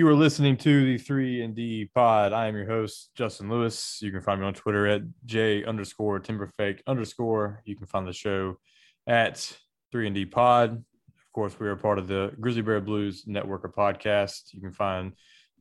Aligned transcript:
You 0.00 0.08
are 0.08 0.14
listening 0.14 0.56
to 0.56 0.84
the 0.86 0.96
three 0.96 1.42
and 1.42 1.54
D 1.54 1.90
pod. 1.94 2.32
I 2.32 2.46
am 2.46 2.56
your 2.56 2.64
host, 2.64 3.10
Justin 3.14 3.50
Lewis. 3.50 3.98
You 4.00 4.10
can 4.10 4.22
find 4.22 4.40
me 4.40 4.46
on 4.46 4.54
Twitter 4.54 4.86
at 4.86 5.02
J 5.26 5.62
underscore 5.62 6.18
Timberfake 6.20 6.80
underscore. 6.86 7.60
You 7.66 7.76
can 7.76 7.86
find 7.86 8.08
the 8.08 8.14
show 8.14 8.56
at 9.06 9.54
three 9.92 10.06
and 10.06 10.14
D 10.14 10.24
pod. 10.24 10.72
Of 10.72 11.32
course, 11.34 11.60
we 11.60 11.68
are 11.68 11.76
part 11.76 11.98
of 11.98 12.08
the 12.08 12.32
Grizzly 12.40 12.62
Bear 12.62 12.80
Blues 12.80 13.24
network 13.26 13.64
of 13.64 13.74
podcasts. 13.74 14.54
You 14.54 14.62
can 14.62 14.72
find 14.72 15.12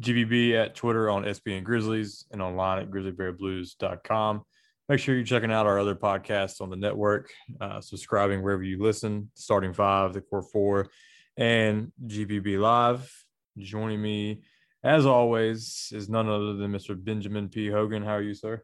GBB 0.02 0.54
at 0.54 0.74
Twitter 0.74 1.10
on 1.10 1.26
SBN 1.26 1.66
Grizzlies 1.66 2.24
and 2.32 2.42
online 2.42 2.80
at 2.80 2.90
grizzlybearblues.com. 2.90 4.44
Make 4.88 5.00
sure 5.02 5.16
you're 5.16 5.26
checking 5.26 5.52
out 5.52 5.66
our 5.66 5.80
other 5.80 5.96
podcasts 5.96 6.62
on 6.62 6.70
the 6.70 6.78
network, 6.78 7.30
uh, 7.60 7.82
subscribing 7.82 8.42
wherever 8.42 8.64
you 8.64 8.82
listen, 8.82 9.32
starting 9.34 9.74
five, 9.74 10.14
the 10.14 10.22
core 10.22 10.44
four, 10.44 10.88
and 11.36 11.92
GBB 12.08 12.58
Live. 12.58 13.26
Joining 13.60 14.02
me, 14.02 14.42
as 14.84 15.06
always, 15.06 15.92
is 15.94 16.10
none 16.10 16.28
other 16.28 16.54
than 16.54 16.72
Mr. 16.72 17.02
Benjamin 17.02 17.50
P. 17.50 17.70
Hogan. 17.70 18.04
How 18.04 18.16
are 18.16 18.22
you, 18.22 18.34
sir? 18.34 18.64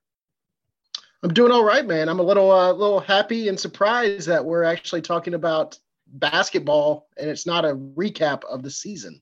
I'm 1.23 1.33
doing 1.33 1.51
all 1.51 1.63
right, 1.63 1.85
man. 1.85 2.07
I'm 2.09 2.19
a 2.19 2.23
little, 2.23 2.51
uh, 2.51 2.71
little 2.71 2.99
happy 2.99 3.47
and 3.47 3.59
surprised 3.59 4.27
that 4.27 4.45
we're 4.45 4.63
actually 4.63 5.01
talking 5.01 5.33
about 5.33 5.77
basketball, 6.07 7.07
and 7.17 7.29
it's 7.29 7.47
not 7.47 7.65
a 7.65 7.75
recap 7.75 8.43
of 8.45 8.63
the 8.63 8.71
season. 8.71 9.21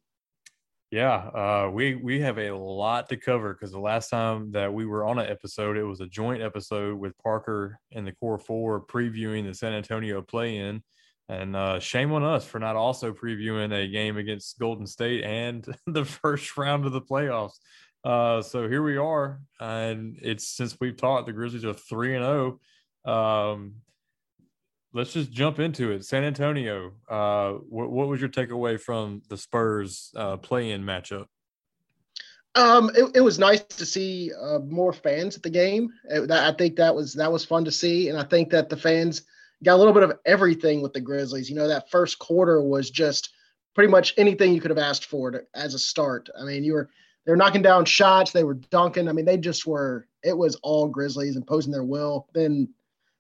Yeah, 0.94 1.16
uh, 1.16 1.72
we 1.74 1.96
we 1.96 2.20
have 2.20 2.38
a 2.38 2.52
lot 2.52 3.10
to 3.10 3.18
cover 3.18 3.54
because 3.54 3.72
the 3.72 3.80
last 3.80 4.10
time 4.10 4.52
that 4.52 4.72
we 4.72 4.86
were 4.86 5.04
on 5.04 5.18
an 5.18 5.26
episode, 5.28 5.76
it 5.76 5.84
was 5.84 6.02
a 6.02 6.06
joint 6.06 6.44
episode 6.44 7.00
with 7.00 7.18
Parker 7.18 7.80
and 7.92 8.06
the 8.06 8.12
Core 8.12 8.38
Four 8.38 8.80
previewing 8.80 9.44
the 9.44 9.56
San 9.56 9.74
Antonio 9.74 10.22
play-in, 10.22 10.84
and 11.42 11.56
uh, 11.56 11.80
shame 11.80 12.12
on 12.12 12.24
us 12.24 12.46
for 12.46 12.60
not 12.60 12.76
also 12.76 13.12
previewing 13.12 13.74
a 13.74 13.88
game 13.88 14.18
against 14.18 14.60
Golden 14.60 14.86
State 14.86 15.24
and 15.24 15.66
the 15.88 16.06
first 16.06 16.56
round 16.58 16.86
of 16.86 16.92
the 16.92 17.02
playoffs. 17.02 17.58
Uh, 18.04 18.42
so 18.42 18.68
here 18.68 18.84
we 18.84 18.98
are, 18.98 19.40
and 19.60 20.18
it's 20.22 20.48
since 20.48 20.78
we've 20.80 20.98
talked, 20.98 21.26
the 21.26 21.34
Grizzlies 21.34 21.66
are 21.66 21.74
three 21.74 22.16
and 22.16 22.24
zero. 22.24 22.60
Oh. 23.06 23.14
Um, 23.14 23.76
let's 24.94 25.14
just 25.14 25.32
jump 25.32 25.60
into 25.60 25.92
it. 25.92 26.06
San 26.06 26.24
Antonio, 26.24 26.92
uh, 27.10 27.54
what, 27.70 27.90
what 27.90 28.08
was 28.08 28.20
your 28.20 28.30
takeaway 28.30 28.80
from 28.80 29.22
the 29.30 29.38
Spurs 29.38 30.12
uh, 30.16 30.38
play-in 30.38 30.84
matchup? 30.84 31.26
Um, 32.56 32.92
it, 32.96 33.16
it, 33.16 33.22
was 33.22 33.40
nice 33.40 33.64
to 33.64 33.86
see 33.86 34.32
uh, 34.40 34.60
more 34.60 34.94
fans 34.94 35.36
at 35.36 35.42
the 35.42 35.50
game. 35.50 35.90
It, 36.10 36.30
I 36.30 36.52
think 36.52 36.76
that 36.76 36.94
was 36.94 37.14
that 37.16 37.32
was 37.32 37.44
fun 37.44 37.66
to 37.66 37.72
see, 37.72 38.10
and 38.10 38.20
I 38.20 38.24
think 38.24 38.52
that 38.52 38.70
the 38.70 38.78
fans 38.78 39.24
got 39.64 39.76
a 39.76 39.78
little 39.78 39.94
bit 39.94 40.04
of 40.04 40.20
everything 40.26 40.82
with 40.82 40.94
the 40.94 41.02
Grizzlies. 41.02 41.50
You 41.50 41.56
know, 41.56 41.68
that 41.68 41.90
first 41.90 42.20
quarter 42.20 42.62
was 42.62 42.90
just 42.90 43.30
pretty 43.74 43.90
much 43.90 44.14
anything 44.18 44.54
you 44.54 44.62
could 44.62 44.72
have 44.72 44.78
asked 44.78 45.06
for 45.06 45.32
to, 45.32 45.44
as 45.56 45.74
a 45.74 45.80
start. 45.80 46.30
I 46.40 46.44
mean, 46.44 46.64
you 46.64 46.74
were 46.74 46.90
they 47.26 47.32
were 47.32 47.38
knocking 47.38 47.62
down 47.62 47.86
shots, 47.86 48.32
they 48.32 48.44
were 48.44 48.56
dunking. 48.56 49.08
I 49.08 49.14
mean, 49.14 49.26
they 49.26 49.38
just 49.38 49.66
were. 49.66 50.08
It 50.24 50.38
was 50.38 50.56
all 50.58 50.88
Grizzlies 50.88 51.36
imposing 51.36 51.72
their 51.72 51.84
will. 51.84 52.28
Then 52.34 52.74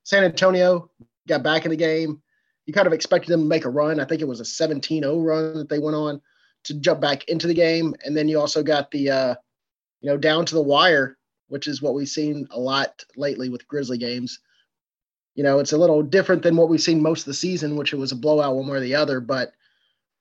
San 0.03 0.23
Antonio 0.23 0.89
got 1.27 1.43
back 1.43 1.65
in 1.65 1.71
the 1.71 1.77
game. 1.77 2.21
You 2.65 2.73
kind 2.73 2.87
of 2.87 2.93
expected 2.93 3.31
them 3.31 3.41
to 3.41 3.47
make 3.47 3.65
a 3.65 3.69
run. 3.69 3.99
I 3.99 4.05
think 4.05 4.21
it 4.21 4.27
was 4.27 4.39
a 4.39 4.43
17-0 4.43 5.25
run 5.25 5.57
that 5.57 5.69
they 5.69 5.79
went 5.79 5.95
on 5.95 6.21
to 6.63 6.73
jump 6.75 7.01
back 7.01 7.25
into 7.25 7.47
the 7.47 7.53
game, 7.53 7.93
and 8.05 8.15
then 8.15 8.29
you 8.29 8.39
also 8.39 8.63
got 8.63 8.89
the 8.91 9.09
uh, 9.09 9.35
you 10.01 10.09
know 10.09 10.17
down 10.17 10.45
to 10.45 10.55
the 10.55 10.61
wire, 10.61 11.17
which 11.47 11.67
is 11.67 11.81
what 11.81 11.93
we've 11.93 12.07
seen 12.07 12.47
a 12.51 12.59
lot 12.59 13.03
lately 13.15 13.49
with 13.49 13.67
Grizzly 13.67 13.97
games 13.97 14.39
you 15.35 15.43
know, 15.43 15.59
it's 15.59 15.73
a 15.73 15.77
little 15.77 16.03
different 16.03 16.43
than 16.43 16.55
what 16.55 16.69
we've 16.69 16.81
seen 16.81 17.01
most 17.01 17.21
of 17.21 17.25
the 17.25 17.33
season, 17.33 17.75
which 17.75 17.93
it 17.93 17.97
was 17.97 18.11
a 18.11 18.15
blowout 18.15 18.55
one 18.55 18.67
way 18.67 18.77
or 18.77 18.81
the 18.81 18.95
other. 18.95 19.19
But 19.19 19.51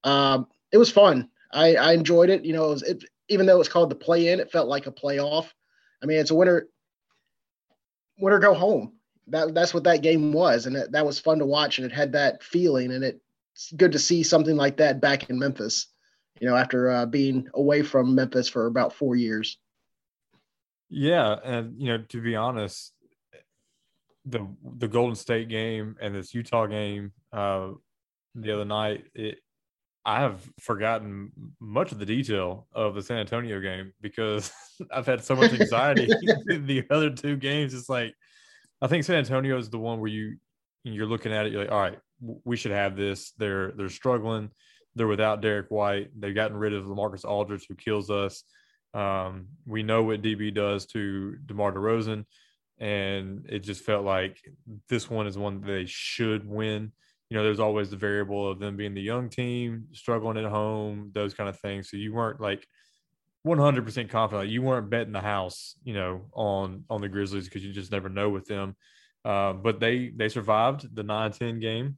um, 0.05 0.47
it 0.73 0.79
was 0.79 0.91
fun. 0.91 1.29
I, 1.53 1.77
I 1.77 1.93
enjoyed 1.93 2.31
it. 2.31 2.45
You 2.45 2.55
know, 2.55 2.67
it 2.67 2.71
was, 2.71 2.83
it, 2.83 3.05
even 3.29 3.47
though 3.47 3.57
it 3.57 3.59
was 3.59 3.69
called 3.69 3.91
the 3.91 3.95
play 3.95 4.29
in, 4.29 4.41
it 4.41 4.51
felt 4.51 4.69
like 4.69 4.87
a 4.87 4.93
playoff. 4.93 5.49
I 6.03 6.07
mean, 6.07 6.19
it's 6.19 6.31
a 6.31 6.35
winner, 6.35 6.67
winner 8.19 8.39
go 8.39 8.55
home. 8.55 8.95
That 9.29 9.55
that's 9.55 9.73
what 9.73 9.85
that 9.85 10.03
game 10.03 10.33
was, 10.33 10.67
and 10.67 10.77
it, 10.77 10.93
that 10.93 11.07
was 11.07 11.21
fun 11.21 11.39
to 11.39 11.47
watch, 11.47 11.79
and 11.79 11.87
it 11.87 11.95
had 11.95 12.13
that 12.13 12.43
feeling, 12.43 12.91
and 12.91 13.05
it's 13.05 13.73
good 13.77 13.93
to 13.93 13.99
see 13.99 14.25
something 14.25 14.57
like 14.57 14.79
that 14.79 15.01
back 15.01 15.31
in 15.31 15.39
Memphis. 15.39 15.87
You 16.41 16.49
know, 16.49 16.57
after 16.57 16.91
uh, 16.91 17.07
being 17.07 17.47
away 17.55 17.83
from 17.83 18.17
Memphis 18.17 18.49
for 18.49 18.67
about 18.67 18.95
four 18.95 19.15
years. 19.15 19.59
Yeah, 20.89 21.37
and 21.45 21.81
you 21.81 21.87
know, 21.87 22.05
to 22.09 22.21
be 22.21 22.35
honest, 22.35 22.93
the 24.25 24.47
the 24.79 24.89
Golden 24.89 25.17
State 25.17 25.49
game 25.49 25.97
and 26.01 26.15
this 26.15 26.35
Utah 26.35 26.67
game 26.67 27.13
uh, 27.33 27.71
the 28.35 28.53
other 28.53 28.65
night, 28.65 29.05
it, 29.15 29.39
I 30.05 30.21
have 30.21 30.41
forgotten 30.61 31.33
much 31.61 31.93
of 31.93 31.99
the 31.99 32.07
detail 32.07 32.67
of 32.73 32.95
the 32.95 33.03
San 33.03 33.19
Antonio 33.19 33.61
game 33.61 33.93
because 34.01 34.53
I've 34.91 35.07
had 35.07 35.25
so 35.25 35.37
much 35.37 35.53
anxiety 35.53 36.09
in 36.49 36.67
the 36.67 36.85
other 36.91 37.11
two 37.11 37.37
games. 37.37 37.75
It's 37.75 37.89
like 37.89 38.15
I 38.81 38.87
think 38.87 39.05
San 39.05 39.17
Antonio 39.17 39.59
is 39.59 39.71
the 39.71 39.79
one 39.79 40.01
where 40.01 40.11
you 40.11 40.37
you're 40.85 41.07
looking 41.07 41.33
at 41.33 41.47
it, 41.47 41.53
you're 41.53 41.63
like, 41.63 41.73
all 41.73 41.81
right, 41.81 41.99
we 42.45 42.57
should 42.57 42.73
have 42.73 42.97
this. 42.97 43.33
They're 43.39 43.73
they're 43.73 43.89
struggling. 43.89 44.51
They're 44.95 45.07
without 45.07 45.41
Derrick 45.41 45.71
White. 45.71 46.11
They've 46.19 46.35
gotten 46.35 46.57
rid 46.57 46.75
of 46.75 46.85
LaMarcus 46.85 47.25
Aldridge, 47.25 47.67
who 47.69 47.75
kills 47.75 48.11
us. 48.11 48.45
Um, 48.93 49.47
we 49.67 49.83
know 49.83 50.03
what 50.03 50.21
DB 50.21 50.53
does 50.53 50.85
to 50.87 51.37
DeMar 51.47 51.73
DeRozan 51.73 52.27
and 52.83 53.47
it 53.49 53.61
just 53.61 53.85
felt 53.85 54.05
like 54.05 54.39
this 54.89 55.09
one 55.09 55.29
is 55.29 55.39
one 55.39 55.61
they 55.61 55.87
should 55.87 56.45
win. 56.45 56.91
You 57.31 57.37
know, 57.37 57.45
there's 57.45 57.61
always 57.61 57.91
the 57.91 57.97
variable 57.97 58.51
of 58.51 58.59
them 58.59 58.77
being 58.77 58.93
the 58.93 59.01
young 59.01 59.31
team, 59.31 59.85
struggling 59.93 60.37
at 60.37 60.51
home, 60.51 61.13
those 61.15 61.33
kind 61.33 61.49
of 61.49 61.59
things. 61.61 61.89
So 61.89 61.97
you 61.97 62.13
weren't 62.13 62.41
like 62.41 62.67
100% 63.47 64.11
confident. 64.11 64.51
You 64.51 64.63
weren't 64.63 64.91
betting 64.91 65.13
the 65.13 65.21
house, 65.21 65.77
you 65.85 65.95
know, 65.95 66.23
on 66.33 66.85
on 66.91 67.01
the 67.01 67.09
Grizzlies 67.09 67.45
because 67.45 67.65
you 67.65 67.73
just 67.73 67.93
never 67.93 68.09
know 68.09 68.29
with 68.31 68.47
them. 68.47 68.75
Uh, 69.25 69.53
but 69.53 69.79
they 69.79 70.11
they 70.17 70.29
survived 70.29 70.93
the 70.93 71.05
9-10 71.05 71.61
game, 71.61 71.97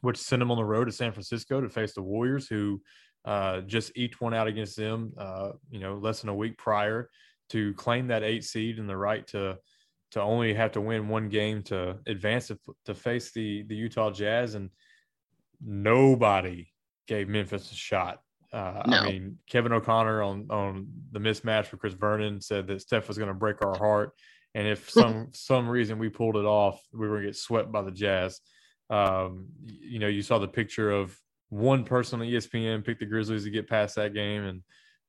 which 0.00 0.16
sent 0.16 0.38
them 0.38 0.52
on 0.52 0.58
the 0.58 0.64
road 0.64 0.84
to 0.84 0.92
San 0.92 1.10
Francisco 1.10 1.60
to 1.60 1.68
face 1.68 1.94
the 1.94 2.02
Warriors, 2.02 2.46
who 2.46 2.80
uh, 3.24 3.62
just 3.62 3.90
eked 3.96 4.20
one 4.20 4.32
out 4.32 4.46
against 4.46 4.76
them, 4.76 5.12
uh, 5.18 5.50
you 5.70 5.80
know, 5.80 5.96
less 5.96 6.20
than 6.20 6.30
a 6.30 6.34
week 6.34 6.56
prior 6.56 7.10
to 7.48 7.74
claim 7.74 8.06
that 8.06 8.22
eight 8.22 8.44
seed 8.44 8.78
and 8.78 8.88
the 8.88 8.96
right 8.96 9.26
to 9.26 9.58
to 10.12 10.22
only 10.22 10.54
have 10.54 10.72
to 10.72 10.80
win 10.80 11.08
one 11.08 11.28
game 11.28 11.62
to 11.64 11.98
advance 12.06 12.48
to, 12.48 12.58
to 12.86 12.94
face 12.94 13.32
the 13.32 13.62
the 13.64 13.74
Utah 13.74 14.10
Jazz, 14.10 14.54
and 14.54 14.70
nobody 15.64 16.68
gave 17.06 17.28
Memphis 17.28 17.70
a 17.72 17.74
shot. 17.74 18.20
Uh, 18.52 18.82
no. 18.86 18.96
I 18.96 19.10
mean, 19.10 19.38
Kevin 19.48 19.72
O'Connor 19.72 20.22
on 20.22 20.46
on 20.50 20.88
the 21.12 21.18
mismatch 21.18 21.70
with 21.70 21.80
Chris 21.80 21.94
Vernon 21.94 22.40
said 22.40 22.66
that 22.68 22.80
Steph 22.80 23.08
was 23.08 23.18
going 23.18 23.28
to 23.28 23.34
break 23.34 23.62
our 23.62 23.76
heart, 23.76 24.12
and 24.54 24.66
if 24.66 24.90
some 24.90 25.28
some 25.32 25.68
reason 25.68 25.98
we 25.98 26.08
pulled 26.08 26.36
it 26.36 26.46
off, 26.46 26.80
we 26.92 27.00
were 27.00 27.16
going 27.16 27.22
to 27.22 27.28
get 27.28 27.36
swept 27.36 27.70
by 27.70 27.82
the 27.82 27.90
Jazz. 27.90 28.40
Um, 28.90 29.48
you 29.66 29.98
know, 29.98 30.08
you 30.08 30.22
saw 30.22 30.38
the 30.38 30.48
picture 30.48 30.90
of 30.90 31.18
one 31.50 31.84
person 31.84 32.20
on 32.20 32.26
ESPN 32.26 32.84
picked 32.84 33.00
the 33.00 33.06
Grizzlies 33.06 33.44
to 33.44 33.50
get 33.50 33.68
past 33.68 33.96
that 33.96 34.14
game, 34.14 34.44
and 34.44 34.62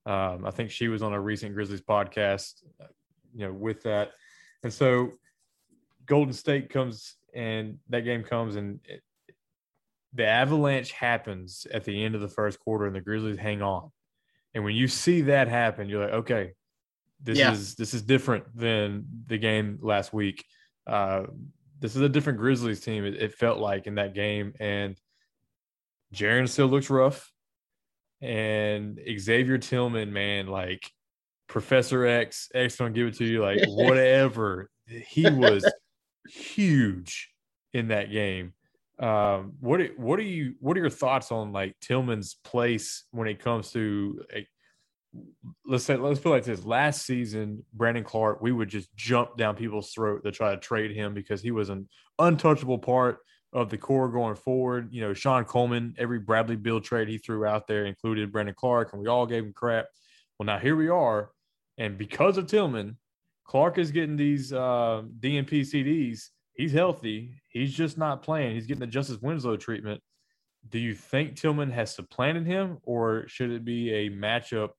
um, 0.05 0.45
I 0.45 0.51
think 0.51 0.71
she 0.71 0.89
was 0.89 1.01
on 1.01 1.13
a 1.13 1.19
recent 1.19 1.53
Grizzlies 1.53 1.81
podcast. 1.81 2.63
You 3.33 3.47
know, 3.47 3.53
with 3.53 3.83
that, 3.83 4.11
and 4.63 4.73
so 4.73 5.13
Golden 6.05 6.33
State 6.33 6.69
comes 6.69 7.15
and 7.33 7.77
that 7.89 8.01
game 8.01 8.23
comes 8.23 8.56
and 8.56 8.79
it, 8.85 9.01
the 10.13 10.25
avalanche 10.25 10.91
happens 10.91 11.67
at 11.71 11.83
the 11.83 12.03
end 12.03 12.15
of 12.15 12.21
the 12.21 12.27
first 12.27 12.59
quarter 12.59 12.85
and 12.88 12.95
the 12.95 13.01
Grizzlies 13.01 13.38
hang 13.38 13.61
on. 13.61 13.91
And 14.53 14.63
when 14.63 14.75
you 14.75 14.88
see 14.88 15.21
that 15.21 15.47
happen, 15.47 15.88
you're 15.88 16.03
like, 16.03 16.13
okay, 16.13 16.53
this 17.21 17.38
yeah. 17.38 17.51
is 17.51 17.75
this 17.75 17.94
is 17.94 18.01
different 18.01 18.45
than 18.56 19.06
the 19.27 19.38
game 19.38 19.77
last 19.81 20.11
week. 20.13 20.45
Uh, 20.88 21.23
this 21.79 21.95
is 21.95 22.01
a 22.01 22.09
different 22.09 22.39
Grizzlies 22.39 22.79
team. 22.79 23.05
It, 23.05 23.15
it 23.15 23.33
felt 23.35 23.59
like 23.59 23.85
in 23.85 23.95
that 23.95 24.15
game, 24.15 24.53
and 24.59 25.00
Jaren 26.13 26.50
still 26.50 26.67
looks 26.67 26.89
rough, 26.89 27.31
and 28.21 29.00
Xavier 29.19 29.59
Tillman, 29.59 30.12
man, 30.12 30.47
like 30.47 30.89
Professor 31.50 32.06
X, 32.06 32.48
X 32.54 32.78
gonna 32.78 32.92
give 32.92 33.07
it 33.07 33.16
to 33.16 33.25
you, 33.25 33.42
like 33.42 33.60
whatever. 33.68 34.69
he 34.88 35.30
was 35.30 35.69
huge 36.30 37.30
in 37.74 37.90
that 37.90 38.12
game. 38.12 38.54
Um, 39.00 39.54
what 39.60 39.81
what 39.98 40.19
are 40.19 40.24
you 40.24 40.56
what 40.60 40.78
are 40.78 40.81
your 40.81 40.90
thoughts 40.90 41.31
on 41.31 41.51
like 41.51 41.75
Tillman's 41.81 42.36
place 42.44 43.06
when 43.12 43.28
it 43.28 43.40
comes 43.40 43.72
to 43.72 44.22
a, 44.34 44.48
let's 45.66 45.86
say 45.86 45.96
let's 45.96 46.19
put 46.19 46.31
like 46.31 46.44
this 46.44 46.66
last 46.66 47.06
season 47.06 47.63
Brandon 47.74 48.04
Clarke 48.04 48.42
we 48.42 48.51
would 48.51 48.68
just 48.68 48.94
jump 48.96 49.38
down 49.38 49.56
people's 49.56 49.92
throat 49.92 50.24
to 50.25 50.31
try 50.31 50.51
to 50.51 50.57
trade 50.57 50.92
him 50.92 51.13
because 51.13 51.42
he 51.42 51.51
was 51.51 51.69
an 51.69 51.88
untouchable 52.19 52.78
part 52.78 53.19
of 53.54 53.69
the 53.69 53.78
core 53.78 54.10
going 54.10 54.36
forward 54.36 54.90
you 54.92 55.00
know 55.00 55.13
Sean 55.13 55.46
Coleman 55.46 55.96
every 55.98 56.19
Bradley 56.19 56.57
Beal 56.57 56.81
trade 56.81 57.07
he 57.07 57.18
threw 57.18 57.46
out 57.46 57.68
there 57.68 57.86
included 57.86 58.34
Brandon 58.34 58.54
Clarke 58.54 58.92
and 58.92 59.01
we 59.01 59.07
all 59.07 59.25
gave 59.25 59.46
him 59.46 59.54
crap 59.54 59.86
well 60.38 60.46
now 60.46 60.60
here 60.60 60.75
we 60.75 60.90
are 60.90 61.31
and 61.79 61.97
because 61.97 62.37
of 62.37 62.45
Tillman, 62.45 62.97
Clarke 63.45 63.79
is 63.79 63.91
getting 63.91 64.15
these 64.15 64.53
uh, 64.53 65.01
DNP 65.19 65.61
CDs. 65.61 66.25
He's 66.53 66.71
healthy. 66.71 67.41
He's 67.47 67.73
just 67.73 67.97
not 67.97 68.21
playing. 68.21 68.53
He's 68.53 68.67
getting 68.67 68.81
the 68.81 68.87
Justice 68.87 69.17
Winslow 69.19 69.57
treatment. 69.57 70.01
Do 70.69 70.77
you 70.77 70.93
think 70.93 71.35
Tillman 71.35 71.71
has 71.71 71.95
supplanted 71.95 72.45
him, 72.45 72.77
or 72.83 73.27
should 73.27 73.49
it 73.49 73.65
be 73.65 73.91
a 73.91 74.09
matchup 74.09 74.71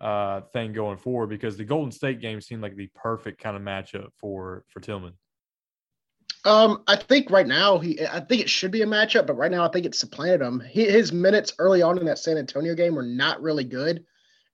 uh, 0.00 0.40
thing 0.52 0.72
going 0.72 0.96
forward 0.96 1.28
because 1.28 1.56
the 1.56 1.64
Golden 1.64 1.92
State 1.92 2.20
game 2.20 2.40
seemed 2.40 2.62
like 2.62 2.74
the 2.74 2.88
perfect 2.94 3.40
kind 3.40 3.56
of 3.56 3.62
matchup 3.62 4.08
for 4.18 4.64
for 4.68 4.80
Tillman. 4.80 5.12
Um, 6.46 6.82
I 6.86 6.96
think 6.96 7.30
right 7.30 7.46
now 7.46 7.78
he, 7.78 8.00
I 8.06 8.20
think 8.20 8.40
it 8.40 8.48
should 8.48 8.70
be 8.70 8.80
a 8.80 8.86
matchup, 8.86 9.26
but 9.26 9.36
right 9.36 9.50
now 9.50 9.62
I 9.62 9.68
think 9.70 9.84
it 9.84 9.94
supplanted 9.94 10.40
him. 10.40 10.60
He, 10.60 10.86
his 10.86 11.12
minutes 11.12 11.52
early 11.58 11.82
on 11.82 11.98
in 11.98 12.06
that 12.06 12.18
San 12.18 12.38
Antonio 12.38 12.74
game 12.74 12.94
were 12.94 13.02
not 13.02 13.42
really 13.42 13.64
good, 13.64 14.04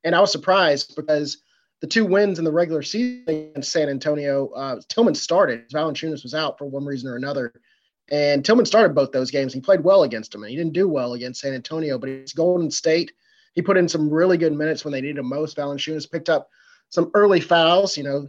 and 0.02 0.14
I 0.14 0.20
was 0.20 0.32
surprised 0.32 0.96
because 0.96 1.42
the 1.80 1.86
two 1.86 2.04
wins 2.04 2.38
in 2.38 2.44
the 2.44 2.52
regular 2.52 2.82
season 2.82 3.52
in 3.54 3.62
San 3.62 3.88
Antonio, 3.88 4.48
uh, 4.48 4.80
Tillman 4.88 5.14
started. 5.14 5.68
Valanciunas 5.70 6.22
was 6.22 6.34
out 6.34 6.56
for 6.58 6.66
one 6.66 6.84
reason 6.84 7.10
or 7.10 7.16
another, 7.16 7.52
and 8.10 8.44
Tillman 8.44 8.66
started 8.66 8.94
both 8.94 9.12
those 9.12 9.30
games. 9.30 9.52
He 9.52 9.60
played 9.60 9.84
well 9.84 10.02
against 10.02 10.32
them, 10.32 10.42
and 10.42 10.50
he 10.50 10.56
didn't 10.56 10.72
do 10.72 10.88
well 10.88 11.14
against 11.14 11.40
San 11.40 11.54
Antonio. 11.54 11.98
But 11.98 12.08
it's 12.08 12.32
Golden 12.32 12.70
State. 12.70 13.12
He 13.52 13.62
put 13.62 13.76
in 13.76 13.88
some 13.88 14.10
really 14.10 14.38
good 14.38 14.52
minutes 14.52 14.84
when 14.84 14.92
they 14.92 15.00
needed 15.00 15.18
him 15.18 15.28
most. 15.28 15.56
Valanciunas 15.56 16.10
picked 16.10 16.28
up 16.28 16.48
some 16.88 17.10
early 17.14 17.40
fouls. 17.40 17.96
You 17.96 18.04
know, 18.04 18.28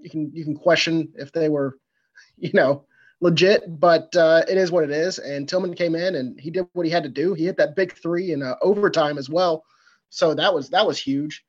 you 0.00 0.10
can 0.10 0.30
you 0.34 0.44
can 0.44 0.56
question 0.56 1.12
if 1.16 1.30
they 1.30 1.48
were, 1.48 1.78
you 2.36 2.50
know, 2.52 2.84
legit, 3.20 3.62
but 3.80 4.14
uh, 4.16 4.42
it 4.48 4.56
is 4.56 4.72
what 4.72 4.84
it 4.84 4.90
is. 4.90 5.18
And 5.18 5.48
Tillman 5.48 5.74
came 5.74 5.94
in 5.94 6.16
and 6.16 6.38
he 6.40 6.50
did 6.50 6.66
what 6.72 6.86
he 6.86 6.92
had 6.92 7.02
to 7.04 7.08
do. 7.08 7.34
He 7.34 7.44
hit 7.44 7.56
that 7.58 7.76
big 7.76 7.92
three 7.92 8.32
in 8.32 8.42
uh, 8.42 8.56
overtime 8.62 9.18
as 9.18 9.28
well, 9.28 9.64
so 10.10 10.34
that 10.34 10.52
was 10.52 10.70
that 10.70 10.86
was 10.86 10.98
huge. 10.98 11.44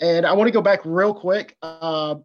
And 0.00 0.26
I 0.26 0.32
want 0.32 0.48
to 0.48 0.52
go 0.52 0.62
back 0.62 0.80
real 0.84 1.14
quick. 1.14 1.56
Uh, 1.62 2.16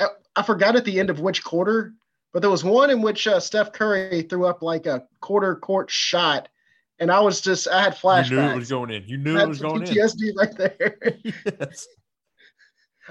I, 0.00 0.06
I, 0.36 0.42
forgot 0.42 0.76
at 0.76 0.84
the 0.84 0.98
end 0.98 1.10
of 1.10 1.20
which 1.20 1.44
quarter, 1.44 1.94
but 2.32 2.40
there 2.40 2.50
was 2.50 2.64
one 2.64 2.90
in 2.90 3.02
which 3.02 3.26
uh, 3.26 3.38
Steph 3.38 3.72
Curry 3.72 4.22
threw 4.22 4.46
up 4.46 4.62
like 4.62 4.86
a 4.86 5.04
quarter 5.20 5.54
court 5.56 5.90
shot. 5.90 6.48
And 6.98 7.10
I 7.10 7.20
was 7.20 7.40
just, 7.40 7.68
I 7.68 7.82
had 7.82 7.94
flashbacks. 7.94 8.30
You 8.30 8.36
knew 8.36 8.50
it 8.50 8.56
was 8.56 8.70
going 8.70 8.90
in. 8.90 9.04
You 9.06 9.16
knew 9.16 9.38
it 9.38 9.48
was 9.48 9.60
going 9.60 9.82
PTSD 9.82 9.90
in. 9.90 9.96
PTSD 9.96 10.36
right 10.36 10.56
there. 10.56 10.98
yes. 11.60 11.86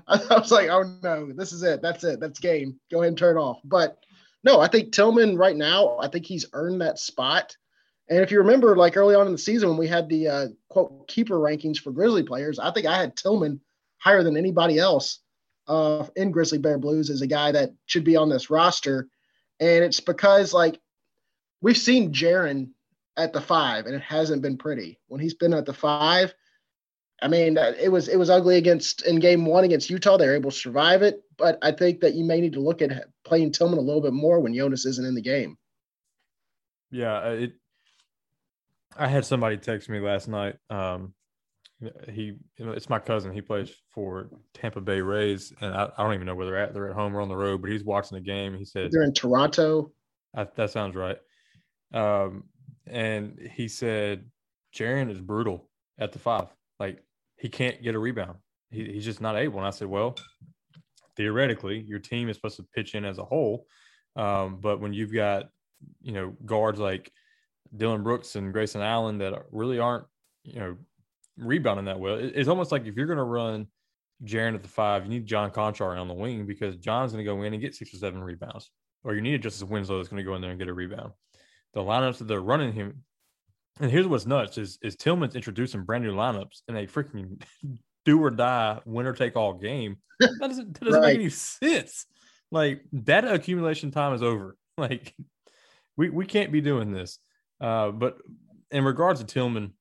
I, 0.07 0.21
I 0.29 0.39
was 0.39 0.51
like, 0.51 0.69
oh 0.69 0.83
no, 1.01 1.31
this 1.33 1.51
is 1.51 1.63
it. 1.63 1.81
That's 1.81 2.03
it. 2.03 2.19
That's 2.19 2.39
game. 2.39 2.79
Go 2.91 3.01
ahead 3.01 3.09
and 3.09 3.17
turn 3.17 3.37
it 3.37 3.39
off. 3.39 3.59
But 3.63 3.97
no, 4.43 4.59
I 4.59 4.67
think 4.67 4.93
Tillman 4.93 5.37
right 5.37 5.55
now, 5.55 5.97
I 5.99 6.07
think 6.07 6.25
he's 6.25 6.45
earned 6.53 6.81
that 6.81 6.99
spot. 6.99 7.55
And 8.09 8.19
if 8.19 8.31
you 8.31 8.39
remember, 8.39 8.75
like 8.75 8.97
early 8.97 9.15
on 9.15 9.27
in 9.27 9.31
the 9.31 9.37
season 9.37 9.69
when 9.69 9.77
we 9.77 9.87
had 9.87 10.09
the 10.09 10.27
uh, 10.27 10.47
quote 10.69 11.07
keeper 11.07 11.35
rankings 11.35 11.77
for 11.77 11.91
Grizzly 11.91 12.23
players, 12.23 12.57
I 12.57 12.71
think 12.71 12.87
I 12.87 12.97
had 12.97 13.15
Tillman 13.15 13.59
higher 13.99 14.23
than 14.23 14.37
anybody 14.37 14.79
else 14.79 15.19
uh, 15.67 16.05
in 16.15 16.31
Grizzly 16.31 16.57
Bear 16.57 16.77
Blues 16.77 17.09
is 17.09 17.21
a 17.21 17.27
guy 17.27 17.51
that 17.51 17.71
should 17.85 18.03
be 18.03 18.15
on 18.15 18.29
this 18.29 18.49
roster. 18.49 19.07
And 19.59 19.83
it's 19.83 19.99
because 19.99 20.53
like 20.53 20.79
we've 21.61 21.77
seen 21.77 22.13
Jaren 22.13 22.69
at 23.17 23.33
the 23.33 23.41
five, 23.41 23.85
and 23.85 23.95
it 23.95 24.01
hasn't 24.01 24.41
been 24.41 24.57
pretty. 24.57 24.99
When 25.07 25.21
he's 25.21 25.33
been 25.33 25.53
at 25.53 25.65
the 25.65 25.73
five, 25.73 26.33
I 27.21 27.27
mean, 27.27 27.57
uh, 27.57 27.73
it 27.79 27.89
was 27.89 28.07
it 28.07 28.17
was 28.17 28.29
ugly 28.29 28.57
against 28.57 29.05
in 29.05 29.19
game 29.19 29.45
one 29.45 29.65
against 29.65 29.89
Utah. 29.89 30.17
They 30.17 30.27
were 30.27 30.35
able 30.35 30.51
to 30.51 30.57
survive 30.57 31.01
it, 31.01 31.21
but 31.37 31.59
I 31.61 31.71
think 31.71 31.99
that 32.01 32.15
you 32.15 32.23
may 32.23 32.39
need 32.39 32.53
to 32.53 32.61
look 32.61 32.81
at 32.81 33.07
playing 33.25 33.51
Tillman 33.51 33.77
a 33.77 33.81
little 33.81 34.01
bit 34.01 34.13
more 34.13 34.39
when 34.39 34.53
Jonas 34.53 34.85
isn't 34.85 35.05
in 35.05 35.15
the 35.15 35.21
game. 35.21 35.57
Yeah, 36.91 37.29
it. 37.29 37.53
I 38.97 39.07
had 39.07 39.25
somebody 39.25 39.57
text 39.57 39.89
me 39.89 39.99
last 39.99 40.27
night. 40.27 40.55
Um, 40.69 41.13
he, 42.09 42.37
you 42.57 42.65
know, 42.65 42.71
it's 42.71 42.89
my 42.89 42.99
cousin. 42.99 43.31
He 43.31 43.41
plays 43.41 43.73
for 43.89 44.29
Tampa 44.53 44.81
Bay 44.81 45.01
Rays, 45.01 45.53
and 45.61 45.73
I, 45.73 45.89
I, 45.97 46.03
don't 46.03 46.13
even 46.13 46.25
know 46.25 46.35
where 46.35 46.45
they're 46.45 46.61
at. 46.61 46.73
They're 46.73 46.89
at 46.89 46.95
home 46.95 47.15
or 47.15 47.21
on 47.21 47.29
the 47.29 47.35
road, 47.35 47.61
but 47.61 47.71
he's 47.71 47.85
watching 47.85 48.17
the 48.17 48.23
game. 48.23 48.57
He 48.57 48.65
said 48.65 48.91
they're 48.91 49.03
in 49.03 49.13
Toronto. 49.13 49.91
I, 50.35 50.47
that 50.55 50.71
sounds 50.71 50.95
right. 50.95 51.17
Um, 51.93 52.43
and 52.85 53.39
he 53.53 53.67
said 53.67 54.25
Jaren 54.75 55.09
is 55.09 55.21
brutal 55.21 55.69
at 55.99 56.11
the 56.11 56.19
five. 56.19 56.47
Like 56.79 57.03
he 57.37 57.49
can't 57.49 57.81
get 57.81 57.95
a 57.95 57.99
rebound. 57.99 58.37
He, 58.71 58.85
he's 58.85 59.05
just 59.05 59.21
not 59.21 59.37
able. 59.37 59.59
And 59.59 59.67
I 59.67 59.71
said, 59.71 59.87
well, 59.87 60.15
theoretically, 61.15 61.79
your 61.79 61.99
team 61.99 62.29
is 62.29 62.35
supposed 62.35 62.57
to 62.57 62.67
pitch 62.75 62.93
in 62.93 63.05
as 63.05 63.17
a 63.17 63.25
whole. 63.25 63.65
Um, 64.15 64.59
but 64.59 64.81
when 64.81 64.93
you've 64.93 65.13
got, 65.13 65.49
you 66.01 66.11
know, 66.11 66.35
guards 66.45 66.79
like 66.79 67.11
Dillon 67.75 68.03
Brooks 68.03 68.35
and 68.35 68.51
Grayson 68.51 68.81
Allen 68.81 69.17
that 69.19 69.45
really 69.51 69.79
aren't, 69.79 70.05
you 70.43 70.59
know, 70.59 70.77
rebounding 71.39 71.85
that 71.85 71.99
well, 71.99 72.15
it's 72.15 72.49
almost 72.49 72.71
like 72.71 72.85
if 72.85 72.95
you're 72.95 73.07
going 73.07 73.17
to 73.17 73.23
run 73.23 73.67
Jaren 74.23 74.55
at 74.55 74.61
the 74.61 74.67
five, 74.67 75.03
you 75.03 75.09
need 75.09 75.25
John 75.25 75.51
Konchar 75.51 75.99
on 75.99 76.07
the 76.07 76.13
wing 76.13 76.45
because 76.45 76.75
John's 76.75 77.11
going 77.11 77.23
to 77.23 77.31
go 77.31 77.41
in 77.43 77.53
and 77.53 77.61
get 77.61 77.75
six 77.75 77.93
or 77.93 77.97
seven 77.97 78.21
rebounds. 78.21 78.69
Or 79.03 79.15
you 79.15 79.21
need 79.21 79.35
a 79.35 79.39
Justice 79.39 79.63
Winslow 79.63 79.97
that's 79.97 80.09
going 80.09 80.23
to 80.23 80.29
go 80.29 80.35
in 80.35 80.41
there 80.41 80.51
and 80.51 80.59
get 80.59 80.67
a 80.67 80.73
rebound. 80.73 81.13
The 81.73 81.81
lineups 81.81 82.17
that 82.17 82.27
they're 82.27 82.41
running 82.41 82.73
him 82.73 83.03
and 83.79 83.89
here's 83.89 84.07
what's 84.07 84.25
nuts 84.25 84.57
is 84.57 84.77
is 84.81 84.95
Tillman's 84.95 85.35
introducing 85.35 85.83
brand 85.83 86.03
new 86.03 86.13
lineups 86.13 86.61
and 86.67 86.77
a 86.77 86.87
freaking 86.87 87.41
do 88.05 88.21
or 88.21 88.29
die 88.29 88.79
winner 88.85 89.13
take 89.13 89.35
all 89.35 89.53
game. 89.53 89.97
That 90.19 90.37
doesn't 90.39 90.79
that 90.79 90.85
doesn't 90.85 91.01
right. 91.01 91.13
make 91.13 91.19
any 91.19 91.29
sense. 91.29 92.05
Like 92.51 92.81
data 93.03 93.33
accumulation 93.33 93.91
time 93.91 94.13
is 94.13 94.23
over. 94.23 94.55
Like 94.79 95.13
we 95.97 96.09
we 96.09 96.25
can't 96.25 96.53
be 96.53 96.61
doing 96.61 96.93
this. 96.93 97.19
Uh, 97.59 97.91
but 97.91 98.15
in 98.71 98.85
regards 98.85 99.19
to 99.19 99.25
Tillman, 99.25 99.73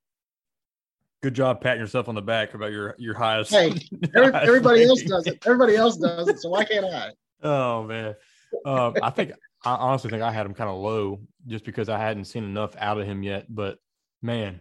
good 1.22 1.34
job 1.34 1.60
patting 1.60 1.80
yourself 1.80 2.08
on 2.08 2.14
the 2.14 2.22
back 2.22 2.54
about 2.54 2.72
your 2.72 2.94
your 2.98 3.14
highest. 3.14 3.50
Hey, 3.50 3.72
every, 4.16 4.32
highest 4.32 4.48
everybody 4.48 4.84
else 4.84 5.02
does 5.02 5.26
it. 5.26 5.38
Everybody 5.46 5.76
else 5.76 5.96
does 5.96 6.28
it. 6.28 6.40
So 6.40 6.50
why 6.50 6.64
can't 6.64 6.86
I? 6.86 7.10
Oh 7.40 7.84
man, 7.84 8.16
uh, 8.66 8.90
I 9.00 9.10
think 9.10 9.30
I 9.64 9.76
honestly 9.76 10.10
think 10.10 10.24
I 10.24 10.32
had 10.32 10.44
him 10.44 10.54
kind 10.54 10.68
of 10.68 10.78
low 10.78 11.20
just 11.46 11.64
because 11.64 11.88
I 11.88 11.96
hadn't 11.96 12.24
seen 12.24 12.42
enough 12.42 12.74
out 12.76 12.98
of 12.98 13.06
him 13.06 13.22
yet. 13.22 13.46
But 13.48 13.78
man, 14.22 14.58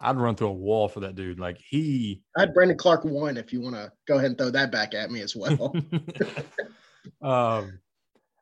I'd 0.00 0.16
run 0.16 0.34
through 0.34 0.46
a 0.46 0.52
wall 0.54 0.88
for 0.88 1.00
that 1.00 1.14
dude. 1.14 1.38
Like 1.38 1.58
he, 1.58 2.22
I 2.34 2.40
had 2.40 2.54
Brandon 2.54 2.78
Clarke 2.78 3.04
one. 3.04 3.36
If 3.36 3.52
you 3.52 3.60
want 3.60 3.74
to 3.74 3.92
go 4.08 4.14
ahead 4.14 4.30
and 4.30 4.38
throw 4.38 4.48
that 4.48 4.72
back 4.72 4.94
at 4.94 5.10
me 5.10 5.20
as 5.20 5.36
well. 5.36 5.76
um, 7.20 7.80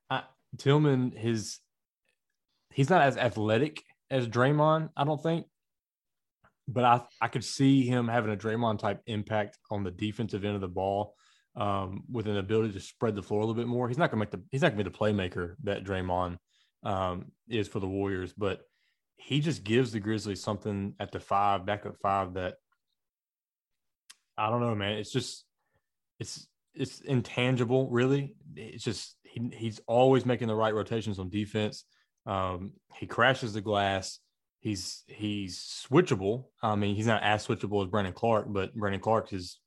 I, 0.09 0.23
Tillman, 0.57 1.11
his 1.17 1.59
he's 2.73 2.91
not 2.91 3.03
as 3.03 3.17
athletic 3.17 3.83
as 4.09 4.29
Draymond, 4.29 4.91
I 4.97 5.03
don't 5.03 5.21
think, 5.21 5.47
but 6.69 6.85
I 6.85 7.03
I 7.21 7.29
could 7.29 7.45
see 7.45 7.87
him 7.87 8.09
having 8.09 8.33
a 8.33 8.37
Draymond 8.37 8.79
type 8.79 9.01
impact 9.07 9.59
on 9.71 9.85
the 9.85 9.91
defensive 9.91 10.45
end 10.45 10.55
of 10.55 10.61
the 10.61 10.69
ball. 10.69 11.15
Um, 11.57 12.03
with 12.11 12.27
an 12.27 12.37
ability 12.37 12.73
to 12.73 12.81
spread 12.81 13.15
the 13.15 13.23
floor 13.23 13.41
a 13.41 13.47
little 13.47 13.55
bit 13.55 13.69
more. 13.69 13.87
He's 13.87 13.97
not 13.97 14.11
gonna 14.11 14.19
make 14.19 14.33
the 14.33 14.43
he's 14.51 14.61
not 14.61 14.73
gonna 14.73 14.83
be 14.83 14.91
the 14.91 14.99
playmaker 14.99 15.55
that 15.63 15.85
Draymond 15.85 16.39
um, 16.83 17.27
is 17.49 17.69
for 17.69 17.79
the 17.79 17.87
Warriors, 17.87 18.33
but 18.33 18.63
he 19.17 19.41
just 19.41 19.65
gives 19.65 19.93
the 19.93 20.01
Grizzlies 20.01 20.43
something 20.43 20.95
at 21.01 21.13
the 21.13 21.21
five, 21.21 21.65
back 21.65 21.87
at 21.87 21.99
five 22.01 22.35
that 22.35 22.55
I 24.37 24.51
don't 24.51 24.61
know, 24.61 24.75
man. 24.75 24.99
It's 24.99 25.13
just 25.13 25.45
it's 26.19 26.47
it's 26.75 27.01
intangible, 27.01 27.89
really. 27.91 28.35
It's 28.57 28.85
just 28.85 29.17
he, 29.23 29.51
he's 29.53 29.81
always 29.87 30.27
making 30.27 30.49
the 30.49 30.55
right 30.55 30.75
rotations 30.75 31.19
on 31.19 31.31
defense. 31.31 31.85
Um, 32.27 32.73
he 32.99 33.07
crashes 33.07 33.53
the 33.53 33.61
glass. 33.61 34.19
He's 34.65 35.05
he's 35.09 35.59
switchable. 35.59 36.47
I 36.63 36.75
mean, 36.75 36.97
he's 36.97 37.07
not 37.07 37.23
as 37.23 37.47
switchable 37.47 37.85
as 37.85 37.91
Brandon 37.91 38.15
Clarke, 38.15 38.47
but 38.49 38.75
Brandon 38.75 38.99
Clarke 38.99 39.31
is 39.35 39.61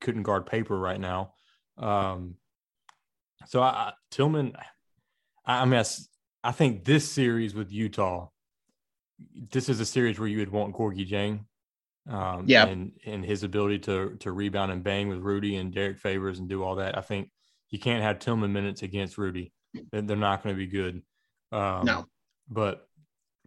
couldn't 0.00 0.22
guard 0.22 0.46
paper 0.46 0.78
right 0.78 1.00
now. 1.00 1.34
Um, 1.76 2.36
so 3.46 3.60
I, 3.60 3.92
Tillman, 4.12 4.52
I, 5.44 5.62
I 5.62 5.64
mean, 5.64 5.80
I, 5.80 5.84
I 6.44 6.52
think 6.52 6.84
this 6.84 7.10
series 7.10 7.52
with 7.52 7.72
Utah, 7.72 8.28
this 9.50 9.68
is 9.68 9.80
a 9.80 9.84
series 9.84 10.20
where 10.20 10.28
you 10.28 10.38
would 10.38 10.52
want 10.52 10.76
Gorgui 10.76 11.10
Dieng. 11.10 11.40
Um, 12.08 12.44
yeah. 12.46 12.66
And, 12.66 12.92
and 13.04 13.24
his 13.24 13.42
ability 13.42 13.80
to, 13.80 14.16
to 14.20 14.30
rebound 14.30 14.70
and 14.70 14.84
bang 14.84 15.08
with 15.08 15.18
Rudy 15.18 15.56
and 15.56 15.74
Derrick 15.74 15.98
Favors 15.98 16.38
and 16.38 16.48
do 16.48 16.62
all 16.62 16.76
that. 16.76 16.96
I 16.96 17.00
think 17.00 17.28
you 17.70 17.80
can't 17.80 18.04
have 18.04 18.20
Tillman 18.20 18.52
minutes 18.52 18.82
against 18.82 19.18
Rudy. 19.18 19.52
They're, 19.90 20.02
they're 20.02 20.16
not 20.16 20.44
going 20.44 20.54
to 20.54 20.58
be 20.58 20.68
good. 20.68 21.02
Um, 21.50 21.84
no. 21.84 22.06
But 22.48 22.86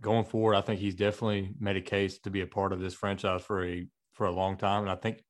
going 0.04 0.26
forward, 0.26 0.56
I 0.56 0.62
think 0.62 0.80
he's 0.80 0.94
definitely 0.94 1.56
made 1.60 1.78
a 1.78 1.82
case 1.82 2.20
to 2.20 2.30
be 2.30 2.42
a 2.42 2.48
part 2.48 2.72
of 2.72 2.80
this 2.80 2.94
franchise 2.94 3.42
for 3.42 3.66
a 3.66 3.88
for 4.14 4.28
a 4.28 4.32
long 4.32 4.58
time. 4.58 4.84
And 4.84 4.92
I 4.92 4.96
think 4.96 5.24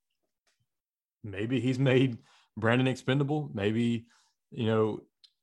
maybe 1.24 1.62
he's 1.62 1.80
made 1.80 2.18
Brandon 2.58 2.88
expendable. 2.88 3.50
Maybe, 3.54 4.08
you 4.52 4.66
know, 4.66 5.00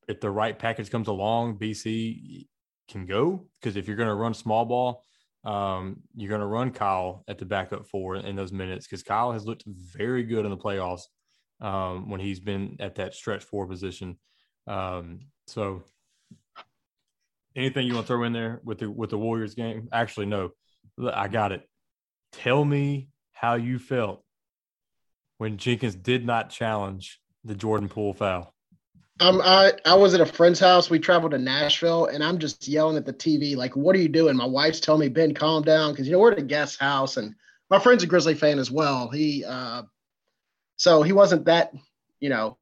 if 0.07 0.21
the 0.21 0.31
right 0.31 0.59
package 0.59 0.91
comes 0.91 1.09
along, 1.09 1.59
BC 1.59 2.47
can 2.91 3.07
go 3.07 3.47
because 3.61 3.77
if 3.77 3.87
you're 3.87 3.97
going 3.97 4.09
to 4.09 4.15
run 4.15 4.35
small 4.35 4.67
ball, 4.67 5.05
um, 5.45 6.03
you're 6.15 6.29
going 6.29 6.43
to 6.43 6.47
run 6.47 6.71
Kyle 6.71 7.25
at 7.29 7.39
the 7.39 7.47
backup 7.47 7.87
four 7.87 8.17
in 8.17 8.37
those 8.37 8.53
minutes 8.53 8.87
because 8.87 9.03
Kyle 9.03 9.33
has 9.33 9.47
looked 9.47 9.65
very 9.67 10.25
good 10.25 10.45
in 10.45 10.51
the 10.51 10.57
playoffs 10.57 11.05
um, 11.61 12.11
when 12.11 12.21
he's 12.21 12.41
been 12.41 12.77
at 12.81 12.97
that 12.97 13.15
stretch 13.15 13.43
four 13.43 13.67
position. 13.67 14.19
Um, 14.67 15.21
so, 15.47 15.83
anything 17.57 17.87
you 17.87 17.95
want 17.95 18.07
to 18.07 18.13
throw 18.13 18.25
in 18.25 18.33
there 18.33 18.61
with 18.65 18.79
the 18.79 18.91
with 18.91 19.11
the 19.11 19.19
Warriors 19.19 19.55
game? 19.55 19.89
Actually, 19.93 20.27
no, 20.27 20.53
I 21.13 21.29
got 21.29 21.53
it. 21.53 21.69
Tell 22.33 22.65
me 22.65 23.09
how 23.33 23.55
you 23.55 23.79
felt 23.79 24.25
when 25.39 25.57
Jenkins 25.57 25.95
did 25.95 26.27
not 26.27 26.51
challenge 26.51 27.21
the 27.45 27.55
Jordan 27.55 27.89
Poole 27.89 28.15
foul. 28.15 28.55
Um, 29.21 29.41
I, 29.45 29.73
I 29.85 29.95
was 29.95 30.15
at 30.15 30.21
a 30.21 30.27
friend's 30.27 30.61
house. 30.61 30.89
We 30.89 30.99
traveled 30.99 31.33
to 31.33 31.39
Nashville, 31.39 32.07
and 32.07 32.25
I'm 32.25 32.39
just 32.39 32.67
yelling 32.67 32.97
at 32.97 33.05
the 33.05 33.13
TV, 33.13 33.55
like, 33.55 33.77
"What 33.77 33.95
are 33.95 33.99
you 33.99 34.09
doing?" 34.09 34.37
My 34.37 34.47
wife's 34.47 34.81
telling 34.81 35.01
me, 35.01 35.09
"Ben, 35.09 35.35
calm 35.35 35.63
down," 35.63 35.93
because 35.93 36.07
you 36.07 36.13
know 36.13 36.19
we're 36.19 36.33
at 36.33 36.39
a 36.39 36.43
guest 36.43 36.81
house, 36.81 37.19
and 37.19 37.35
my 37.69 37.79
friend's 37.79 38.03
a 38.03 38.07
Grizzly 38.07 38.35
fan 38.35 38.59
as 38.59 38.71
well. 38.71 39.09
He 39.11 39.45
uh, 39.45 39.83
So 40.77 41.03
he 41.03 41.13
wasn't 41.13 41.45
that, 41.45 41.73
you 42.21 42.31
know, 42.31 42.57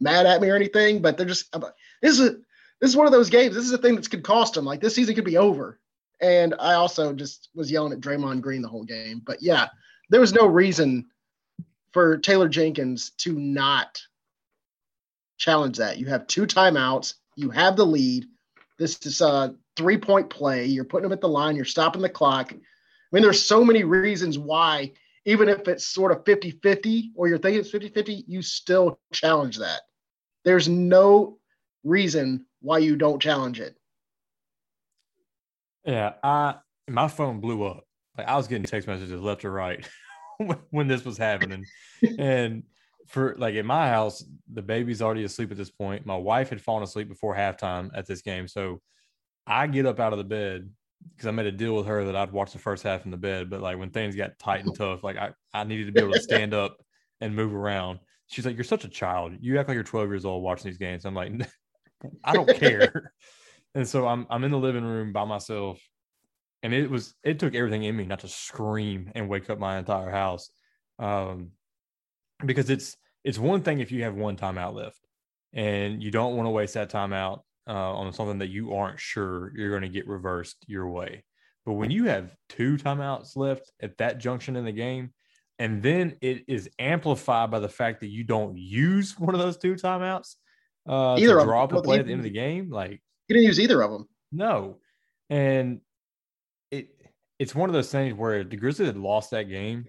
mad 0.00 0.26
at 0.26 0.40
me 0.40 0.50
or 0.50 0.56
anything, 0.56 1.00
but 1.00 1.16
they're 1.16 1.26
just 1.26 1.54
this 2.02 2.18
is 2.18 2.36
this 2.84 2.90
is 2.90 2.98
one 2.98 3.06
of 3.06 3.12
those 3.12 3.30
games. 3.30 3.54
This 3.54 3.64
is 3.64 3.72
a 3.72 3.78
thing 3.78 3.96
that 3.96 4.10
could 4.10 4.22
cost 4.22 4.54
him. 4.54 4.66
Like 4.66 4.82
this 4.82 4.94
season 4.94 5.14
could 5.14 5.24
be 5.24 5.38
over. 5.38 5.80
And 6.20 6.54
I 6.60 6.74
also 6.74 7.14
just 7.14 7.48
was 7.54 7.70
yelling 7.70 7.94
at 7.94 8.00
Draymond 8.00 8.42
Green 8.42 8.60
the 8.60 8.68
whole 8.68 8.84
game. 8.84 9.22
But 9.24 9.40
yeah, 9.40 9.68
there 10.10 10.20
was 10.20 10.34
no 10.34 10.46
reason 10.46 11.06
for 11.92 12.18
Taylor 12.18 12.46
Jenkins 12.46 13.12
to 13.20 13.32
not 13.32 14.02
challenge 15.38 15.78
that. 15.78 15.96
You 15.96 16.08
have 16.08 16.26
two 16.26 16.46
timeouts, 16.46 17.14
you 17.36 17.48
have 17.48 17.76
the 17.76 17.86
lead. 17.86 18.26
This 18.78 18.98
is 19.06 19.22
a 19.22 19.54
three 19.78 19.96
point 19.96 20.28
play. 20.28 20.66
You're 20.66 20.84
putting 20.84 21.04
them 21.04 21.12
at 21.12 21.22
the 21.22 21.26
line, 21.26 21.56
you're 21.56 21.64
stopping 21.64 22.02
the 22.02 22.10
clock. 22.10 22.52
I 22.52 22.56
mean, 23.12 23.22
there's 23.22 23.42
so 23.42 23.64
many 23.64 23.84
reasons 23.84 24.38
why, 24.38 24.92
even 25.24 25.48
if 25.48 25.68
it's 25.68 25.86
sort 25.86 26.12
of 26.12 26.22
50 26.26 26.50
50 26.62 27.12
or 27.14 27.28
you're 27.28 27.38
thinking 27.38 27.60
it's 27.60 27.70
50 27.70 27.88
50, 27.88 28.24
you 28.28 28.42
still 28.42 29.00
challenge 29.10 29.56
that. 29.56 29.80
There's 30.44 30.68
no 30.68 31.38
reason 31.82 32.44
why 32.64 32.78
you 32.78 32.96
don't 32.96 33.20
challenge 33.20 33.60
it. 33.60 33.76
Yeah, 35.84 36.14
I 36.22 36.56
my 36.88 37.08
phone 37.08 37.40
blew 37.40 37.64
up. 37.64 37.84
Like 38.16 38.26
I 38.26 38.36
was 38.36 38.48
getting 38.48 38.64
text 38.64 38.88
messages 38.88 39.20
left 39.20 39.44
or 39.44 39.50
right 39.50 39.86
when 40.70 40.88
this 40.88 41.04
was 41.04 41.18
happening, 41.18 41.64
and 42.18 42.62
for 43.06 43.34
like 43.38 43.54
in 43.54 43.66
my 43.66 43.88
house, 43.88 44.24
the 44.52 44.62
baby's 44.62 45.02
already 45.02 45.24
asleep 45.24 45.50
at 45.50 45.56
this 45.56 45.70
point. 45.70 46.06
My 46.06 46.16
wife 46.16 46.50
had 46.50 46.60
fallen 46.60 46.82
asleep 46.82 47.08
before 47.08 47.36
halftime 47.36 47.90
at 47.94 48.06
this 48.06 48.22
game, 48.22 48.48
so 48.48 48.80
I 49.46 49.66
get 49.66 49.86
up 49.86 50.00
out 50.00 50.12
of 50.12 50.18
the 50.18 50.24
bed 50.24 50.70
because 51.14 51.26
I 51.26 51.32
made 51.32 51.46
a 51.46 51.52
deal 51.52 51.76
with 51.76 51.86
her 51.86 52.04
that 52.06 52.16
I'd 52.16 52.32
watch 52.32 52.52
the 52.52 52.58
first 52.58 52.82
half 52.82 53.04
in 53.04 53.10
the 53.10 53.18
bed. 53.18 53.50
But 53.50 53.60
like 53.60 53.78
when 53.78 53.90
things 53.90 54.16
got 54.16 54.38
tight 54.38 54.64
and 54.64 54.74
tough, 54.74 55.04
like 55.04 55.16
I, 55.16 55.32
I 55.52 55.64
needed 55.64 55.86
to 55.86 55.92
be 55.92 56.00
able 56.00 56.14
to 56.14 56.22
stand 56.22 56.54
up 56.54 56.78
and 57.20 57.36
move 57.36 57.54
around. 57.54 57.98
She's 58.26 58.46
like, 58.46 58.56
You're 58.56 58.64
such 58.64 58.84
a 58.84 58.88
child. 58.88 59.34
You 59.40 59.58
act 59.58 59.68
like 59.68 59.74
you're 59.74 59.84
12 59.84 60.08
years 60.08 60.24
old 60.24 60.42
watching 60.42 60.70
these 60.70 60.78
games. 60.78 61.04
I'm 61.04 61.14
like, 61.14 61.32
I 62.22 62.32
don't 62.32 62.56
care. 62.56 63.12
and 63.74 63.86
so 63.86 64.06
I'm 64.06 64.26
I'm 64.30 64.44
in 64.44 64.50
the 64.50 64.58
living 64.58 64.84
room 64.84 65.12
by 65.12 65.24
myself. 65.24 65.80
And 66.62 66.72
it 66.72 66.90
was 66.90 67.14
it 67.22 67.38
took 67.38 67.54
everything 67.54 67.84
in 67.84 67.96
me 67.96 68.04
not 68.04 68.20
to 68.20 68.28
scream 68.28 69.10
and 69.14 69.28
wake 69.28 69.50
up 69.50 69.58
my 69.58 69.78
entire 69.78 70.10
house. 70.10 70.50
Um 70.98 71.50
because 72.44 72.70
it's 72.70 72.96
it's 73.22 73.38
one 73.38 73.62
thing 73.62 73.80
if 73.80 73.92
you 73.92 74.04
have 74.04 74.14
one 74.14 74.36
timeout 74.36 74.74
left 74.74 75.00
and 75.52 76.02
you 76.02 76.10
don't 76.10 76.36
want 76.36 76.46
to 76.46 76.50
waste 76.50 76.74
that 76.74 76.90
timeout 76.90 77.40
uh, 77.66 77.72
on 77.72 78.12
something 78.12 78.38
that 78.38 78.50
you 78.50 78.74
aren't 78.74 79.00
sure 79.00 79.52
you're 79.56 79.70
going 79.70 79.82
to 79.82 79.88
get 79.88 80.06
reversed 80.06 80.64
your 80.66 80.88
way. 80.88 81.24
But 81.64 81.74
when 81.74 81.90
you 81.90 82.04
have 82.04 82.34
two 82.48 82.76
timeouts 82.76 83.36
left 83.36 83.70
at 83.80 83.96
that 83.98 84.18
junction 84.18 84.56
in 84.56 84.64
the 84.64 84.72
game, 84.72 85.14
and 85.58 85.82
then 85.82 86.16
it 86.20 86.44
is 86.48 86.68
amplified 86.78 87.50
by 87.50 87.60
the 87.60 87.68
fact 87.68 88.00
that 88.00 88.08
you 88.08 88.24
don't 88.24 88.58
use 88.58 89.18
one 89.18 89.34
of 89.34 89.40
those 89.40 89.56
two 89.56 89.74
timeouts 89.74 90.34
uh, 90.86 91.16
either 91.18 91.38
to 91.38 91.44
draw 91.44 91.64
up 91.64 91.72
a 91.72 91.82
play 91.82 91.98
at 91.98 92.06
the 92.06 92.12
end 92.12 92.20
of 92.20 92.24
the 92.24 92.30
game, 92.30 92.70
like 92.70 93.02
you 93.28 93.34
didn't 93.34 93.44
use 93.44 93.60
either 93.60 93.82
of 93.82 93.90
them. 93.90 94.08
No, 94.32 94.78
and 95.30 95.80
it 96.70 96.88
it's 97.38 97.54
one 97.54 97.68
of 97.68 97.74
those 97.74 97.90
things 97.90 98.14
where 98.14 98.44
the 98.44 98.56
Grizzlies 98.56 98.88
had 98.88 98.96
lost 98.96 99.30
that 99.30 99.44
game 99.44 99.86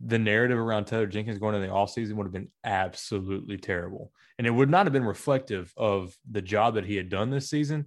the 0.00 0.18
narrative 0.18 0.58
around 0.58 0.86
Taylor 0.86 1.06
Jenkins 1.06 1.38
going 1.38 1.54
into 1.54 1.66
the 1.66 1.72
offseason 1.72 2.14
would 2.14 2.24
have 2.24 2.32
been 2.32 2.50
absolutely 2.64 3.58
terrible. 3.58 4.12
And 4.38 4.46
it 4.46 4.50
would 4.50 4.70
not 4.70 4.86
have 4.86 4.92
been 4.92 5.04
reflective 5.04 5.72
of 5.76 6.16
the 6.30 6.40
job 6.40 6.74
that 6.74 6.86
he 6.86 6.96
had 6.96 7.10
done 7.10 7.28
this 7.30 7.50
season, 7.50 7.86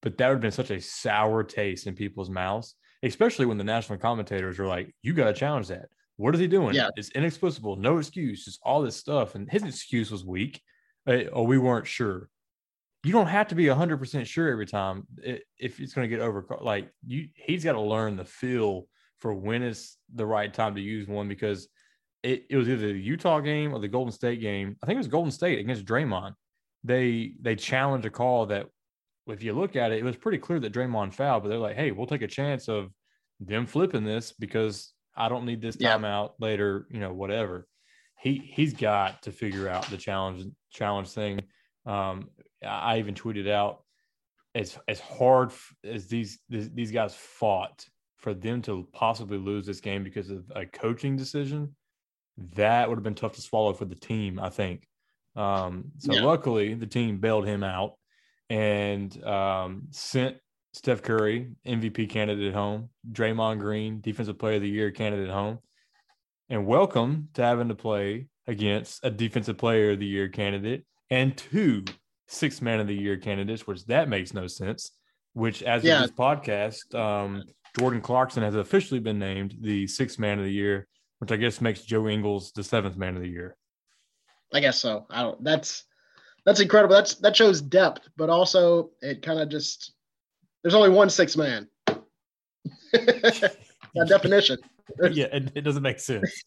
but 0.00 0.16
that 0.16 0.28
would 0.28 0.34
have 0.34 0.40
been 0.40 0.52
such 0.52 0.70
a 0.70 0.80
sour 0.80 1.42
taste 1.42 1.88
in 1.88 1.96
people's 1.96 2.30
mouths, 2.30 2.76
especially 3.02 3.46
when 3.46 3.58
the 3.58 3.64
national 3.64 3.98
commentators 3.98 4.60
are 4.60 4.68
like, 4.68 4.94
you 5.02 5.12
got 5.12 5.24
to 5.24 5.32
challenge 5.32 5.66
that. 5.68 5.86
What 6.16 6.34
is 6.34 6.40
he 6.40 6.46
doing? 6.46 6.74
Yeah. 6.74 6.90
It's 6.96 7.10
inexplicable, 7.10 7.76
no 7.76 7.98
excuse, 7.98 8.44
just 8.44 8.60
all 8.62 8.82
this 8.82 8.96
stuff. 8.96 9.34
And 9.34 9.50
his 9.50 9.64
excuse 9.64 10.12
was 10.12 10.24
weak. 10.24 10.62
Oh, 11.06 11.42
we 11.42 11.58
weren't 11.58 11.86
sure. 11.86 12.28
You 13.02 13.12
don't 13.12 13.28
have 13.28 13.48
to 13.48 13.54
be 13.54 13.64
100% 13.64 14.26
sure 14.26 14.48
every 14.50 14.66
time 14.66 15.06
if 15.22 15.80
it's 15.80 15.94
going 15.94 16.08
to 16.08 16.14
get 16.14 16.22
over. 16.22 16.44
Like, 16.60 16.90
you, 17.06 17.28
he's 17.34 17.64
got 17.64 17.72
to 17.72 17.80
learn 17.80 18.16
the 18.16 18.24
feel– 18.24 18.86
for 19.20 19.34
when 19.34 19.62
is 19.62 19.96
the 20.14 20.26
right 20.26 20.52
time 20.52 20.74
to 20.74 20.80
use 20.80 21.06
one 21.06 21.28
because 21.28 21.68
it, 22.22 22.44
it 22.50 22.56
was 22.56 22.68
either 22.68 22.92
the 22.92 22.98
Utah 22.98 23.40
game 23.40 23.72
or 23.72 23.78
the 23.78 23.88
Golden 23.88 24.12
State 24.12 24.40
game. 24.40 24.76
I 24.82 24.86
think 24.86 24.96
it 24.96 24.98
was 24.98 25.08
Golden 25.08 25.30
State 25.30 25.58
against 25.58 25.84
Draymond. 25.84 26.34
They 26.82 27.34
they 27.40 27.56
challenged 27.56 28.06
a 28.06 28.10
call 28.10 28.46
that 28.46 28.66
if 29.26 29.42
you 29.42 29.52
look 29.52 29.76
at 29.76 29.92
it, 29.92 29.98
it 29.98 30.04
was 30.04 30.16
pretty 30.16 30.38
clear 30.38 30.58
that 30.60 30.72
Draymond 30.72 31.14
fouled, 31.14 31.42
but 31.42 31.50
they're 31.50 31.58
like, 31.58 31.76
hey, 31.76 31.92
we'll 31.92 32.06
take 32.06 32.22
a 32.22 32.28
chance 32.28 32.68
of 32.68 32.90
them 33.38 33.66
flipping 33.66 34.04
this 34.04 34.32
because 34.32 34.92
I 35.14 35.28
don't 35.28 35.44
need 35.44 35.60
this 35.60 35.76
timeout 35.76 36.32
later, 36.40 36.86
you 36.90 37.00
know, 37.00 37.12
whatever. 37.12 37.66
He 38.20 38.50
he's 38.54 38.74
got 38.74 39.22
to 39.22 39.32
figure 39.32 39.68
out 39.68 39.88
the 39.90 39.96
challenge 39.96 40.44
challenge 40.70 41.08
thing. 41.08 41.40
Um, 41.86 42.28
I 42.64 42.98
even 42.98 43.14
tweeted 43.14 43.48
out 43.48 43.82
as 44.54 44.78
as 44.88 45.00
hard 45.00 45.52
as 45.84 46.08
these 46.08 46.40
these 46.48 46.90
guys 46.90 47.14
fought 47.14 47.84
for 48.16 48.34
them 48.34 48.60
to 48.62 48.86
possibly 48.92 49.38
lose 49.38 49.64
this 49.64 49.80
game 49.80 50.04
because 50.04 50.28
of 50.28 50.44
a 50.54 50.66
coaching 50.66 51.16
decision, 51.16 51.74
that 52.54 52.88
would 52.88 52.96
have 52.96 53.02
been 53.02 53.14
tough 53.14 53.34
to 53.34 53.40
swallow 53.40 53.72
for 53.72 53.86
the 53.86 53.94
team, 53.94 54.38
I 54.38 54.50
think. 54.50 54.86
Um, 55.36 55.92
so 55.98 56.12
yeah. 56.12 56.22
luckily, 56.22 56.74
the 56.74 56.86
team 56.86 57.18
bailed 57.18 57.46
him 57.46 57.62
out 57.62 57.94
and 58.50 59.24
um, 59.24 59.84
sent 59.90 60.36
Steph 60.74 61.02
Curry, 61.02 61.52
MVP 61.66 62.10
candidate 62.10 62.52
home, 62.52 62.90
Draymond 63.10 63.60
Green, 63.60 64.00
Defensive 64.00 64.38
Player 64.38 64.56
of 64.56 64.62
the 64.62 64.68
Year 64.68 64.90
candidate 64.90 65.30
home, 65.30 65.58
and 66.50 66.66
welcome 66.66 67.28
to 67.32 67.42
having 67.42 67.68
to 67.68 67.76
play 67.76 68.26
against 68.48 69.04
a 69.04 69.10
Defensive 69.10 69.56
Player 69.56 69.92
of 69.92 70.00
the 70.00 70.06
Year 70.06 70.28
candidate 70.28 70.84
and 71.08 71.36
two 71.36 71.84
Six 72.26 72.60
Man 72.60 72.80
of 72.80 72.88
the 72.88 72.94
Year 72.94 73.16
candidates, 73.16 73.68
which 73.68 73.86
that 73.86 74.08
makes 74.08 74.34
no 74.34 74.48
sense. 74.48 74.90
Which, 75.32 75.62
as 75.62 75.84
yeah. 75.84 76.02
of 76.02 76.02
this 76.02 76.18
podcast, 76.18 76.92
um, 76.92 77.44
Jordan 77.78 78.00
Clarkson 78.00 78.42
has 78.42 78.56
officially 78.56 78.98
been 78.98 79.20
named 79.20 79.54
the 79.60 79.86
sixth 79.86 80.18
man 80.18 80.40
of 80.40 80.44
the 80.44 80.52
year, 80.52 80.88
which 81.18 81.30
I 81.30 81.36
guess 81.36 81.60
makes 81.60 81.82
Joe 81.82 82.08
Ingles 82.08 82.50
the 82.50 82.64
seventh 82.64 82.96
man 82.96 83.14
of 83.14 83.22
the 83.22 83.28
year. 83.28 83.56
I 84.52 84.58
guess 84.58 84.80
so. 84.80 85.06
I 85.08 85.22
don't. 85.22 85.42
That's 85.44 85.84
that's 86.44 86.58
incredible. 86.58 86.96
That's 86.96 87.14
that 87.16 87.36
shows 87.36 87.62
depth, 87.62 88.08
but 88.16 88.28
also 88.28 88.90
it 89.00 89.22
kind 89.22 89.38
of 89.38 89.48
just 89.48 89.92
there's 90.62 90.74
only 90.74 90.90
one 90.90 91.10
six 91.10 91.36
man. 91.36 91.68
that 92.92 93.54
definition. 94.08 94.58
yeah, 95.12 95.26
it, 95.26 95.52
it 95.54 95.60
doesn't 95.62 95.82
make 95.82 96.00
sense. 96.00 96.42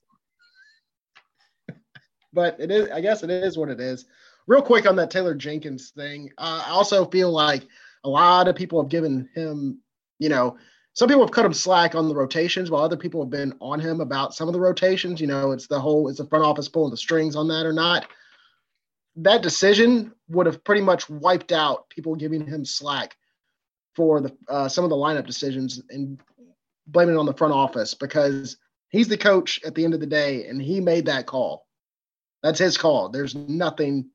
but 2.34 2.60
it 2.60 2.72
is. 2.72 2.90
I 2.90 3.02
guess 3.02 3.24
it 3.24 3.30
is 3.30 3.58
what 3.58 3.70
it 3.70 3.80
is. 3.80 4.06
Real 4.48 4.62
quick 4.62 4.86
on 4.86 4.96
that 4.98 5.12
Taylor 5.12 5.36
Jenkins 5.36 5.92
thing. 5.92 6.30
Uh, 6.38 6.64
I 6.68 6.72
also 6.72 7.06
feel 7.06 7.32
like 7.32 7.64
a 8.04 8.10
lot 8.10 8.48
of 8.48 8.56
people 8.56 8.82
have 8.82 8.90
given 8.90 9.30
him, 9.34 9.80
you 10.20 10.30
know, 10.30 10.58
some 10.96 11.08
people 11.08 11.24
have 11.24 11.32
cut 11.32 11.46
him 11.46 11.54
slack 11.54 11.96
on 11.96 12.08
the 12.08 12.16
rotations, 12.16 12.70
while 12.70 12.84
other 12.84 12.98
people 12.98 13.22
have 13.22 13.32
been 13.32 13.56
on 13.60 13.80
him 13.80 14.00
about 14.00 14.36
some 14.36 14.48
of 14.48 14.54
the 14.54 14.60
rotations. 14.60 15.20
You 15.20 15.28
know, 15.28 15.52
it's 15.52 15.68
the 15.68 15.80
whole 15.80 16.08
is 16.08 16.18
the 16.18 16.28
front 16.28 16.46
office 16.46 16.68
pulling 16.68 16.92
the 16.92 16.98
strings 16.98 17.36
on 17.36 17.48
that 17.48 17.66
or 17.66 17.74
not. 17.74 18.06
That 19.16 19.42
decision 19.42 20.14
would 20.28 20.46
have 20.46 20.64
pretty 20.64 20.82
much 20.82 21.10
wiped 21.10 21.52
out 21.52 21.90
people 21.90 22.16
giving 22.16 22.46
him 22.46 22.66
slack 22.66 23.16
for 23.96 24.22
the 24.22 24.36
uh, 24.48 24.68
some 24.68 24.84
of 24.84 24.90
the 24.90 24.96
lineup 24.96 25.26
decisions 25.26 25.82
and 25.90 26.20
blaming 26.88 27.16
it 27.16 27.20
on 27.20 27.26
the 27.26 27.34
front 27.34 27.54
office 27.54 27.94
because 27.94 28.58
he's 28.90 29.08
the 29.08 29.18
coach 29.18 29.62
at 29.66 29.76
the 29.76 29.84
end 29.84 29.94
of 29.94 30.00
the 30.00 30.06
day 30.06 30.48
and 30.48 30.62
he 30.62 30.80
made 30.80 31.06
that 31.06 31.26
call. 31.26 31.66
That's 32.42 32.60
his 32.60 32.78
call. 32.78 33.10
There's 33.10 33.36
nothing 33.36 34.10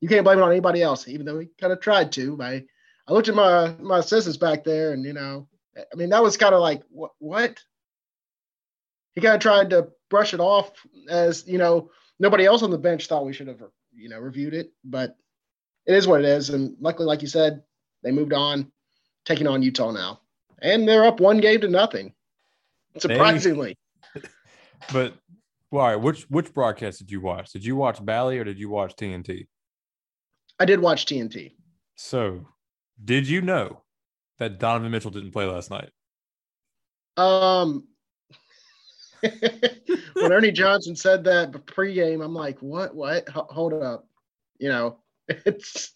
you 0.00 0.08
can't 0.08 0.24
blame 0.24 0.38
it 0.38 0.42
on 0.42 0.50
anybody 0.50 0.82
else, 0.82 1.08
even 1.08 1.26
though 1.26 1.38
he 1.38 1.48
kind 1.60 1.72
of 1.72 1.80
tried 1.80 2.12
to. 2.12 2.38
I 2.40 2.64
I 3.06 3.12
looked 3.12 3.28
at 3.28 3.34
my 3.34 3.74
my 3.80 3.98
assistants 3.98 4.38
back 4.38 4.64
there 4.64 4.92
and 4.92 5.04
you 5.04 5.12
know 5.12 5.48
I 5.76 5.96
mean, 5.96 6.10
that 6.10 6.22
was 6.22 6.36
kind 6.36 6.54
of 6.54 6.60
like 6.60 6.82
what 6.90 7.12
what 7.18 7.58
he 9.12 9.20
kind 9.20 9.34
of 9.34 9.40
tried 9.40 9.70
to 9.70 9.88
brush 10.08 10.34
it 10.34 10.40
off 10.40 10.72
as 11.08 11.46
you 11.46 11.58
know 11.58 11.90
nobody 12.18 12.44
else 12.44 12.62
on 12.62 12.70
the 12.70 12.78
bench 12.78 13.06
thought 13.06 13.26
we 13.26 13.32
should 13.32 13.48
have 13.48 13.62
you 13.94 14.08
know 14.08 14.18
reviewed 14.18 14.54
it, 14.54 14.72
but 14.84 15.16
it 15.86 15.94
is 15.94 16.06
what 16.06 16.20
it 16.20 16.26
is. 16.26 16.50
And 16.50 16.76
luckily, 16.80 17.06
like 17.06 17.22
you 17.22 17.28
said, 17.28 17.62
they 18.02 18.12
moved 18.12 18.32
on, 18.32 18.70
taking 19.24 19.46
on 19.46 19.62
Utah 19.62 19.92
now, 19.92 20.20
and 20.62 20.88
they're 20.88 21.04
up 21.04 21.20
one 21.20 21.38
game 21.38 21.60
to 21.60 21.68
nothing. 21.68 22.12
Surprisingly, 22.98 23.76
they, 24.14 24.20
but 24.92 25.14
well, 25.70 25.84
all 25.84 25.90
right, 25.90 25.96
which 25.96 26.22
which 26.24 26.52
broadcast 26.52 26.98
did 26.98 27.10
you 27.10 27.20
watch? 27.20 27.52
Did 27.52 27.64
you 27.64 27.76
watch 27.76 28.04
Bally 28.04 28.38
or 28.38 28.44
did 28.44 28.58
you 28.58 28.68
watch 28.68 28.96
TNT? 28.96 29.46
I 30.58 30.64
did 30.64 30.80
watch 30.80 31.06
TNT. 31.06 31.52
So, 31.96 32.46
did 33.02 33.28
you 33.28 33.40
know 33.40 33.82
that 34.38 34.58
Donovan 34.58 34.90
Mitchell 34.90 35.10
didn't 35.10 35.32
play 35.32 35.46
last 35.46 35.70
night? 35.70 35.90
Um, 37.16 37.86
when 39.20 40.32
Ernie 40.32 40.50
Johnson 40.50 40.96
said 40.96 41.24
that 41.24 41.52
pregame, 41.52 42.24
I'm 42.24 42.34
like, 42.34 42.58
what? 42.60 42.94
What? 42.94 43.28
H- 43.28 43.34
hold 43.34 43.74
up. 43.74 44.06
You 44.58 44.68
know, 44.70 44.98
it's 45.28 45.92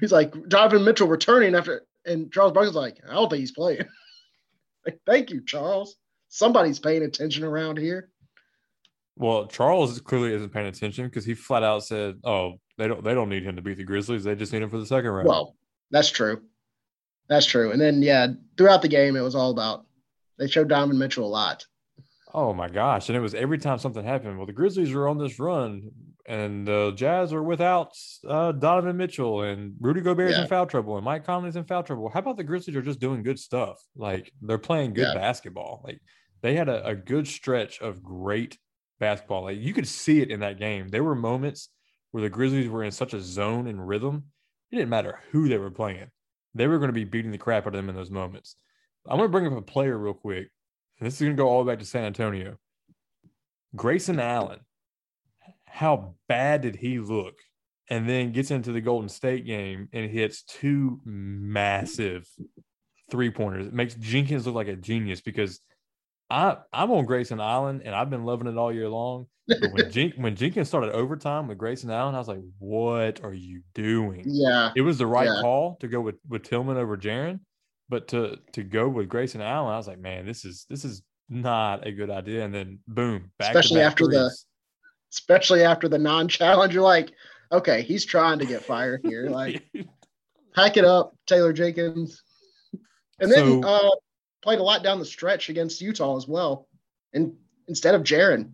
he's 0.00 0.12
like 0.12 0.34
Donovan 0.48 0.84
Mitchell 0.84 1.08
returning 1.08 1.54
after, 1.54 1.86
and 2.06 2.32
Charles 2.32 2.52
Barkley's 2.52 2.74
like, 2.74 2.98
I 3.08 3.14
don't 3.14 3.28
think 3.28 3.40
he's 3.40 3.52
playing. 3.52 3.86
like, 4.86 5.00
thank 5.06 5.30
you, 5.30 5.44
Charles. 5.44 5.96
Somebody's 6.28 6.78
paying 6.78 7.02
attention 7.02 7.44
around 7.44 7.78
here. 7.78 8.10
Well, 9.16 9.46
Charles 9.46 10.00
clearly 10.00 10.34
isn't 10.34 10.52
paying 10.52 10.66
attention 10.66 11.04
because 11.06 11.24
he 11.24 11.34
flat 11.34 11.62
out 11.62 11.84
said, 11.84 12.16
"Oh, 12.24 12.54
they 12.78 12.88
don't 12.88 13.04
they 13.04 13.14
don't 13.14 13.28
need 13.28 13.44
him 13.44 13.56
to 13.56 13.62
beat 13.62 13.76
the 13.76 13.84
Grizzlies. 13.84 14.24
They 14.24 14.34
just 14.34 14.52
need 14.52 14.62
him 14.62 14.70
for 14.70 14.78
the 14.78 14.86
second 14.86 15.10
round." 15.10 15.28
Well, 15.28 15.56
that's 15.90 16.10
true. 16.10 16.42
That's 17.28 17.46
true. 17.46 17.70
And 17.70 17.80
then 17.80 18.02
yeah, 18.02 18.28
throughout 18.58 18.82
the 18.82 18.88
game, 18.88 19.14
it 19.14 19.20
was 19.20 19.36
all 19.36 19.50
about 19.50 19.86
they 20.38 20.48
showed 20.48 20.68
Donovan 20.68 20.98
Mitchell 20.98 21.26
a 21.26 21.28
lot. 21.28 21.64
Oh 22.32 22.52
my 22.52 22.68
gosh! 22.68 23.08
And 23.08 23.16
it 23.16 23.20
was 23.20 23.34
every 23.34 23.58
time 23.58 23.78
something 23.78 24.04
happened. 24.04 24.36
Well, 24.36 24.46
the 24.46 24.52
Grizzlies 24.52 24.92
were 24.92 25.06
on 25.06 25.18
this 25.18 25.38
run, 25.38 25.92
and 26.26 26.66
the 26.66 26.92
Jazz 26.96 27.32
are 27.32 27.42
without 27.42 27.96
uh, 28.26 28.52
Donovan 28.52 28.96
Mitchell, 28.96 29.42
and 29.42 29.74
Rudy 29.80 30.00
Gobert 30.00 30.30
is 30.30 30.36
yeah. 30.36 30.42
in 30.42 30.48
foul 30.48 30.66
trouble, 30.66 30.96
and 30.96 31.04
Mike 31.04 31.24
Conley's 31.24 31.56
in 31.56 31.64
foul 31.64 31.82
trouble. 31.82 32.08
How 32.08 32.20
about 32.20 32.36
the 32.36 32.44
Grizzlies 32.44 32.76
are 32.76 32.82
just 32.82 33.00
doing 33.00 33.22
good 33.22 33.38
stuff? 33.38 33.82
Like 33.94 34.32
they're 34.40 34.58
playing 34.58 34.94
good 34.94 35.08
yeah. 35.08 35.14
basketball. 35.14 35.82
Like 35.84 36.00
they 36.42 36.54
had 36.54 36.68
a, 36.68 36.86
a 36.86 36.94
good 36.94 37.26
stretch 37.26 37.80
of 37.80 38.02
great 38.02 38.58
basketball. 38.98 39.44
Like 39.44 39.58
you 39.58 39.74
could 39.74 39.88
see 39.88 40.20
it 40.20 40.30
in 40.30 40.40
that 40.40 40.58
game. 40.58 40.88
There 40.88 41.04
were 41.04 41.14
moments 41.14 41.68
where 42.10 42.22
the 42.22 42.30
Grizzlies 42.30 42.68
were 42.68 42.84
in 42.84 42.92
such 42.92 43.12
a 43.12 43.20
zone 43.20 43.66
and 43.66 43.86
rhythm. 43.86 44.24
It 44.70 44.76
didn't 44.76 44.90
matter 44.90 45.20
who 45.30 45.48
they 45.48 45.58
were 45.58 45.70
playing. 45.70 46.10
They 46.54 46.68
were 46.68 46.78
going 46.78 46.88
to 46.88 46.92
be 46.92 47.04
beating 47.04 47.32
the 47.32 47.38
crap 47.38 47.66
out 47.66 47.68
of 47.68 47.72
them 47.74 47.88
in 47.88 47.96
those 47.96 48.10
moments. 48.10 48.56
I'm 49.06 49.18
going 49.18 49.28
to 49.28 49.32
bring 49.32 49.46
up 49.46 49.58
a 49.58 49.62
player 49.62 49.98
real 49.98 50.14
quick. 50.14 50.48
This 51.00 51.14
is 51.14 51.20
going 51.20 51.36
to 51.36 51.42
go 51.42 51.48
all 51.48 51.62
the 51.62 51.68
way 51.68 51.74
back 51.74 51.80
to 51.80 51.86
San 51.86 52.04
Antonio. 52.04 52.56
Grayson 53.74 54.20
Allen. 54.20 54.60
How 55.74 56.14
bad 56.28 56.62
did 56.62 56.76
he 56.76 56.98
look? 56.98 57.34
And 57.90 58.08
then 58.08 58.32
gets 58.32 58.50
into 58.50 58.72
the 58.72 58.80
Golden 58.80 59.08
State 59.08 59.44
game 59.44 59.88
and 59.92 60.10
hits 60.10 60.42
two 60.42 61.00
massive 61.04 62.26
three 63.10 63.30
pointers. 63.30 63.66
It 63.66 63.74
makes 63.74 63.94
Jenkins 63.94 64.46
look 64.46 64.54
like 64.54 64.68
a 64.68 64.76
genius 64.76 65.20
because– 65.20 65.60
I 66.30 66.56
I'm 66.72 66.90
on 66.90 67.04
Grayson 67.04 67.40
Allen 67.40 67.82
and 67.84 67.94
I've 67.94 68.10
been 68.10 68.24
loving 68.24 68.48
it 68.48 68.56
all 68.56 68.72
year 68.72 68.88
long. 68.88 69.26
But 69.46 69.72
when 69.72 69.90
Jen- 69.90 70.14
when 70.16 70.36
Jenkins 70.36 70.68
started 70.68 70.92
overtime 70.92 71.48
with 71.48 71.58
Grayson 71.58 71.90
Allen, 71.90 72.14
I 72.14 72.18
was 72.18 72.28
like, 72.28 72.40
"What 72.58 73.22
are 73.22 73.34
you 73.34 73.62
doing?" 73.74 74.24
Yeah, 74.26 74.72
it 74.74 74.80
was 74.80 74.98
the 74.98 75.06
right 75.06 75.26
yeah. 75.26 75.40
call 75.42 75.76
to 75.80 75.88
go 75.88 76.00
with 76.00 76.16
with 76.28 76.42
Tillman 76.42 76.76
over 76.76 76.96
Jaren, 76.96 77.40
but 77.88 78.08
to 78.08 78.38
to 78.52 78.62
go 78.62 78.88
with 78.88 79.08
Grayson 79.08 79.42
Allen, 79.42 79.72
I 79.72 79.76
was 79.76 79.86
like, 79.86 79.98
"Man, 79.98 80.26
this 80.26 80.44
is 80.44 80.66
this 80.70 80.84
is 80.84 81.02
not 81.28 81.86
a 81.86 81.92
good 81.92 82.10
idea." 82.10 82.44
And 82.44 82.54
then 82.54 82.78
boom, 82.88 83.30
especially 83.38 83.82
after 83.82 84.06
threes. 84.06 84.46
Especially 85.14 85.62
after 85.62 85.88
the 85.88 85.98
non-challenge, 85.98 86.74
you're 86.74 86.82
like, 86.82 87.12
"Okay, 87.52 87.82
he's 87.82 88.04
trying 88.04 88.40
to 88.40 88.46
get 88.46 88.64
fired 88.64 89.00
here." 89.04 89.28
Like, 89.30 89.64
pack 90.54 90.76
it 90.76 90.84
up, 90.84 91.16
Taylor 91.26 91.52
Jenkins. 91.52 92.22
And 93.20 93.30
then 93.30 93.62
so, 93.62 93.68
uh, 93.68 93.90
played 94.42 94.58
a 94.58 94.62
lot 94.62 94.82
down 94.82 94.98
the 94.98 95.04
stretch 95.04 95.48
against 95.48 95.80
Utah 95.80 96.16
as 96.16 96.26
well, 96.26 96.68
and 97.12 97.32
instead 97.68 97.94
of 97.94 98.02
Jaren. 98.02 98.50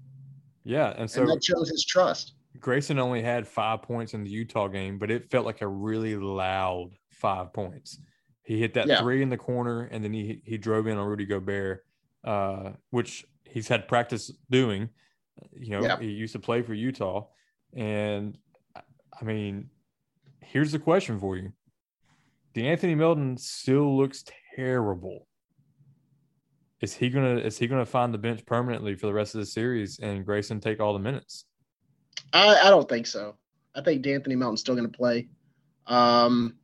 Yeah, 0.64 0.94
and 0.96 1.10
so 1.10 1.22
and 1.22 1.30
that 1.30 1.42
shows 1.42 1.70
his 1.70 1.84
trust. 1.84 2.34
Grayson 2.58 2.98
only 2.98 3.22
had 3.22 3.48
five 3.48 3.80
points 3.80 4.12
in 4.12 4.22
the 4.22 4.30
Utah 4.30 4.68
game, 4.68 4.98
but 4.98 5.10
it 5.10 5.30
felt 5.30 5.46
like 5.46 5.62
a 5.62 5.66
really 5.66 6.16
loud 6.16 6.90
five 7.08 7.54
points. 7.54 7.98
He 8.42 8.58
hit 8.58 8.74
that 8.74 8.86
yeah. 8.86 9.00
three 9.00 9.22
in 9.22 9.30
the 9.30 9.38
corner, 9.38 9.84
and 9.84 10.04
then 10.04 10.12
he 10.12 10.42
he 10.44 10.58
drove 10.58 10.86
in 10.86 10.98
on 10.98 11.06
Rudy 11.06 11.24
Gobert, 11.24 11.86
uh, 12.22 12.72
which 12.90 13.24
he's 13.44 13.68
had 13.68 13.88
practice 13.88 14.30
doing. 14.50 14.90
You 15.52 15.70
know, 15.70 15.82
yeah. 15.82 15.98
he 15.98 16.08
used 16.08 16.32
to 16.32 16.38
play 16.38 16.62
for 16.62 16.74
Utah, 16.74 17.26
and 17.74 18.36
I 18.76 19.24
mean, 19.24 19.70
here's 20.40 20.72
the 20.72 20.78
question 20.78 21.18
for 21.18 21.36
you: 21.36 21.52
De'Anthony 22.54 22.96
Melton 22.96 23.36
still 23.36 23.96
looks 23.96 24.24
terrible 24.56 25.26
is 26.80 26.94
he 26.94 27.10
gonna 27.10 27.36
is 27.36 27.58
he 27.58 27.66
gonna 27.66 27.86
find 27.86 28.12
the 28.12 28.18
bench 28.18 28.44
permanently 28.46 28.94
for 28.94 29.06
the 29.06 29.12
rest 29.12 29.34
of 29.34 29.40
the 29.40 29.46
series 29.46 29.98
and 29.98 30.24
Grayson 30.24 30.60
take 30.60 30.80
all 30.80 30.92
the 30.92 30.98
minutes? 30.98 31.44
I, 32.32 32.56
I 32.56 32.70
don't 32.70 32.88
think 32.88 33.06
so. 33.06 33.36
I 33.74 33.82
think 33.82 34.04
De'Anthony 34.04 34.36
Melton's 34.36 34.60
still 34.60 34.74
gonna 34.74 34.88
play. 34.88 35.28
Um, 35.86 36.56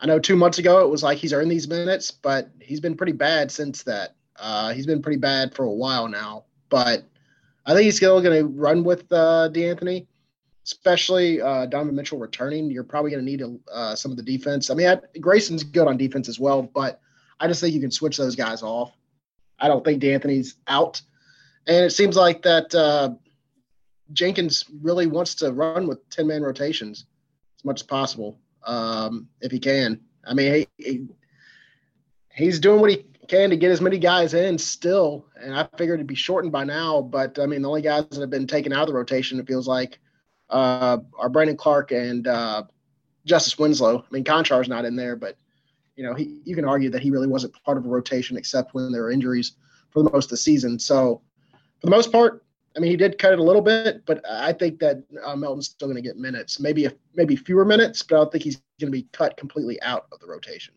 I 0.00 0.06
know 0.06 0.18
two 0.18 0.36
months 0.36 0.58
ago 0.58 0.84
it 0.84 0.90
was 0.90 1.02
like 1.02 1.18
he's 1.18 1.32
earned 1.32 1.50
these 1.50 1.68
minutes, 1.68 2.10
but 2.10 2.50
he's 2.60 2.80
been 2.80 2.96
pretty 2.96 3.12
bad 3.12 3.50
since 3.50 3.84
that. 3.84 4.16
Uh, 4.36 4.72
he's 4.72 4.86
been 4.86 5.00
pretty 5.00 5.18
bad 5.18 5.54
for 5.54 5.64
a 5.64 5.72
while 5.72 6.08
now, 6.08 6.44
but 6.68 7.04
I 7.66 7.72
think 7.72 7.84
he's 7.84 7.96
still 7.96 8.20
going 8.20 8.38
to 8.38 8.46
run 8.46 8.84
with 8.84 9.10
uh, 9.12 9.48
De'Anthony, 9.52 10.06
especially 10.64 11.40
uh, 11.40 11.66
Donovan 11.66 11.94
Mitchell 11.94 12.18
returning. 12.18 12.70
You're 12.70 12.84
probably 12.84 13.10
going 13.10 13.24
to 13.24 13.30
need 13.30 13.42
uh, 13.72 13.94
some 13.94 14.10
of 14.10 14.16
the 14.16 14.22
defense. 14.22 14.70
I 14.70 14.74
mean, 14.74 14.88
I, 14.88 14.98
Grayson's 15.18 15.64
good 15.64 15.88
on 15.88 15.96
defense 15.96 16.28
as 16.28 16.38
well, 16.38 16.62
but 16.62 17.00
I 17.40 17.48
just 17.48 17.60
think 17.60 17.74
you 17.74 17.80
can 17.80 17.90
switch 17.90 18.16
those 18.16 18.36
guys 18.36 18.62
off. 18.62 18.92
I 19.58 19.68
don't 19.68 19.84
think 19.84 20.02
De'Anthony's 20.02 20.56
out. 20.66 21.00
And 21.66 21.84
it 21.84 21.90
seems 21.90 22.16
like 22.16 22.42
that 22.42 22.74
uh, 22.74 23.10
Jenkins 24.12 24.64
really 24.82 25.06
wants 25.06 25.34
to 25.36 25.52
run 25.52 25.86
with 25.86 26.08
10 26.10 26.26
man 26.26 26.42
rotations 26.42 27.06
as 27.58 27.64
much 27.64 27.80
as 27.80 27.86
possible 27.86 28.38
um, 28.66 29.28
if 29.40 29.50
he 29.50 29.58
can. 29.58 30.00
I 30.26 30.34
mean, 30.34 30.54
he, 30.54 30.84
he, 30.84 31.06
he's 32.34 32.58
doing 32.58 32.80
what 32.80 32.90
he 32.90 33.04
can 33.28 33.50
to 33.50 33.56
get 33.56 33.70
as 33.70 33.80
many 33.80 33.98
guys 33.98 34.34
in 34.34 34.58
still. 34.58 35.26
And 35.36 35.54
I 35.54 35.68
figured 35.76 35.98
it'd 35.98 36.06
be 36.06 36.14
shortened 36.14 36.52
by 36.52 36.64
now. 36.64 37.02
But 37.02 37.38
I 37.38 37.46
mean, 37.46 37.62
the 37.62 37.68
only 37.68 37.82
guys 37.82 38.06
that 38.10 38.20
have 38.20 38.30
been 38.30 38.46
taken 38.46 38.72
out 38.72 38.82
of 38.82 38.88
the 38.88 38.94
rotation, 38.94 39.38
it 39.38 39.46
feels 39.46 39.68
like, 39.68 39.98
uh, 40.50 40.98
are 41.18 41.28
Brandon 41.28 41.56
Clarke 41.56 41.92
and 41.92 42.26
uh, 42.26 42.64
Justice 43.24 43.58
Winslow. 43.58 43.98
I 43.98 44.06
mean, 44.10 44.24
Konchar's 44.24 44.68
not 44.68 44.84
in 44.84 44.96
there, 44.96 45.16
but 45.16 45.36
you 45.96 46.04
know, 46.04 46.14
he, 46.14 46.40
you 46.44 46.54
can 46.54 46.64
argue 46.64 46.90
that 46.90 47.02
he 47.02 47.10
really 47.10 47.26
wasn't 47.26 47.54
part 47.64 47.78
of 47.78 47.86
a 47.86 47.88
rotation 47.88 48.36
except 48.36 48.74
when 48.74 48.90
there 48.92 49.02
were 49.02 49.10
injuries 49.10 49.52
for 49.90 50.02
the 50.02 50.10
most 50.10 50.26
of 50.26 50.30
the 50.30 50.36
season. 50.36 50.78
So, 50.78 51.22
for 51.80 51.86
the 51.86 51.90
most 51.90 52.10
part, 52.10 52.44
I 52.76 52.80
mean, 52.80 52.90
he 52.90 52.96
did 52.96 53.18
cut 53.18 53.32
it 53.32 53.38
a 53.38 53.42
little 53.42 53.62
bit, 53.62 54.04
but 54.04 54.24
I 54.28 54.52
think 54.52 54.80
that 54.80 55.02
uh, 55.24 55.36
Melton's 55.36 55.68
still 55.68 55.86
going 55.86 55.96
to 55.96 56.02
get 56.02 56.16
minutes, 56.16 56.58
maybe 56.58 56.86
a, 56.86 56.92
maybe 57.14 57.36
fewer 57.36 57.64
minutes, 57.64 58.02
but 58.02 58.16
I 58.16 58.18
don't 58.18 58.32
think 58.32 58.44
he's 58.44 58.56
going 58.80 58.92
to 58.92 58.98
be 58.98 59.06
cut 59.12 59.36
completely 59.36 59.80
out 59.82 60.06
of 60.10 60.18
the 60.18 60.26
rotation. 60.26 60.74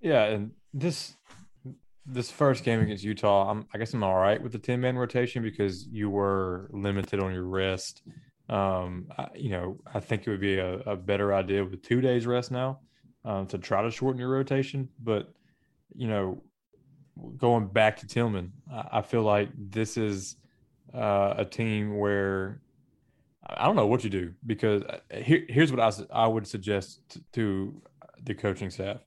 Yeah, 0.00 0.24
and 0.24 0.50
this 0.74 1.16
this 2.10 2.30
first 2.30 2.64
game 2.64 2.80
against 2.80 3.04
Utah, 3.04 3.50
I'm, 3.50 3.66
I 3.72 3.78
guess 3.78 3.92
I'm 3.92 4.02
all 4.02 4.16
right 4.16 4.42
with 4.42 4.52
the 4.52 4.58
ten 4.58 4.80
man 4.80 4.96
rotation 4.96 5.42
because 5.42 5.86
you 5.86 6.08
were 6.08 6.68
limited 6.72 7.20
on 7.20 7.32
your 7.32 7.44
rest. 7.44 8.02
Um, 8.48 9.08
I, 9.16 9.28
you 9.34 9.50
know, 9.50 9.78
I 9.92 10.00
think 10.00 10.26
it 10.26 10.30
would 10.30 10.40
be 10.40 10.58
a, 10.58 10.78
a 10.80 10.96
better 10.96 11.34
idea 11.34 11.64
with 11.64 11.82
two 11.82 12.00
days 12.00 12.26
rest 12.26 12.50
now 12.50 12.80
um, 13.24 13.46
to 13.48 13.58
try 13.58 13.82
to 13.82 13.90
shorten 13.90 14.18
your 14.18 14.30
rotation. 14.30 14.88
But 15.02 15.32
you 15.94 16.08
know, 16.08 16.42
going 17.36 17.68
back 17.68 17.98
to 17.98 18.06
Tillman, 18.06 18.52
I, 18.72 18.98
I 18.98 19.02
feel 19.02 19.22
like 19.22 19.50
this 19.54 19.96
is 19.96 20.36
uh, 20.94 21.34
a 21.36 21.44
team 21.44 21.98
where 21.98 22.62
I 23.46 23.66
don't 23.66 23.76
know 23.76 23.86
what 23.86 24.02
you 24.02 24.10
do 24.10 24.32
because 24.46 24.82
uh, 24.82 24.98
here, 25.14 25.44
here's 25.48 25.72
what 25.72 25.80
I, 25.80 25.92
I 26.24 26.26
would 26.26 26.46
suggest 26.46 27.18
to 27.32 27.82
the 28.22 28.34
coaching 28.34 28.70
staff. 28.70 28.98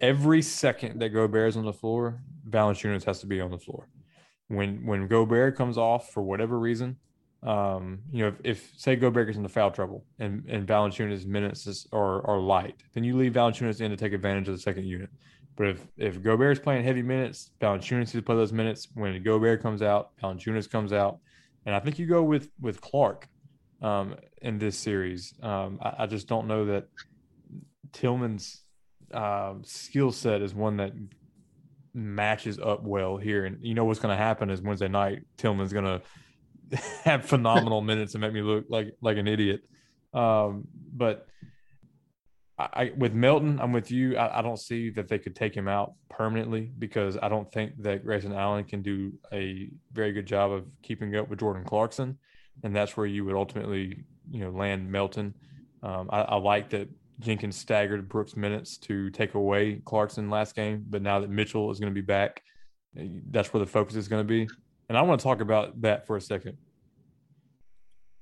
Every 0.00 0.42
second 0.42 1.00
that 1.00 1.10
Gobert 1.10 1.50
is 1.50 1.56
on 1.56 1.64
the 1.64 1.72
floor, 1.72 2.22
Valanciunas 2.48 3.04
has 3.04 3.20
to 3.20 3.26
be 3.26 3.40
on 3.40 3.50
the 3.50 3.58
floor. 3.58 3.88
When 4.48 4.84
when 4.86 5.06
Gobert 5.06 5.56
comes 5.56 5.78
off 5.78 6.10
for 6.10 6.22
whatever 6.22 6.58
reason, 6.58 6.96
um, 7.42 8.00
you 8.10 8.22
know, 8.22 8.28
if, 8.28 8.34
if 8.44 8.72
say 8.76 8.96
Gobert 8.96 9.26
gets 9.26 9.36
into 9.36 9.48
foul 9.48 9.70
trouble 9.70 10.04
and 10.18 10.44
and 10.48 10.66
Valanciunas 10.66 11.26
minutes 11.26 11.66
is, 11.66 11.86
are 11.92 12.26
are 12.26 12.38
light, 12.38 12.82
then 12.94 13.04
you 13.04 13.16
leave 13.16 13.32
Valanciunas 13.32 13.80
in 13.80 13.90
to 13.90 13.96
take 13.96 14.12
advantage 14.12 14.48
of 14.48 14.54
the 14.54 14.60
second 14.60 14.84
unit. 14.84 15.10
But 15.56 15.68
if 15.68 15.86
if 15.96 16.22
Gobert 16.22 16.52
is 16.52 16.58
playing 16.58 16.84
heavy 16.84 17.02
minutes, 17.02 17.50
Valanciunas 17.60 17.98
needs 17.98 18.12
to 18.12 18.22
play 18.22 18.36
those 18.36 18.52
minutes. 18.52 18.88
When 18.94 19.22
Gobert 19.22 19.62
comes 19.62 19.82
out, 19.82 20.10
Valanciunas 20.22 20.68
comes 20.70 20.92
out, 20.92 21.18
and 21.66 21.74
I 21.74 21.80
think 21.80 21.98
you 21.98 22.06
go 22.06 22.22
with 22.22 22.50
with 22.60 22.80
Clarke 22.80 23.28
um, 23.82 24.16
in 24.42 24.58
this 24.58 24.76
series. 24.76 25.34
Um, 25.42 25.78
I, 25.82 26.04
I, 26.04 26.06
just 26.06 26.28
don't 26.28 26.46
know 26.46 26.66
that 26.66 26.88
Tillman's 27.92 28.62
uh, 29.12 29.54
skill 29.62 30.12
set 30.12 30.42
is 30.42 30.54
one 30.54 30.76
that 30.78 30.92
matches 31.94 32.58
up 32.58 32.82
well 32.82 33.16
here. 33.16 33.44
And 33.46 33.58
you 33.62 33.74
know 33.74 33.84
what's 33.84 34.00
going 34.00 34.16
to 34.16 34.22
happen 34.22 34.50
is 34.50 34.62
Wednesday 34.62 34.88
night, 34.88 35.22
Tillman's 35.36 35.72
going 35.72 35.84
to 36.70 36.76
have 37.04 37.24
phenomenal 37.24 37.80
minutes 37.82 38.14
and 38.14 38.20
make 38.20 38.32
me 38.32 38.42
look 38.42 38.66
like 38.68 38.94
like 39.00 39.16
an 39.16 39.26
idiot. 39.26 39.62
Um, 40.12 40.66
but 40.92 41.26
I, 42.58 42.92
with 42.96 43.14
Melton, 43.14 43.58
I'm 43.60 43.72
with 43.72 43.90
you. 43.90 44.16
I, 44.16 44.40
I, 44.40 44.42
don't 44.42 44.58
see 44.58 44.90
that 44.90 45.08
they 45.08 45.18
could 45.18 45.34
take 45.34 45.54
him 45.54 45.66
out 45.66 45.94
permanently 46.10 46.70
because 46.78 47.16
I 47.22 47.28
don't 47.28 47.50
think 47.50 47.72
that 47.82 48.04
Grayson 48.04 48.34
Allen 48.34 48.64
can 48.64 48.82
do 48.82 49.12
a 49.32 49.70
very 49.92 50.12
good 50.12 50.26
job 50.26 50.50
of 50.50 50.66
keeping 50.82 51.14
up 51.16 51.28
with 51.28 51.38
Jordan 51.38 51.64
Clarkson, 51.64 52.18
and 52.62 52.76
that's 52.76 52.96
where 52.96 53.06
you 53.06 53.24
would 53.24 53.34
ultimately, 53.34 54.04
you 54.30 54.40
know, 54.40 54.50
land 54.50 54.90
Melton. 54.90 55.34
Um, 55.82 56.10
I, 56.12 56.22
I, 56.22 56.36
like 56.36 56.70
that 56.70 56.88
Jenkins 57.20 57.56
staggered 57.56 58.08
Brooks' 58.08 58.36
minutes 58.36 58.78
to 58.78 59.10
take 59.10 59.34
away 59.34 59.80
Clarkson 59.84 60.30
last 60.30 60.56
game, 60.56 60.84
but 60.88 61.02
now 61.02 61.20
that 61.20 61.30
Mitchell 61.30 61.70
is 61.70 61.78
going 61.78 61.92
to 61.92 61.94
be 61.94 62.04
back, 62.04 62.42
eh, 62.96 63.06
that's 63.30 63.52
where 63.52 63.60
the 63.60 63.70
focus 63.70 63.94
is 63.94 64.08
going 64.08 64.20
to 64.20 64.28
be. 64.28 64.48
And 64.88 64.98
I 64.98 65.02
want 65.02 65.20
to 65.20 65.24
talk 65.24 65.40
about 65.40 65.80
that 65.82 66.06
for 66.06 66.16
a 66.16 66.20
second. 66.20 66.56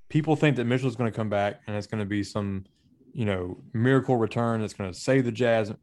People 0.09 0.35
think 0.35 0.57
that 0.57 0.65
Mitchell 0.65 0.89
is 0.89 0.95
going 0.95 1.11
to 1.11 1.15
come 1.15 1.29
back 1.29 1.61
and 1.65 1.75
it's 1.75 1.87
going 1.87 1.99
to 1.99 2.05
be 2.05 2.23
some, 2.23 2.65
you 3.13 3.25
know, 3.25 3.61
miracle 3.73 4.17
return 4.17 4.61
that's 4.61 4.73
going 4.73 4.91
to 4.91 4.99
save 4.99 5.25
the 5.25 5.31
Jazz. 5.31 5.73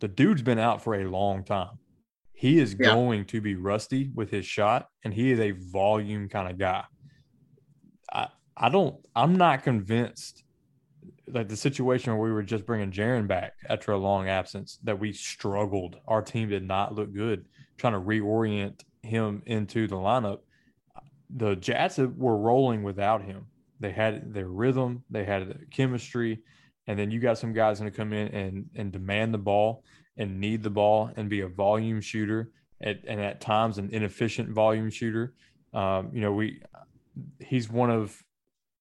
The 0.00 0.08
dude's 0.08 0.42
been 0.42 0.58
out 0.58 0.82
for 0.82 0.94
a 0.94 1.08
long 1.08 1.44
time. 1.44 1.78
He 2.32 2.58
is 2.58 2.74
yeah. 2.78 2.92
going 2.92 3.26
to 3.26 3.40
be 3.40 3.54
rusty 3.54 4.10
with 4.14 4.30
his 4.30 4.46
shot, 4.46 4.88
and 5.04 5.14
he 5.14 5.30
is 5.30 5.38
a 5.38 5.52
volume 5.52 6.28
kind 6.28 6.50
of 6.50 6.58
guy. 6.58 6.84
I 8.12 8.28
I 8.56 8.68
don't. 8.68 8.96
I'm 9.14 9.36
not 9.36 9.62
convinced 9.62 10.42
like 11.32 11.48
the 11.48 11.56
situation 11.56 12.12
where 12.12 12.22
we 12.22 12.32
were 12.32 12.42
just 12.42 12.66
bringing 12.66 12.90
Jaren 12.90 13.26
back 13.26 13.54
after 13.68 13.92
a 13.92 13.98
long 13.98 14.28
absence 14.28 14.78
that 14.84 14.98
we 14.98 15.12
struggled. 15.12 15.96
Our 16.06 16.22
team 16.22 16.48
did 16.48 16.66
not 16.66 16.94
look 16.94 17.12
good. 17.12 17.46
Trying 17.78 17.94
to 17.94 18.00
reorient 18.00 18.80
him 19.02 19.42
into 19.46 19.86
the 19.86 19.96
lineup. 19.96 20.40
The 21.34 21.56
Jazz 21.56 21.98
were 21.98 22.36
rolling 22.36 22.82
without 22.82 23.24
him. 23.24 23.46
They 23.80 23.90
had 23.90 24.32
their 24.32 24.48
rhythm, 24.48 25.02
they 25.10 25.24
had 25.24 25.48
the 25.48 25.66
chemistry, 25.70 26.42
and 26.86 26.98
then 26.98 27.10
you 27.10 27.18
got 27.18 27.38
some 27.38 27.52
guys 27.52 27.80
going 27.80 27.90
to 27.90 27.96
come 27.96 28.12
in 28.12 28.28
and 28.28 28.70
and 28.76 28.92
demand 28.92 29.34
the 29.34 29.38
ball 29.38 29.82
and 30.16 30.40
need 30.40 30.62
the 30.62 30.70
ball 30.70 31.10
and 31.16 31.28
be 31.28 31.40
a 31.40 31.48
volume 31.48 32.00
shooter 32.00 32.52
at, 32.82 33.00
and 33.08 33.20
at 33.20 33.40
times 33.40 33.78
an 33.78 33.88
inefficient 33.90 34.50
volume 34.50 34.90
shooter. 34.90 35.34
Um, 35.72 36.10
you 36.12 36.20
know, 36.20 36.32
we 36.32 36.60
he's 37.40 37.68
one 37.68 37.90
of 37.90 38.22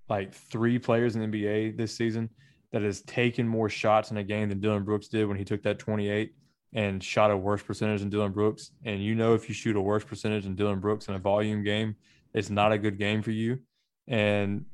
like 0.10 0.34
three 0.34 0.78
players 0.78 1.16
in 1.16 1.22
the 1.22 1.28
NBA 1.28 1.78
this 1.78 1.96
season 1.96 2.30
that 2.72 2.82
has 2.82 3.02
taken 3.02 3.48
more 3.48 3.70
shots 3.70 4.12
in 4.12 4.18
a 4.18 4.24
game 4.24 4.50
than 4.50 4.60
Dillon 4.60 4.84
Brooks 4.84 5.08
did 5.08 5.28
when 5.28 5.38
he 5.38 5.44
took 5.44 5.62
that 5.64 5.80
28 5.80 6.34
and 6.74 7.04
shot 7.04 7.32
a 7.32 7.38
worse 7.38 7.62
percentage 7.62 8.00
than 8.00 8.10
Dillon 8.10 8.32
Brooks. 8.32 8.72
And 8.86 9.04
you 9.04 9.14
know, 9.14 9.34
if 9.34 9.50
you 9.50 9.56
shoot 9.56 9.76
a 9.76 9.82
worse 9.82 10.04
percentage 10.04 10.44
than 10.44 10.56
Dillon 10.56 10.80
Brooks 10.80 11.08
in 11.08 11.16
a 11.16 11.20
volume 11.20 11.64
game, 11.64 11.96
it's 12.34 12.50
not 12.50 12.72
a 12.72 12.78
good 12.78 12.98
game 12.98 13.22
for 13.22 13.32
you. 13.32 13.60
And 14.08 14.66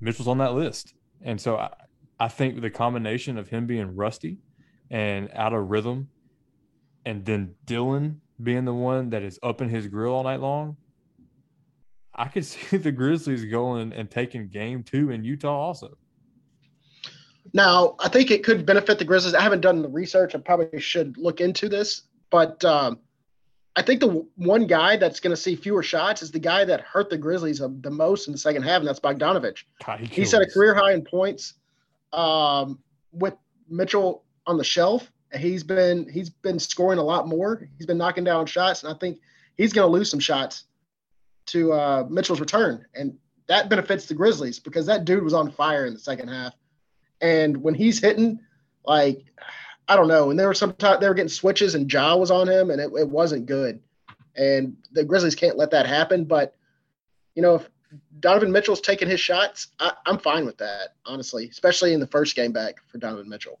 Mitchell's 0.00 0.28
on 0.28 0.38
that 0.38 0.54
list. 0.54 0.94
And 1.22 1.40
so 1.40 1.56
I, 1.56 1.70
I 2.18 2.28
think 2.28 2.60
the 2.60 2.70
combination 2.70 3.38
of 3.38 3.48
him 3.48 3.66
being 3.66 3.94
rusty 3.94 4.38
and 4.90 5.30
out 5.34 5.52
of 5.52 5.70
rhythm, 5.70 6.08
and 7.06 7.24
then 7.24 7.54
Dillon 7.64 8.20
being 8.42 8.64
the 8.64 8.74
one 8.74 9.10
that 9.10 9.22
is 9.22 9.38
up 9.42 9.62
in 9.62 9.68
his 9.68 9.86
grill 9.86 10.12
all 10.12 10.24
night 10.24 10.40
long, 10.40 10.76
I 12.12 12.26
could 12.26 12.44
see 12.44 12.76
the 12.76 12.92
Grizzlies 12.92 13.44
going 13.44 13.92
and 13.92 14.10
taking 14.10 14.48
game 14.48 14.82
two 14.82 15.10
in 15.10 15.22
Utah 15.22 15.56
also. 15.56 15.96
Now, 17.52 17.96
I 17.98 18.08
think 18.08 18.30
it 18.30 18.42
could 18.42 18.64
benefit 18.64 18.98
the 18.98 19.04
Grizzlies. 19.04 19.34
I 19.34 19.42
haven't 19.42 19.60
done 19.60 19.82
the 19.82 19.88
research. 19.88 20.34
I 20.34 20.38
probably 20.38 20.80
should 20.80 21.18
look 21.18 21.40
into 21.40 21.68
this, 21.68 22.02
but 22.30 22.64
um, 22.64 22.98
I 23.76 23.82
think 23.82 24.00
the 24.00 24.26
one 24.36 24.66
guy 24.66 24.96
that's 24.96 25.20
going 25.20 25.34
to 25.34 25.40
see 25.40 25.56
fewer 25.56 25.82
shots 25.82 26.22
is 26.22 26.30
the 26.30 26.38
guy 26.38 26.64
that 26.64 26.80
hurt 26.80 27.10
the 27.10 27.18
Grizzlies 27.18 27.58
the 27.58 27.90
most 27.90 28.28
in 28.28 28.32
the 28.32 28.38
second 28.38 28.62
half, 28.62 28.78
and 28.78 28.88
that's 28.88 29.00
Bogdanovic. 29.00 29.64
God, 29.84 30.00
he, 30.00 30.06
he 30.06 30.24
set 30.24 30.42
a 30.42 30.46
career 30.46 30.74
high 30.74 30.92
in 30.92 31.02
points 31.02 31.54
um, 32.12 32.78
with 33.12 33.34
Mitchell 33.68 34.24
on 34.46 34.56
the 34.56 34.64
shelf. 34.64 35.10
He's 35.36 35.64
been 35.64 36.08
he's 36.08 36.30
been 36.30 36.60
scoring 36.60 37.00
a 37.00 37.02
lot 37.02 37.26
more. 37.26 37.68
He's 37.76 37.86
been 37.86 37.98
knocking 37.98 38.22
down 38.22 38.46
shots, 38.46 38.84
and 38.84 38.94
I 38.94 38.96
think 38.98 39.18
he's 39.56 39.72
going 39.72 39.86
to 39.86 39.92
lose 39.92 40.08
some 40.08 40.20
shots 40.20 40.64
to 41.46 41.72
uh, 41.72 42.06
Mitchell's 42.08 42.40
return, 42.40 42.86
and 42.94 43.18
that 43.48 43.68
benefits 43.68 44.06
the 44.06 44.14
Grizzlies 44.14 44.60
because 44.60 44.86
that 44.86 45.04
dude 45.04 45.24
was 45.24 45.34
on 45.34 45.50
fire 45.50 45.86
in 45.86 45.94
the 45.94 45.98
second 45.98 46.28
half. 46.28 46.54
And 47.24 47.56
when 47.56 47.72
he's 47.72 48.00
hitting, 48.00 48.38
like 48.84 49.24
I 49.88 49.96
don't 49.96 50.08
know, 50.08 50.28
and 50.30 50.38
there 50.38 50.46
were 50.46 50.54
some 50.54 50.74
time 50.74 51.00
they 51.00 51.08
were 51.08 51.14
getting 51.14 51.30
switches, 51.30 51.74
and 51.74 51.90
Ja 51.90 52.14
was 52.16 52.30
on 52.30 52.48
him, 52.48 52.70
and 52.70 52.80
it, 52.80 52.90
it 52.94 53.08
wasn't 53.08 53.46
good. 53.46 53.80
And 54.36 54.76
the 54.92 55.04
Grizzlies 55.04 55.34
can't 55.34 55.56
let 55.56 55.70
that 55.70 55.86
happen. 55.86 56.26
But 56.26 56.54
you 57.34 57.40
know, 57.40 57.54
if 57.54 57.70
Donovan 58.20 58.52
Mitchell's 58.52 58.82
taking 58.82 59.08
his 59.08 59.20
shots, 59.20 59.68
I, 59.80 59.92
am 60.06 60.18
fine 60.18 60.44
with 60.44 60.58
that, 60.58 60.96
honestly, 61.06 61.48
especially 61.48 61.94
in 61.94 62.00
the 62.00 62.06
first 62.06 62.36
game 62.36 62.52
back 62.52 62.74
for 62.88 62.98
Donovan 62.98 63.28
Mitchell. 63.28 63.58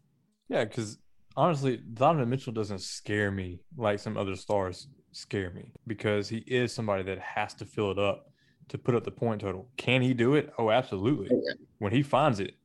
Yeah, 0.48 0.64
because 0.64 0.98
honestly, 1.34 1.78
Donovan 1.78 2.28
Mitchell 2.28 2.52
doesn't 2.52 2.82
scare 2.82 3.30
me 3.30 3.60
like 3.78 3.98
some 3.98 4.18
other 4.18 4.36
stars 4.36 4.88
scare 5.12 5.50
me 5.50 5.72
because 5.86 6.28
he 6.28 6.38
is 6.38 6.70
somebody 6.70 7.02
that 7.04 7.18
has 7.18 7.54
to 7.54 7.64
fill 7.64 7.90
it 7.90 7.98
up 7.98 8.30
to 8.68 8.76
put 8.76 8.94
up 8.94 9.04
the 9.04 9.10
point 9.10 9.40
total. 9.40 9.70
Can 9.78 10.02
he 10.02 10.12
do 10.12 10.34
it? 10.34 10.52
Oh, 10.58 10.70
absolutely. 10.70 11.28
Oh, 11.32 11.42
yeah. 11.46 11.54
When 11.78 11.92
he 11.92 12.02
finds 12.02 12.40
it. 12.40 12.56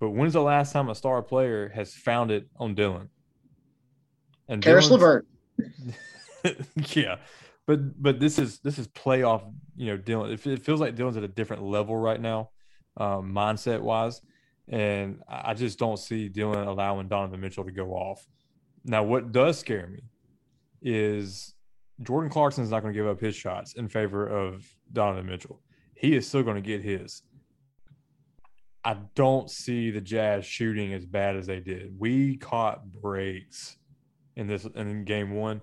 But 0.00 0.10
when's 0.10 0.32
the 0.32 0.42
last 0.42 0.72
time 0.72 0.88
a 0.88 0.94
star 0.94 1.22
player 1.22 1.68
has 1.74 1.94
found 1.94 2.30
it 2.30 2.48
on 2.56 2.74
Dillon? 2.74 3.10
And 4.48 4.62
Caris 4.62 4.90
LeVert. 4.90 5.26
yeah. 6.94 7.16
But 7.66 8.02
but 8.02 8.18
this 8.18 8.38
is 8.38 8.58
this 8.60 8.78
is 8.78 8.88
playoff, 8.88 9.42
you 9.76 9.86
know, 9.86 9.96
Dillon. 9.98 10.32
It, 10.32 10.44
it 10.46 10.64
feels 10.64 10.80
like 10.80 10.96
Dillon's 10.96 11.18
at 11.18 11.22
a 11.22 11.28
different 11.28 11.62
level 11.62 11.96
right 11.96 12.20
now, 12.20 12.50
um, 12.96 13.32
mindset 13.32 13.80
wise. 13.80 14.22
And 14.68 15.20
I 15.28 15.54
just 15.54 15.78
don't 15.78 15.98
see 15.98 16.28
Dillon 16.28 16.66
allowing 16.66 17.08
Donovan 17.08 17.40
Mitchell 17.40 17.64
to 17.64 17.72
go 17.72 17.90
off. 17.90 18.26
Now, 18.84 19.02
what 19.02 19.32
does 19.32 19.58
scare 19.58 19.86
me 19.86 20.00
is 20.80 21.54
Jordan 22.02 22.30
Clarkson 22.30 22.64
is 22.64 22.70
not 22.70 22.80
going 22.82 22.94
to 22.94 22.98
give 22.98 23.06
up 23.06 23.20
his 23.20 23.34
shots 23.34 23.74
in 23.74 23.88
favor 23.88 24.26
of 24.26 24.66
Donovan 24.92 25.26
Mitchell. 25.26 25.60
He 25.94 26.16
is 26.16 26.26
still 26.26 26.42
going 26.42 26.56
to 26.56 26.62
get 26.62 26.82
his. 26.82 27.22
I 28.84 28.96
don't 29.14 29.50
see 29.50 29.90
the 29.90 30.00
Jazz 30.00 30.44
shooting 30.44 30.94
as 30.94 31.04
bad 31.04 31.36
as 31.36 31.46
they 31.46 31.60
did. 31.60 31.98
We 31.98 32.36
caught 32.36 32.90
breaks 32.90 33.76
in 34.36 34.46
this 34.46 34.64
in 34.74 35.04
game 35.04 35.32
one. 35.32 35.60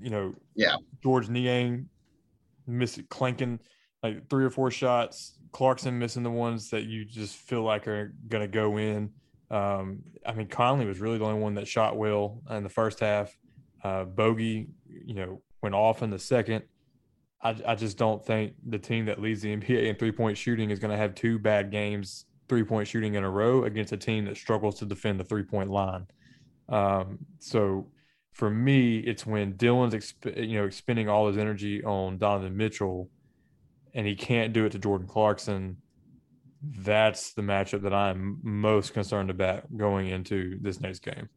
You 0.00 0.10
know, 0.10 0.34
yeah. 0.54 0.76
Georges 1.02 1.30
Niang 1.30 1.88
missing 2.66 3.06
clanking 3.10 3.58
like 4.02 4.28
three 4.28 4.44
or 4.44 4.50
four 4.50 4.70
shots. 4.70 5.38
Clarkson 5.52 5.98
missing 5.98 6.22
the 6.22 6.30
ones 6.30 6.70
that 6.70 6.84
you 6.84 7.04
just 7.04 7.36
feel 7.36 7.62
like 7.62 7.86
are 7.86 8.14
going 8.28 8.42
to 8.42 8.48
go 8.48 8.78
in. 8.78 9.10
Um, 9.50 10.02
I 10.24 10.32
mean, 10.32 10.48
Conley 10.48 10.86
was 10.86 11.00
really 11.00 11.18
the 11.18 11.24
only 11.24 11.40
one 11.40 11.54
that 11.54 11.68
shot 11.68 11.96
well 11.96 12.40
in 12.50 12.62
the 12.62 12.70
first 12.70 13.00
half. 13.00 13.36
Uh, 13.84 14.04
Bogey, 14.04 14.68
you 14.88 15.14
know, 15.14 15.42
went 15.62 15.74
off 15.74 16.02
in 16.02 16.10
the 16.10 16.18
second. 16.18 16.64
I, 17.42 17.56
I 17.66 17.74
just 17.74 17.98
don't 17.98 18.24
think 18.24 18.54
the 18.66 18.78
team 18.78 19.06
that 19.06 19.20
leads 19.20 19.42
the 19.42 19.54
NBA 19.54 19.86
in 19.86 19.96
three 19.96 20.12
point 20.12 20.38
shooting 20.38 20.70
is 20.70 20.78
going 20.78 20.90
to 20.90 20.96
have 20.96 21.14
two 21.14 21.38
bad 21.38 21.70
games, 21.70 22.24
three 22.52 22.64
point 22.64 22.86
shooting 22.86 23.14
in 23.14 23.24
a 23.24 23.30
row 23.30 23.64
against 23.64 23.94
a 23.94 23.96
team 23.96 24.26
that 24.26 24.36
struggles 24.36 24.78
to 24.78 24.84
defend 24.84 25.18
the 25.18 25.24
three 25.24 25.42
point 25.42 25.70
line. 25.70 26.06
Um, 26.68 27.20
so 27.38 27.86
for 28.32 28.50
me, 28.50 28.98
it's 28.98 29.24
when 29.24 29.56
Dillon's 29.56 29.94
exp- 29.94 30.36
you 30.36 30.58
know 30.58 30.66
expending 30.66 31.08
all 31.08 31.28
his 31.28 31.38
energy 31.38 31.82
on 31.82 32.18
Donovan 32.18 32.54
Mitchell, 32.54 33.08
and 33.94 34.06
he 34.06 34.14
can't 34.14 34.52
do 34.52 34.66
it 34.66 34.72
to 34.72 34.78
Jordan 34.78 35.06
Clarkson. 35.06 35.78
That's 36.62 37.32
the 37.32 37.40
matchup 37.40 37.80
that 37.84 37.94
I'm 37.94 38.38
most 38.42 38.92
concerned 38.92 39.30
about 39.30 39.74
going 39.74 40.08
into 40.08 40.58
this 40.60 40.78
next 40.78 40.98
game. 40.98 41.30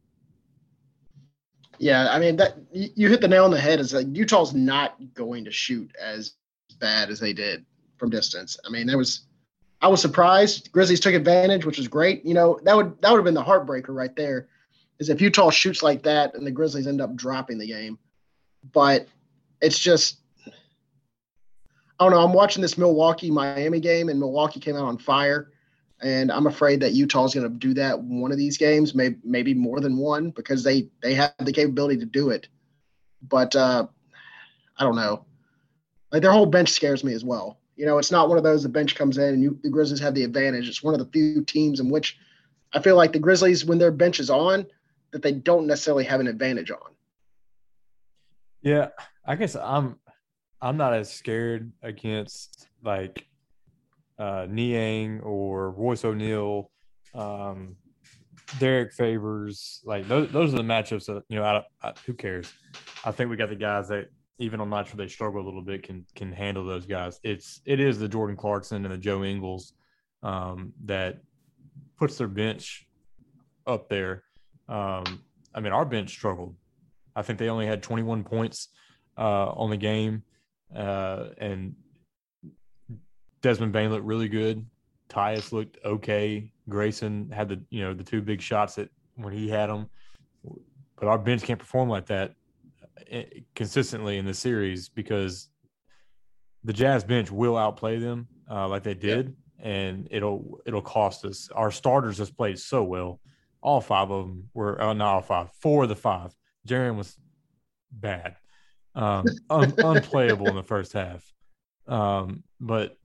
Yeah, 1.78 2.10
I 2.10 2.18
mean 2.18 2.36
that 2.36 2.58
you 2.72 3.08
hit 3.08 3.22
the 3.22 3.28
nail 3.28 3.46
on 3.46 3.50
the 3.50 3.58
head. 3.58 3.80
Is 3.80 3.94
like 3.94 4.08
Utah's 4.12 4.52
not 4.52 4.98
going 5.14 5.46
to 5.46 5.50
shoot 5.50 5.90
as 5.98 6.34
bad 6.78 7.08
as 7.08 7.20
they 7.20 7.32
did 7.32 7.64
from 7.96 8.10
distance. 8.10 8.58
I 8.66 8.70
mean, 8.70 8.86
there 8.86 8.98
was 8.98 9.25
I 9.80 9.88
was 9.88 10.00
surprised. 10.00 10.72
Grizzlies 10.72 11.00
took 11.00 11.14
advantage, 11.14 11.64
which 11.64 11.78
was 11.78 11.88
great. 11.88 12.24
You 12.24 12.34
know, 12.34 12.58
that 12.64 12.76
would 12.76 13.00
that 13.02 13.10
would 13.10 13.18
have 13.18 13.24
been 13.24 13.34
the 13.34 13.42
heartbreaker 13.44 13.94
right 13.94 14.14
there. 14.16 14.48
Is 14.98 15.10
if 15.10 15.20
Utah 15.20 15.50
shoots 15.50 15.82
like 15.82 16.02
that 16.04 16.34
and 16.34 16.46
the 16.46 16.50
Grizzlies 16.50 16.86
end 16.86 17.00
up 17.00 17.14
dropping 17.14 17.58
the 17.58 17.66
game. 17.66 17.98
But 18.72 19.06
it's 19.60 19.78
just 19.78 20.18
I 21.98 22.04
don't 22.04 22.12
know. 22.12 22.24
I'm 22.24 22.32
watching 22.32 22.62
this 22.62 22.78
Milwaukee 22.78 23.30
Miami 23.30 23.80
game, 23.80 24.08
and 24.08 24.20
Milwaukee 24.20 24.60
came 24.60 24.76
out 24.76 24.84
on 24.84 24.98
fire. 24.98 25.52
And 26.02 26.30
I'm 26.30 26.46
afraid 26.46 26.80
that 26.80 26.92
Utah 26.92 27.24
is 27.24 27.34
going 27.34 27.50
to 27.50 27.58
do 27.58 27.72
that 27.74 27.98
one 27.98 28.30
of 28.30 28.36
these 28.36 28.58
games, 28.58 28.94
maybe 28.94 29.16
maybe 29.24 29.54
more 29.54 29.80
than 29.80 29.96
one, 29.96 30.30
because 30.30 30.62
they 30.62 30.88
they 31.02 31.14
have 31.14 31.32
the 31.38 31.52
capability 31.52 31.98
to 31.98 32.06
do 32.06 32.30
it. 32.30 32.48
But 33.22 33.56
uh, 33.56 33.86
I 34.78 34.84
don't 34.84 34.96
know. 34.96 35.24
Like 36.12 36.22
their 36.22 36.32
whole 36.32 36.46
bench 36.46 36.70
scares 36.70 37.02
me 37.02 37.14
as 37.14 37.24
well. 37.24 37.58
You 37.76 37.86
know, 37.86 37.98
it's 37.98 38.10
not 38.10 38.28
one 38.28 38.38
of 38.38 38.44
those 38.44 38.62
the 38.62 38.68
bench 38.68 38.94
comes 38.94 39.18
in 39.18 39.34
and 39.34 39.42
you, 39.42 39.58
the 39.62 39.70
Grizzlies 39.70 40.00
have 40.00 40.14
the 40.14 40.24
advantage. 40.24 40.68
It's 40.68 40.82
one 40.82 40.94
of 40.94 41.00
the 41.00 41.06
few 41.12 41.44
teams 41.44 41.78
in 41.78 41.90
which 41.90 42.18
I 42.72 42.80
feel 42.80 42.96
like 42.96 43.12
the 43.12 43.18
Grizzlies, 43.18 43.64
when 43.64 43.78
their 43.78 43.90
bench 43.90 44.18
is 44.18 44.30
on, 44.30 44.66
that 45.12 45.22
they 45.22 45.32
don't 45.32 45.66
necessarily 45.66 46.04
have 46.04 46.20
an 46.20 46.26
advantage 46.26 46.70
on. 46.70 46.92
Yeah, 48.62 48.88
I 49.24 49.36
guess 49.36 49.54
I'm 49.54 49.96
I'm 50.60 50.76
not 50.76 50.94
as 50.94 51.12
scared 51.12 51.72
against 51.82 52.66
like 52.82 53.26
uh, 54.18 54.46
Niang 54.48 55.20
or 55.20 55.70
Royce 55.70 56.04
O'Neale, 56.04 56.70
um, 57.14 57.76
Derrick 58.58 58.92
Favors. 58.92 59.80
Like 59.84 60.08
those, 60.08 60.30
those 60.30 60.54
are 60.54 60.56
the 60.56 60.62
matchups 60.62 61.06
that 61.06 61.22
you 61.28 61.36
know. 61.36 61.44
I, 61.44 61.62
I, 61.82 61.92
who 62.06 62.14
cares? 62.14 62.52
I 63.04 63.12
think 63.12 63.30
we 63.30 63.36
got 63.36 63.50
the 63.50 63.56
guys 63.56 63.88
that 63.88 64.08
even 64.38 64.60
on 64.60 64.70
nights 64.70 64.92
where 64.92 65.04
they 65.04 65.10
struggle 65.10 65.40
a 65.40 65.46
little 65.46 65.62
bit 65.62 65.82
can 65.82 66.04
can 66.14 66.32
handle 66.32 66.64
those 66.64 66.86
guys. 66.86 67.18
It's 67.22 67.60
it 67.64 67.80
is 67.80 67.98
the 67.98 68.08
Jordan 68.08 68.36
Clarkson 68.36 68.84
and 68.84 68.92
the 68.92 68.98
Joe 68.98 69.24
Ingles 69.24 69.72
um, 70.22 70.72
that 70.84 71.18
puts 71.98 72.18
their 72.18 72.28
bench 72.28 72.86
up 73.66 73.88
there. 73.88 74.24
Um, 74.68 75.22
I 75.54 75.60
mean, 75.60 75.72
our 75.72 75.84
bench 75.84 76.10
struggled. 76.10 76.54
I 77.14 77.22
think 77.22 77.38
they 77.38 77.48
only 77.48 77.66
had 77.66 77.82
21 77.82 78.24
points 78.24 78.68
uh, 79.16 79.48
on 79.48 79.70
the 79.70 79.76
game, 79.76 80.22
uh, 80.74 81.28
and 81.38 81.74
Desmond 83.40 83.72
Bane 83.72 83.90
looked 83.90 84.04
really 84.04 84.28
good. 84.28 84.66
Tyus 85.08 85.52
looked 85.52 85.78
okay. 85.84 86.50
Grayson 86.68 87.30
had 87.30 87.48
the 87.48 87.62
you 87.70 87.82
know 87.82 87.94
the 87.94 88.04
two 88.04 88.20
big 88.20 88.42
shots 88.42 88.74
that 88.74 88.90
when 89.14 89.32
he 89.32 89.48
had 89.48 89.70
them, 89.70 89.88
but 90.98 91.08
our 91.08 91.18
bench 91.18 91.42
can't 91.42 91.58
perform 91.58 91.88
like 91.88 92.06
that 92.06 92.34
consistently 93.54 94.18
in 94.18 94.24
the 94.26 94.34
series 94.34 94.88
because 94.88 95.48
the 96.64 96.72
Jazz 96.72 97.04
bench 97.04 97.30
will 97.30 97.56
outplay 97.56 97.98
them 97.98 98.26
uh, 98.50 98.68
like 98.68 98.82
they 98.82 98.94
did. 98.94 99.36
and 99.58 100.08
it'll 100.10 100.60
it'll 100.66 100.82
cost 100.82 101.24
us. 101.24 101.48
Our 101.54 101.70
starters 101.70 102.18
just 102.18 102.36
played 102.36 102.58
so 102.58 102.82
well. 102.82 103.20
All 103.62 103.80
five 103.80 104.10
of 104.10 104.26
them 104.26 104.48
were 104.54 104.80
uh, 104.80 104.92
not 104.92 105.14
all 105.14 105.22
five, 105.22 105.50
four 105.60 105.84
of 105.84 105.88
the 105.88 105.96
five. 105.96 106.34
Jaren 106.68 106.96
was 106.96 107.16
bad, 107.90 108.36
um, 108.94 109.24
un- 109.50 109.74
unplayable 109.78 110.48
in 110.48 110.56
the 110.56 110.62
first 110.62 110.92
half. 110.92 111.24
Um, 111.88 112.42
but 112.60 112.96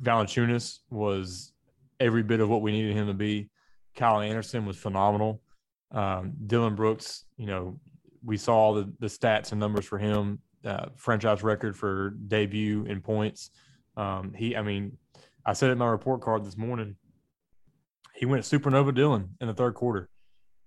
Valanciunas 0.00 0.78
was 0.90 1.52
every 2.00 2.22
bit 2.22 2.40
of 2.40 2.48
what 2.48 2.62
we 2.62 2.72
needed 2.72 2.94
him 2.94 3.06
to 3.08 3.14
be. 3.14 3.50
Kyle 3.96 4.20
Anderson 4.20 4.66
was 4.66 4.76
phenomenal. 4.76 5.40
Um, 5.90 6.32
Dillon 6.46 6.74
Brooks, 6.74 7.24
you 7.36 7.46
know, 7.46 7.78
we 8.24 8.36
saw 8.36 8.74
the 8.74 8.92
the 8.98 9.06
stats 9.06 9.52
and 9.52 9.60
numbers 9.60 9.84
for 9.84 9.98
him. 9.98 10.40
Uh, 10.64 10.86
franchise 10.96 11.42
record 11.42 11.76
for 11.76 12.10
debut 12.26 12.86
in 12.86 13.02
points. 13.02 13.50
Um, 13.98 14.32
he, 14.32 14.56
I 14.56 14.62
mean, 14.62 14.96
I 15.44 15.52
said 15.52 15.68
it 15.68 15.72
in 15.72 15.78
my 15.78 15.88
report 15.88 16.22
card 16.22 16.44
this 16.44 16.56
morning. 16.56 16.96
He 18.14 18.24
went 18.24 18.44
supernova 18.44 18.94
Dillon 18.94 19.36
in 19.40 19.48
the 19.48 19.52
third 19.52 19.74
quarter. 19.74 20.08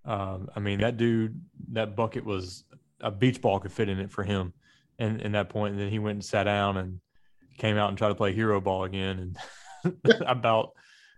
Um, 0.06 0.50
I 0.56 0.60
mean, 0.60 0.82
that 0.82 0.98
dude, 0.98 1.42
that 1.72 1.96
bucket 1.96 2.26
was 2.26 2.64
a 3.02 3.10
beach 3.10 3.42
ball 3.42 3.60
could 3.60 3.72
fit 3.72 3.90
in 3.90 4.00
it 4.00 4.12
for 4.12 4.24
him, 4.24 4.54
and 5.00 5.22
in 5.22 5.32
that 5.32 5.50
point, 5.50 5.74
and 5.74 5.82
then 5.82 5.90
he 5.90 6.00
went 6.00 6.16
and 6.16 6.26
sat 6.26 6.44
down 6.44 6.78
and 6.78 7.00
came 7.58 7.78
out 7.78 7.90
and 7.90 7.98
tried 7.98 8.10
to 8.10 8.16
play 8.16 8.34
hero 8.34 8.62
ball 8.62 8.84
again, 8.84 9.36
and 9.84 10.04
about 10.26 10.72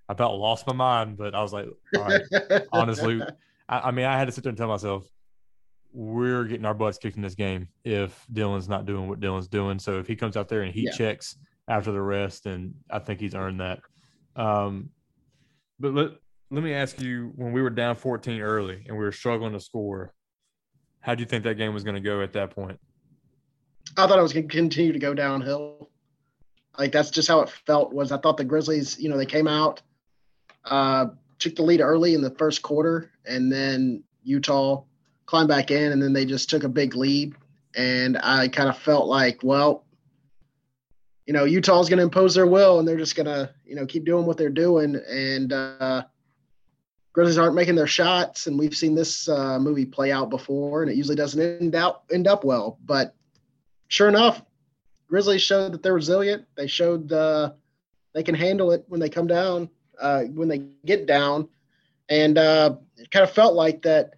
about 0.08 0.36
lost 0.36 0.66
my 0.66 0.74
mind. 0.74 1.18
But 1.18 1.36
I 1.36 1.42
was 1.42 1.54
like, 1.54 1.68
all 1.96 2.04
right, 2.04 2.22
honestly, 2.72 3.22
I, 3.68 3.80
I 3.80 3.92
mean, 3.92 4.06
I 4.06 4.18
had 4.18 4.26
to 4.26 4.32
sit 4.32 4.44
there 4.44 4.50
and 4.50 4.58
tell 4.58 4.68
myself, 4.68 5.06
we're 5.92 6.44
getting 6.46 6.66
our 6.66 6.74
butts 6.74 6.98
kicked 6.98 7.16
in 7.16 7.22
this 7.22 7.36
game 7.36 7.68
if 7.84 8.26
Dillon's 8.32 8.70
not 8.70 8.86
doing 8.86 9.08
what 9.08 9.20
Dillon's 9.20 9.48
doing. 9.48 9.80
So 9.80 10.00
if 10.00 10.08
he 10.08 10.16
comes 10.16 10.38
out 10.38 10.48
there 10.48 10.62
and 10.62 10.74
he 10.74 10.84
yeah. 10.84 10.92
checks 10.92 11.38
after 11.68 11.92
the 11.92 12.02
rest, 12.02 12.46
and 12.46 12.74
I 12.90 13.00
think 13.00 13.20
he's 13.20 13.36
earned 13.36 13.60
that. 13.60 13.80
Um, 14.36 14.90
but 15.80 15.94
let 15.94 16.12
let 16.52 16.64
me 16.64 16.74
ask 16.74 17.02
you: 17.02 17.32
when 17.36 17.52
we 17.52 17.62
were 17.62 17.70
down 17.70 17.96
14 17.96 18.42
early 18.42 18.84
and 18.88 18.98
we 18.98 19.04
were 19.04 19.12
struggling 19.12 19.54
to 19.54 19.60
score, 19.60 20.14
how 21.02 21.16
do 21.16 21.22
you 21.22 21.28
think 21.28 21.44
that 21.44 21.56
game 21.56 21.74
was 21.74 21.84
going 21.84 21.96
to 21.96 22.02
go 22.02 22.22
at 22.22 22.34
that 22.34 22.52
point? 22.52 22.80
I 23.98 24.08
thought 24.08 24.20
it 24.20 24.22
was 24.22 24.34
going 24.34 24.48
to 24.48 24.56
continue 24.56 24.94
to 24.94 25.00
go 25.00 25.14
downhill. 25.14 25.90
Like 26.78 26.92
that's 26.92 27.10
just 27.10 27.28
how 27.28 27.42
it 27.42 27.50
felt. 27.50 27.94
Was 27.94 28.12
I 28.12 28.18
thought 28.18 28.38
the 28.38 28.44
Grizzlies, 28.44 29.00
you 29.00 29.10
know, 29.10 29.18
they 29.18 29.26
came 29.26 29.48
out, 29.48 29.82
uh, 30.66 31.08
took 31.40 31.56
the 31.56 31.64
lead 31.64 31.82
early 31.82 32.14
in 32.14 32.22
the 32.22 32.32
first 32.32 32.62
quarter, 32.62 33.12
and 33.26 33.52
then 33.52 34.04
Utah 34.24 34.84
climbed 35.30 35.48
back 35.48 35.70
in, 35.70 35.92
and 35.92 36.02
then 36.02 36.12
they 36.12 36.26
just 36.26 36.50
took 36.50 36.64
a 36.64 36.70
big 36.70 36.96
lead. 36.96 37.36
And 37.76 38.18
I 38.24 38.48
kind 38.48 38.68
of 38.68 38.80
felt 38.80 39.08
like, 39.08 39.44
well, 39.44 39.86
you 41.28 41.34
know, 41.34 41.44
Utah's 41.46 41.88
going 41.88 42.00
to 42.00 42.04
impose 42.04 42.34
their 42.34 42.48
will, 42.48 42.80
and 42.80 42.88
they're 42.88 42.98
just 42.98 43.16
going 43.16 43.28
to, 43.28 43.54
you 43.64 43.76
know, 43.76 43.86
keep 43.86 44.06
doing 44.06 44.26
what 44.26 44.38
they're 44.38 44.50
doing. 44.50 44.96
And 44.96 45.54
uh, 45.54 46.04
Grizzlies 47.14 47.38
aren't 47.38 47.54
making 47.54 47.76
their 47.76 47.86
shots, 47.86 48.48
and 48.48 48.58
we've 48.58 48.76
seen 48.76 48.96
this 48.96 49.30
uh, 49.30 49.60
movie 49.60 49.86
play 49.86 50.12
out 50.12 50.32
before, 50.32 50.82
and 50.82 50.90
it 50.90 50.98
usually 50.98 51.16
doesn't 51.16 51.40
end 51.40 51.76
out 51.76 52.06
end 52.12 52.26
up 52.28 52.44
well. 52.44 52.80
But 52.84 53.14
sure 53.88 54.10
enough, 54.10 54.42
Grizzlies 55.08 55.44
showed 55.44 55.74
that 55.74 55.84
they're 55.84 55.94
resilient. 55.94 56.46
They 56.58 56.66
showed 56.66 57.14
uh, 57.14 57.52
they 58.16 58.24
can 58.24 58.34
handle 58.34 58.72
it 58.72 58.84
when 58.88 59.00
they 59.00 59.10
come 59.10 59.28
down, 59.28 59.70
uh, 60.02 60.24
when 60.24 60.48
they 60.48 60.64
get 60.86 61.06
down, 61.06 61.50
and 62.10 62.36
uh, 62.40 62.78
it 62.98 63.12
kind 63.12 63.24
of 63.24 63.32
felt 63.32 63.54
like 63.54 63.84
that 63.84 64.16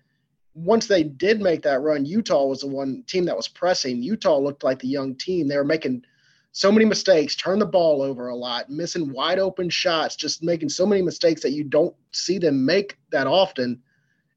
once 0.54 0.88
they 0.88 1.04
did 1.04 1.42
make 1.42 1.62
that 1.64 1.82
run, 1.82 2.06
Utah 2.06 2.46
was 2.46 2.62
the 2.62 2.68
one 2.68 3.04
team 3.08 3.26
that 3.26 3.38
was 3.38 3.48
pressing. 3.48 4.04
Utah 4.04 4.38
looked 4.38 4.64
like 4.64 4.80
the 4.80 4.88
young 4.88 5.16
team. 5.16 5.48
They 5.48 5.58
were 5.58 5.64
making 5.64 6.04
so 6.52 6.72
many 6.72 6.86
mistakes, 6.86 7.36
turn 7.36 7.60
the 7.60 7.66
ball 7.66 8.02
over 8.02 8.28
a 8.28 8.36
lot, 8.36 8.70
missing 8.70 9.14
wide 9.14 9.40
open 9.40 9.70
shots, 9.70 10.18
just 10.18 10.44
making 10.44 10.70
so 10.70 10.86
many 10.86 11.02
mistakes 11.02 11.42
that 11.42 11.52
you 11.52 11.64
don't 11.64 11.96
see 12.12 12.38
them 12.38 12.66
make 12.66 12.98
that 13.12 13.28
often. 13.28 13.82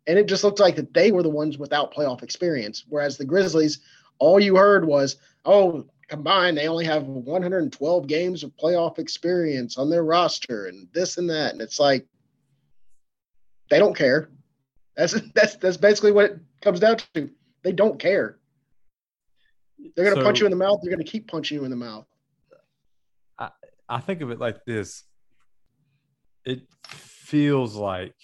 And 0.06 0.18
it 0.18 0.26
just 0.26 0.44
looked 0.44 0.60
like 0.60 0.76
that 0.76 0.94
they 0.94 1.10
were 1.10 1.24
the 1.24 1.30
ones 1.30 1.58
without 1.58 1.92
playoff 1.92 2.22
experience. 2.22 2.84
Whereas 2.88 3.16
the 3.16 3.24
Grizzlies, 3.24 3.80
all 4.20 4.38
you 4.38 4.54
heard 4.54 4.84
was, 4.84 5.16
oh, 5.44 5.86
combined, 6.08 6.56
they 6.56 6.68
only 6.68 6.84
have 6.84 7.04
112 7.04 8.06
games 8.06 8.44
of 8.44 8.56
playoff 8.56 8.98
experience 9.00 9.76
on 9.78 9.90
their 9.90 10.04
roster 10.04 10.66
and 10.66 10.86
this 10.92 11.18
and 11.18 11.28
that. 11.30 11.52
And 11.52 11.60
it's 11.60 11.80
like, 11.80 12.06
they 13.70 13.78
don't 13.80 13.96
care. 13.96 14.28
That's 14.96 15.20
that's 15.34 15.56
that's 15.56 15.76
basically 15.76 16.12
what 16.12 16.24
it 16.26 16.38
comes 16.60 16.80
down 16.80 16.98
to. 17.14 17.30
They 17.62 17.72
don't 17.72 17.98
care. 17.98 18.38
They're 19.96 20.04
going 20.04 20.16
to 20.16 20.20
so, 20.20 20.24
punch 20.24 20.40
you 20.40 20.46
in 20.46 20.50
the 20.50 20.56
mouth. 20.56 20.78
They're 20.82 20.94
going 20.94 21.04
to 21.04 21.10
keep 21.10 21.28
punching 21.28 21.58
you 21.58 21.64
in 21.64 21.70
the 21.70 21.76
mouth. 21.76 22.06
I 23.38 23.50
I 23.88 24.00
think 24.00 24.20
of 24.20 24.30
it 24.30 24.38
like 24.38 24.64
this. 24.64 25.04
It 26.44 26.62
feels 26.86 27.74
like 27.74 28.14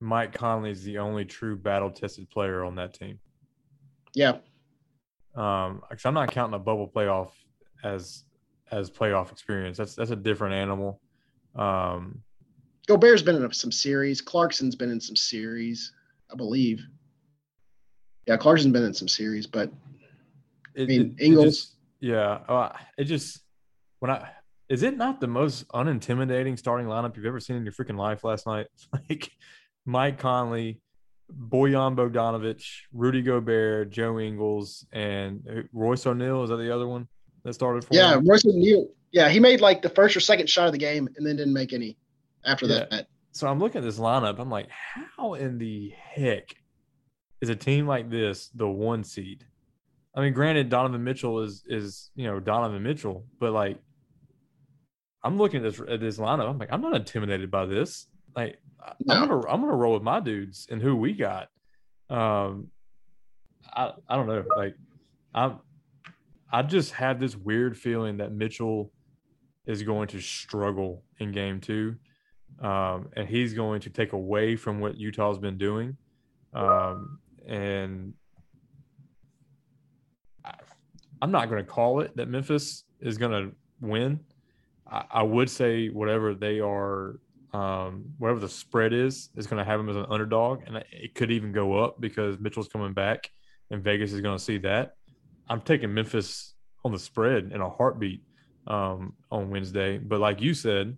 Mike 0.00 0.32
Conley 0.32 0.70
is 0.70 0.84
the 0.84 0.98
only 0.98 1.24
true 1.24 1.56
battle 1.56 1.90
tested 1.90 2.30
player 2.30 2.64
on 2.64 2.76
that 2.76 2.94
team. 2.94 3.18
Yeah. 4.14 4.38
Um, 5.34 5.82
because 5.88 6.04
I'm 6.04 6.14
not 6.14 6.30
counting 6.30 6.54
a 6.54 6.58
bubble 6.58 6.90
playoff 6.94 7.30
as 7.84 8.24
as 8.70 8.90
playoff 8.90 9.32
experience. 9.32 9.76
That's 9.76 9.94
that's 9.94 10.10
a 10.10 10.16
different 10.16 10.54
animal. 10.54 11.00
Um, 11.54 12.22
Gobert's 12.86 13.22
been 13.22 13.42
in 13.42 13.52
some 13.52 13.72
series. 13.72 14.20
Clarkson's 14.20 14.76
been 14.76 14.90
in 14.90 15.00
some 15.00 15.16
series, 15.16 15.92
I 16.32 16.36
believe. 16.36 16.80
Yeah, 18.26 18.36
Clarkson's 18.36 18.72
been 18.72 18.84
in 18.84 18.94
some 18.94 19.08
series, 19.08 19.46
but 19.46 19.70
it, 20.74 20.82
I 20.82 20.86
mean, 20.86 21.16
it, 21.18 21.24
Ingles. 21.24 21.44
It 21.44 21.48
just, 21.48 21.74
yeah, 22.00 22.38
uh, 22.48 22.76
it 22.98 23.04
just 23.04 23.40
when 24.00 24.10
I 24.10 24.30
is 24.68 24.82
it 24.82 24.96
not 24.96 25.20
the 25.20 25.28
most 25.28 25.66
unintimidating 25.68 26.58
starting 26.58 26.86
lineup 26.86 27.16
you've 27.16 27.26
ever 27.26 27.40
seen 27.40 27.56
in 27.56 27.64
your 27.64 27.72
freaking 27.72 27.98
life 27.98 28.24
last 28.24 28.46
night? 28.46 28.66
Like 29.08 29.30
Mike 29.84 30.18
Conley, 30.18 30.80
Bojan 31.32 31.94
Bogdanovic, 31.94 32.64
Rudy 32.92 33.22
Gobert, 33.22 33.90
Joe 33.90 34.18
Ingles, 34.18 34.84
and 34.92 35.68
Royce 35.72 36.06
O'Neale. 36.06 36.42
Is 36.42 36.50
that 36.50 36.56
the 36.56 36.74
other 36.74 36.88
one 36.88 37.06
that 37.44 37.54
started 37.54 37.84
for? 37.84 37.94
Yeah, 37.94 38.14
him? 38.14 38.28
Royce 38.28 38.44
O'Neale. 38.44 38.88
Yeah, 39.12 39.28
he 39.28 39.38
made 39.38 39.60
like 39.60 39.82
the 39.82 39.88
first 39.88 40.16
or 40.16 40.20
second 40.20 40.50
shot 40.50 40.66
of 40.66 40.72
the 40.72 40.78
game, 40.78 41.08
and 41.16 41.24
then 41.24 41.36
didn't 41.36 41.54
make 41.54 41.72
any 41.72 41.96
after 42.46 42.66
yeah. 42.66 42.84
that. 42.90 43.08
So 43.32 43.46
I'm 43.46 43.58
looking 43.58 43.80
at 43.80 43.84
this 43.84 43.98
lineup. 43.98 44.38
I'm 44.38 44.48
like, 44.48 44.68
how 44.70 45.34
in 45.34 45.58
the 45.58 45.90
heck 45.90 46.54
is 47.42 47.50
a 47.50 47.56
team 47.56 47.86
like 47.86 48.08
this 48.08 48.48
the 48.54 48.66
one 48.66 49.04
seed? 49.04 49.44
I 50.14 50.22
mean, 50.22 50.32
granted, 50.32 50.70
Donovan 50.70 51.04
Mitchell 51.04 51.42
is 51.42 51.62
is 51.66 52.10
you 52.14 52.24
know 52.26 52.40
Donovan 52.40 52.82
Mitchell, 52.82 53.26
but 53.38 53.52
like, 53.52 53.78
I'm 55.22 55.36
looking 55.36 55.64
at 55.64 55.70
this 55.70 55.80
at 55.86 56.00
this 56.00 56.18
lineup. 56.18 56.48
I'm 56.48 56.58
like, 56.58 56.72
I'm 56.72 56.80
not 56.80 56.96
intimidated 56.96 57.50
by 57.50 57.66
this. 57.66 58.06
Like, 58.34 58.58
no. 59.04 59.14
I'm 59.14 59.28
gonna 59.28 59.48
I'm 59.48 59.60
gonna 59.60 59.76
roll 59.76 59.92
with 59.92 60.02
my 60.02 60.20
dudes 60.20 60.68
and 60.70 60.80
who 60.80 60.96
we 60.96 61.12
got. 61.12 61.48
Um, 62.08 62.68
I 63.74 63.92
I 64.08 64.16
don't 64.16 64.28
know. 64.28 64.44
Like, 64.56 64.76
I'm 65.34 65.58
I 66.50 66.62
just 66.62 66.92
have 66.92 67.20
this 67.20 67.36
weird 67.36 67.76
feeling 67.76 68.16
that 68.18 68.32
Mitchell 68.32 68.92
is 69.66 69.82
going 69.82 70.08
to 70.08 70.20
struggle 70.20 71.02
in 71.18 71.32
game 71.32 71.60
two 71.60 71.96
um, 72.60 73.08
and 73.14 73.28
he's 73.28 73.52
going 73.54 73.80
to 73.82 73.90
take 73.90 74.12
away 74.12 74.56
from 74.56 74.80
what 74.80 74.96
Utah's 74.96 75.38
been 75.38 75.58
doing. 75.58 75.96
Um, 76.54 77.18
and 77.46 78.14
I, 80.44 80.54
am 81.22 81.30
not 81.30 81.50
going 81.50 81.64
to 81.64 81.70
call 81.70 82.00
it 82.00 82.16
that 82.16 82.28
Memphis 82.28 82.84
is 83.00 83.18
going 83.18 83.32
to 83.32 83.54
win. 83.80 84.20
I, 84.90 85.04
I, 85.10 85.22
would 85.22 85.50
say 85.50 85.88
whatever 85.88 86.34
they 86.34 86.60
are, 86.60 87.20
um, 87.52 88.06
whatever 88.18 88.40
the 88.40 88.48
spread 88.48 88.92
is, 88.92 89.28
is 89.36 89.46
going 89.46 89.58
to 89.58 89.64
have 89.64 89.78
them 89.78 89.90
as 89.90 89.96
an 89.96 90.06
underdog, 90.08 90.62
and 90.66 90.82
it 90.90 91.14
could 91.14 91.30
even 91.30 91.52
go 91.52 91.78
up 91.78 92.00
because 92.00 92.38
Mitchell's 92.38 92.68
coming 92.68 92.94
back, 92.94 93.30
and 93.70 93.82
Vegas 93.82 94.12
is 94.12 94.20
going 94.20 94.38
to 94.38 94.42
see 94.42 94.58
that. 94.58 94.96
I'm 95.48 95.60
taking 95.60 95.92
Memphis 95.92 96.54
on 96.84 96.92
the 96.92 96.98
spread 96.98 97.50
in 97.52 97.60
a 97.60 97.68
heartbeat 97.68 98.22
um, 98.66 99.12
on 99.30 99.50
Wednesday, 99.50 99.98
but 99.98 100.20
like 100.20 100.40
you 100.40 100.54
said, 100.54 100.96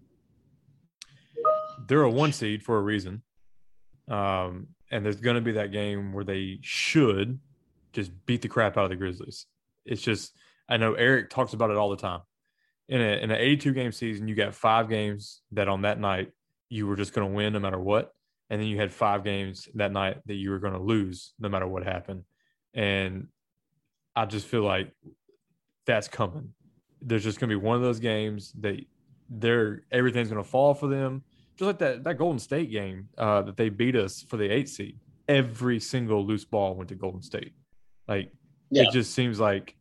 they're 1.88 2.03
a 2.03 2.11
one 2.11 2.33
seed 2.33 2.62
for 2.62 2.79
a 2.79 2.83
reason. 2.83 3.22
Um, 4.09 4.68
and 4.90 5.05
there's 5.05 5.20
going 5.20 5.37
to 5.37 5.42
be 5.42 5.53
that 5.53 5.72
game 5.72 6.12
where 6.12 6.24
they 6.24 6.59
should 6.62 7.40
just 7.92 8.11
beat 8.27 8.42
the 8.42 8.48
crap 8.48 8.77
out 8.77 8.85
of 8.85 8.90
the 8.90 8.96
Grizzlies. 8.96 9.46
It's 9.85 10.03
just, 10.03 10.33
I 10.68 10.77
know 10.77 10.94
Eric 10.94 11.31
talks 11.31 11.55
about 11.55 11.70
it 11.70 11.77
all 11.77 11.90
the 11.90 11.96
time. 11.96 12.20
In, 12.88 13.01
a, 13.01 13.16
in 13.22 13.31
an 13.31 13.38
82 13.38 13.72
game 13.72 13.92
season, 13.92 14.29
you 14.29 14.35
got 14.35 14.55
five 14.55 14.88
games 14.88 15.42
that 15.53 15.68
on 15.68 15.83
that 15.83 15.98
night 15.98 16.33
you 16.70 16.87
were 16.87 16.96
just 16.96 17.12
going 17.12 17.29
to 17.29 17.35
win 17.35 17.55
no 17.55 17.59
matter 17.59 17.79
what. 17.79 18.14
And 18.51 18.61
then 18.61 18.68
you 18.68 18.79
had 18.79 18.92
five 18.92 19.24
games 19.24 19.68
that 19.74 19.92
night 19.92 20.18
that 20.27 20.35
you 20.35 20.51
were 20.51 20.59
going 20.59 20.72
to 20.72 20.79
lose 20.79 21.35
no 21.38 21.48
matter 21.48 21.66
what 21.66 21.85
happened. 21.85 22.24
And 22.72 23.29
I 24.16 24.24
just 24.24 24.46
feel 24.46 24.62
like 24.62 24.94
that's 25.85 26.09
coming. 26.09 26.55
There's 27.03 27.24
just 27.24 27.40
going 27.40 27.51
to 27.51 27.59
be 27.59 27.62
one 27.62 27.77
of 27.77 27.83
those 27.83 28.01
games 28.01 28.53
that 28.61 28.81
they're 29.29 29.83
everything's 29.90 30.31
going 30.31 30.42
to 30.42 30.48
fall 30.48 30.72
for 30.72 30.88
them 30.88 31.22
just 31.59 31.66
like 31.66 31.79
that 31.79 32.05
that 32.05 32.18
Golden 32.18 32.38
State 32.38 32.71
game 32.71 33.09
uh, 33.18 33.42
that 33.42 33.57
they 33.57 33.68
beat 33.68 33.97
us 33.97 34.25
for 34.29 34.37
the 34.37 34.49
eight 34.49 34.68
seed. 34.68 34.99
Every 35.27 35.81
single 35.81 36.25
loose 36.25 36.44
ball 36.44 36.75
went 36.75 36.88
to 36.90 36.94
Golden 36.94 37.23
State. 37.23 37.53
Like 38.07 38.31
yeah. 38.71 38.85
it 38.85 38.92
just 38.92 39.12
seems 39.12 39.40
like 39.40 39.75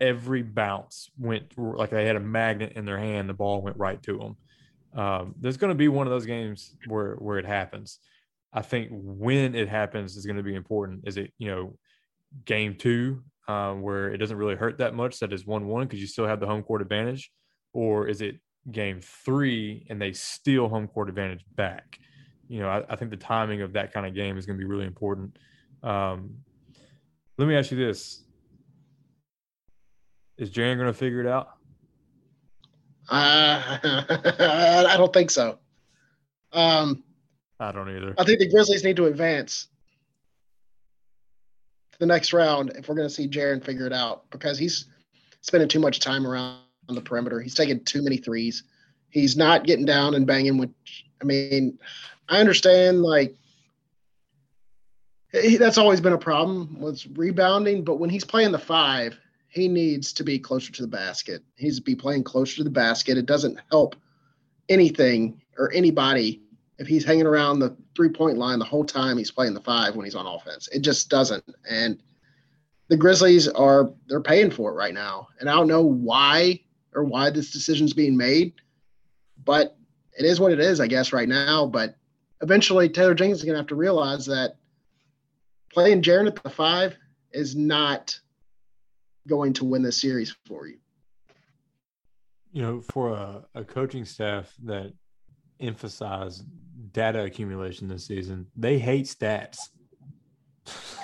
every 0.00 0.42
bounce 0.42 1.10
went 1.18 1.56
like 1.56 1.90
they 1.90 2.06
had 2.06 2.16
a 2.16 2.20
magnet 2.20 2.72
in 2.74 2.84
their 2.84 2.98
hand. 2.98 3.28
The 3.28 3.34
ball 3.34 3.62
went 3.62 3.76
right 3.76 4.02
to 4.02 4.18
them, 4.18 5.00
Um, 5.00 5.34
there's 5.40 5.56
going 5.56 5.70
to 5.70 5.74
be 5.74 5.88
one 5.88 6.06
of 6.06 6.10
those 6.10 6.26
games 6.26 6.76
where 6.86 7.14
where 7.14 7.38
it 7.38 7.46
happens. 7.46 7.98
I 8.52 8.62
think 8.62 8.88
when 8.92 9.54
it 9.54 9.68
happens 9.68 10.16
is 10.16 10.26
going 10.26 10.36
to 10.36 10.42
be 10.42 10.54
important. 10.54 11.04
Is 11.06 11.16
it 11.16 11.32
you 11.38 11.48
know 11.48 11.78
game 12.44 12.76
two 12.76 13.22
um, 13.46 13.82
where 13.82 14.12
it 14.12 14.18
doesn't 14.18 14.36
really 14.36 14.54
hurt 14.56 14.78
that 14.78 14.94
much 14.94 15.20
that 15.20 15.32
is 15.32 15.46
one 15.46 15.66
one 15.66 15.86
because 15.86 16.00
you 16.00 16.06
still 16.06 16.26
have 16.26 16.40
the 16.40 16.46
home 16.46 16.62
court 16.62 16.82
advantage, 16.82 17.30
or 17.72 18.08
is 18.08 18.20
it 18.20 18.40
game 18.70 19.00
three 19.00 19.86
and 19.88 20.00
they 20.00 20.12
steal 20.12 20.68
home 20.68 20.88
court 20.88 21.08
advantage 21.08 21.44
back? 21.56 21.98
You 22.48 22.60
know, 22.60 22.68
I, 22.68 22.84
I 22.90 22.96
think 22.96 23.10
the 23.10 23.16
timing 23.16 23.62
of 23.62 23.72
that 23.72 23.92
kind 23.92 24.06
of 24.06 24.14
game 24.14 24.36
is 24.36 24.46
going 24.46 24.58
to 24.58 24.62
be 24.62 24.68
really 24.68 24.86
important. 24.86 25.36
Um, 25.82 26.36
let 27.38 27.48
me 27.48 27.56
ask 27.56 27.70
you 27.70 27.76
this: 27.76 28.22
Is 30.38 30.50
Jaren 30.50 30.76
going 30.76 30.86
to 30.86 30.94
figure 30.94 31.20
it 31.20 31.26
out? 31.26 31.48
Uh, 33.08 33.78
I 34.88 34.94
don't 34.96 35.12
think 35.12 35.30
so. 35.30 35.58
Um, 36.52 37.02
I 37.60 37.72
don't 37.72 37.88
either. 37.88 38.14
I 38.18 38.24
think 38.24 38.38
the 38.38 38.48
Grizzlies 38.48 38.84
need 38.84 38.96
to 38.96 39.06
advance 39.06 39.68
to 41.92 41.98
the 41.98 42.06
next 42.06 42.32
round 42.32 42.72
if 42.76 42.88
we're 42.88 42.94
going 42.94 43.08
to 43.08 43.14
see 43.14 43.28
Jaren 43.28 43.64
figure 43.64 43.86
it 43.86 43.92
out 43.92 44.30
because 44.30 44.58
he's 44.58 44.86
spending 45.42 45.68
too 45.68 45.80
much 45.80 46.00
time 46.00 46.26
around 46.26 46.63
the 46.88 47.00
perimeter. 47.00 47.40
He's 47.40 47.54
taking 47.54 47.82
too 47.84 48.02
many 48.02 48.16
threes. 48.16 48.64
He's 49.10 49.36
not 49.36 49.64
getting 49.64 49.84
down 49.84 50.14
and 50.14 50.26
banging. 50.26 50.58
Which 50.58 51.06
I 51.20 51.24
mean, 51.24 51.78
I 52.28 52.40
understand 52.40 53.02
like 53.02 53.36
he, 55.32 55.56
that's 55.56 55.78
always 55.78 56.00
been 56.00 56.12
a 56.12 56.18
problem 56.18 56.80
with 56.80 57.04
rebounding, 57.14 57.84
but 57.84 57.98
when 57.98 58.10
he's 58.10 58.24
playing 58.24 58.52
the 58.52 58.58
five, 58.58 59.18
he 59.48 59.68
needs 59.68 60.12
to 60.14 60.24
be 60.24 60.38
closer 60.38 60.72
to 60.72 60.82
the 60.82 60.88
basket. 60.88 61.42
He 61.56 61.66
needs 61.66 61.76
to 61.76 61.82
be 61.82 61.94
playing 61.94 62.24
closer 62.24 62.56
to 62.56 62.64
the 62.64 62.70
basket. 62.70 63.18
It 63.18 63.26
doesn't 63.26 63.60
help 63.70 63.96
anything 64.68 65.40
or 65.58 65.72
anybody 65.72 66.42
if 66.78 66.86
he's 66.86 67.04
hanging 67.04 67.26
around 67.26 67.60
the 67.60 67.76
three 67.94 68.08
point 68.08 68.36
line 68.36 68.58
the 68.58 68.64
whole 68.64 68.84
time 68.84 69.16
he's 69.16 69.30
playing 69.30 69.54
the 69.54 69.60
five 69.60 69.94
when 69.94 70.04
he's 70.04 70.16
on 70.16 70.26
offense. 70.26 70.68
It 70.72 70.80
just 70.80 71.08
doesn't. 71.08 71.44
And 71.68 72.00
the 72.88 72.96
Grizzlies 72.96 73.48
are 73.48 73.90
they're 74.08 74.20
paying 74.20 74.50
for 74.50 74.70
it 74.70 74.74
right 74.74 74.94
now. 74.94 75.28
And 75.40 75.48
I 75.48 75.54
don't 75.54 75.68
know 75.68 75.82
why 75.82 76.60
or 76.94 77.04
why 77.04 77.30
this 77.30 77.50
decision's 77.50 77.92
being 77.92 78.16
made, 78.16 78.54
but 79.44 79.76
it 80.18 80.24
is 80.24 80.40
what 80.40 80.52
it 80.52 80.60
is, 80.60 80.80
I 80.80 80.86
guess, 80.86 81.12
right 81.12 81.28
now. 81.28 81.66
But 81.66 81.96
eventually 82.40 82.88
Taylor 82.88 83.14
Jenkins 83.14 83.40
is 83.40 83.44
gonna 83.44 83.58
have 83.58 83.66
to 83.68 83.74
realize 83.74 84.26
that 84.26 84.56
playing 85.72 86.02
Jaren 86.02 86.26
at 86.26 86.42
the 86.42 86.50
five 86.50 86.96
is 87.32 87.56
not 87.56 88.18
going 89.26 89.52
to 89.54 89.64
win 89.64 89.82
this 89.82 90.00
series 90.00 90.34
for 90.46 90.66
you. 90.66 90.78
You 92.52 92.62
know, 92.62 92.80
for 92.80 93.12
a, 93.12 93.44
a 93.54 93.64
coaching 93.64 94.04
staff 94.04 94.54
that 94.64 94.92
emphasize 95.58 96.44
data 96.92 97.24
accumulation 97.24 97.88
this 97.88 98.06
season, 98.06 98.46
they 98.56 98.78
hate 98.78 99.06
stats. 99.06 99.58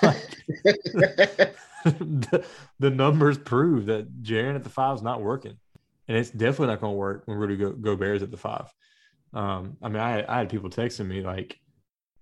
the, 1.83 2.45
the, 2.79 2.89
numbers 2.89 3.37
prove 3.37 3.87
that 3.87 4.23
Jaren 4.23 4.55
at 4.55 4.63
the 4.63 4.69
five 4.69 4.95
is 4.95 5.01
not 5.01 5.21
working, 5.21 5.57
and 6.11 6.19
it's 6.19 6.29
definitely 6.29 6.67
not 6.67 6.81
going 6.81 6.91
to 6.91 6.97
work 6.97 7.23
when 7.23 7.37
Rudy 7.37 7.55
Go- 7.55 7.71
Gobert's 7.71 8.21
at 8.21 8.31
the 8.31 8.37
five. 8.37 8.65
Um, 9.33 9.77
I 9.81 9.87
mean, 9.87 10.01
I, 10.01 10.25
I 10.27 10.39
had 10.39 10.49
people 10.49 10.69
texting 10.69 11.07
me 11.07 11.21
like, 11.21 11.57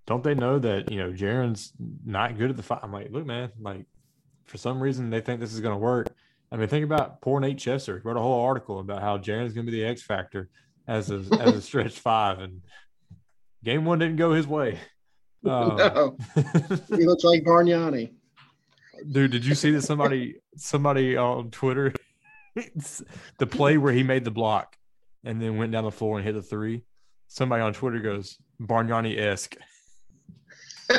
"Don't 0.06 0.24
they 0.24 0.36
know 0.36 0.60
that 0.60 0.92
you 0.92 1.00
know 1.00 1.12
Jaren's 1.12 1.74
not 2.06 2.38
good 2.38 2.52
at 2.52 2.56
the 2.56 2.62
five? 2.62 2.82
I'm 2.84 2.94
like, 2.94 3.10
"Look, 3.10 3.26
man, 3.26 3.50
like 3.60 3.88
for 4.46 4.60
some 4.60 4.80
reason 4.80 5.10
they 5.10 5.22
think 5.22 5.40
this 5.40 5.54
is 5.54 5.60
going 5.60 5.74
to 5.74 5.80
work. 5.80 6.08
I 6.52 6.58
mean, 6.58 6.68
think 6.68 6.86
about 6.86 7.20
poor 7.22 7.40
Nate 7.40 7.58
Chester 7.58 8.00
wrote 8.04 8.16
a 8.16 8.22
whole 8.22 8.46
article 8.46 8.80
about 8.80 9.02
how 9.02 9.18
Jaren's 9.18 9.54
going 9.54 9.66
to 9.66 9.72
be 9.72 9.80
the 9.80 9.88
X 9.88 10.04
factor 10.04 10.50
as 10.88 11.10
a 11.10 11.26
as 11.40 11.56
a 11.56 11.62
stretch 11.62 12.00
five, 12.00 12.38
and 12.38 12.62
game 13.64 13.86
one 13.86 13.98
didn't 13.98 14.18
go 14.18 14.34
his 14.34 14.46
way. 14.46 14.78
Um, 15.44 15.78
no, 15.78 16.18
he 16.90 17.08
looks 17.08 17.24
like 17.24 17.44
Bargnani. 17.44 18.12
Dude, 19.12 19.32
did 19.32 19.44
you 19.44 19.56
see 19.56 19.72
that 19.72 19.82
somebody 19.82 20.36
somebody 20.58 21.18
on 21.18 21.50
Twitter 21.50 21.92
the 23.38 23.48
play 23.48 23.78
where 23.78 23.94
he 23.94 24.04
made 24.04 24.24
the 24.24 24.32
block 24.32 24.76
and 25.24 25.42
then 25.42 25.58
went 25.58 25.72
down 25.72 25.84
the 25.84 25.92
floor 25.92 26.18
and 26.18 26.26
hit 26.26 26.36
a 26.36 26.42
three? 26.42 26.84
Somebody 27.28 27.62
on 27.62 27.74
Twitter 27.74 28.00
goes 28.00 28.38
Bargnani 28.62 29.18
esque. 29.18 29.56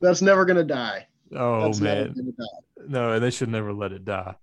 That's 0.00 0.22
never 0.22 0.44
gonna 0.44 0.64
die. 0.64 1.06
Oh 1.34 1.62
That's 1.64 1.80
man, 1.80 2.14
die. 2.14 2.44
no, 2.88 3.18
they 3.18 3.30
should 3.30 3.48
never 3.48 3.72
let 3.72 3.92
it 3.92 4.04
die. 4.04 4.34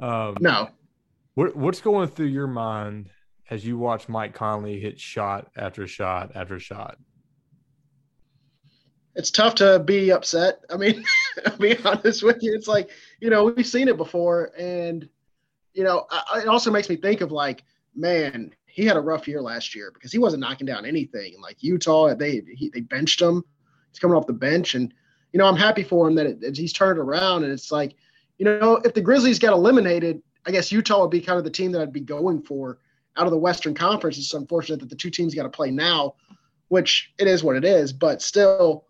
Um, 0.00 0.36
no. 0.40 0.68
What 1.34 1.56
what's 1.56 1.80
going 1.80 2.08
through 2.08 2.26
your 2.26 2.46
mind 2.46 3.10
as 3.50 3.64
you 3.64 3.78
watch 3.78 4.08
Mike 4.08 4.34
Conley 4.34 4.80
hit 4.80 5.00
shot 5.00 5.48
after 5.56 5.86
shot 5.86 6.32
after 6.34 6.58
shot? 6.58 6.98
It's 9.18 9.32
tough 9.32 9.56
to 9.56 9.80
be 9.80 10.12
upset. 10.12 10.60
I 10.70 10.76
mean, 10.76 11.04
I'll 11.46 11.56
be 11.56 11.76
honest 11.84 12.22
with 12.22 12.38
you. 12.40 12.54
It's 12.54 12.68
like 12.68 12.88
you 13.20 13.28
know 13.28 13.44
we've 13.44 13.66
seen 13.66 13.88
it 13.88 13.96
before, 13.96 14.52
and 14.56 15.08
you 15.74 15.84
know 15.84 16.06
I, 16.10 16.40
it 16.42 16.48
also 16.48 16.70
makes 16.70 16.88
me 16.88 16.96
think 16.96 17.20
of 17.20 17.32
like, 17.32 17.64
man, 17.94 18.54
he 18.64 18.86
had 18.86 18.96
a 18.96 19.00
rough 19.00 19.26
year 19.26 19.42
last 19.42 19.74
year 19.74 19.90
because 19.92 20.12
he 20.12 20.18
wasn't 20.18 20.40
knocking 20.40 20.66
down 20.66 20.86
anything. 20.86 21.34
Like 21.42 21.62
Utah, 21.64 22.14
they 22.14 22.42
he, 22.54 22.70
they 22.72 22.80
benched 22.80 23.20
him. 23.20 23.42
He's 23.90 23.98
coming 23.98 24.16
off 24.16 24.28
the 24.28 24.32
bench, 24.32 24.76
and 24.76 24.94
you 25.32 25.38
know, 25.38 25.46
I'm 25.46 25.56
happy 25.56 25.82
for 25.82 26.08
him 26.08 26.14
that 26.14 26.26
it, 26.26 26.56
he's 26.56 26.72
turned 26.72 26.98
around. 26.98 27.44
And 27.44 27.52
it's 27.52 27.72
like, 27.72 27.96
you 28.38 28.44
know, 28.44 28.76
if 28.84 28.94
the 28.94 29.00
Grizzlies 29.00 29.38
got 29.38 29.52
eliminated, 29.52 30.22
I 30.46 30.50
guess 30.50 30.72
Utah 30.72 31.02
would 31.02 31.10
be 31.10 31.20
kind 31.20 31.38
of 31.38 31.44
the 31.44 31.50
team 31.50 31.72
that 31.72 31.82
I'd 31.82 31.92
be 31.92 32.00
going 32.00 32.42
for 32.42 32.78
out 33.16 33.26
of 33.26 33.32
the 33.32 33.38
Western 33.38 33.74
Conference. 33.74 34.16
It's 34.16 34.32
unfortunate 34.32 34.80
that 34.80 34.88
the 34.88 34.96
two 34.96 35.10
teams 35.10 35.34
got 35.34 35.42
to 35.42 35.48
play 35.48 35.70
now, 35.70 36.14
which 36.68 37.12
it 37.18 37.26
is 37.26 37.42
what 37.42 37.56
it 37.56 37.64
is. 37.64 37.92
But 37.92 38.22
still, 38.22 38.86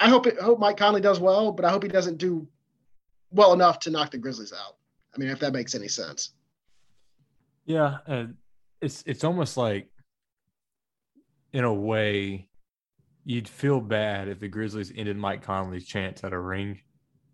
I 0.00 0.08
hope 0.08 0.26
it, 0.26 0.36
I 0.40 0.44
hope 0.44 0.58
Mike 0.58 0.78
Conley 0.78 1.02
does 1.02 1.20
well, 1.20 1.52
but 1.52 1.66
I 1.66 1.70
hope 1.70 1.82
he 1.82 1.88
doesn't 1.88 2.16
do 2.16 2.48
well 3.30 3.52
enough 3.52 3.78
to 3.80 3.90
knock 3.90 4.10
the 4.10 4.18
Grizzlies 4.18 4.52
out. 4.52 4.76
I 5.14 5.18
mean, 5.18 5.28
if 5.28 5.38
that 5.40 5.52
makes 5.52 5.74
any 5.74 5.88
sense. 5.88 6.30
Yeah, 7.66 7.98
uh, 8.08 8.24
it's 8.80 9.02
it's 9.06 9.24
almost 9.24 9.58
like, 9.58 9.88
in 11.52 11.64
a 11.64 11.72
way, 11.72 12.48
you'd 13.24 13.48
feel 13.48 13.80
bad 13.80 14.28
if 14.28 14.40
the 14.40 14.48
Grizzlies 14.48 14.92
ended 14.96 15.18
Mike 15.18 15.42
Conley's 15.42 15.86
chance 15.86 16.24
at 16.24 16.32
a 16.32 16.38
ring. 16.38 16.80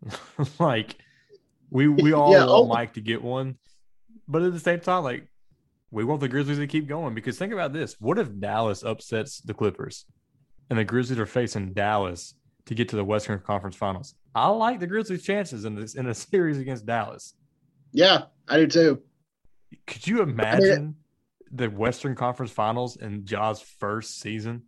like 0.59 0.96
we 1.70 1.87
we 1.87 2.12
all 2.14 2.33
yeah, 2.33 2.44
want 2.46 2.50
oh. 2.50 2.66
Mike 2.66 2.94
to 2.94 3.00
get 3.00 3.22
one, 3.22 3.57
but 4.26 4.42
at 4.42 4.52
the 4.52 4.61
same 4.61 4.81
time, 4.81 5.05
like 5.05 5.29
we 5.92 6.05
want 6.05 6.20
the 6.20 6.29
Grizzlies 6.29 6.59
to 6.59 6.66
keep 6.66 6.88
going 6.88 7.14
because 7.14 7.38
think 7.38 7.52
about 7.52 7.72
this: 7.72 7.94
what 8.00 8.18
if 8.18 8.40
Dallas 8.40 8.83
upsets 8.83 9.40
the 9.40 9.55
Clippers, 9.55 10.05
and 10.68 10.79
the 10.79 10.85
Grizzlies 10.85 11.20
are 11.20 11.26
facing 11.26 11.72
Dallas 11.72 12.35
to 12.66 12.74
get 12.74 12.88
to 12.90 12.96
the 12.96 13.05
Western 13.05 13.40
Conference 13.40 13.76
Finals? 13.76 14.14
I 14.35 14.48
like 14.48 14.81
the 14.81 14.87
Grizzlies' 14.87 15.22
chances 15.24 15.64
in 15.64 15.74
this 15.74 15.94
in 15.94 16.07
a 16.07 16.14
series 16.14 16.59
against 16.59 16.87
Dallas. 16.87 17.34
Yeah, 17.93 18.24
I 18.49 18.59
do 18.59 18.66
too. 18.66 19.03
Could 19.86 20.07
you 20.07 20.22
imagine 20.22 20.72
I 20.72 20.76
mean, 20.76 20.95
the 21.51 21.70
Western 21.70 22.14
Conference 22.14 22.53
Finals 22.53 22.97
in 22.97 23.24
Ja's 23.24 23.61
first 23.61 24.20
season? 24.20 24.62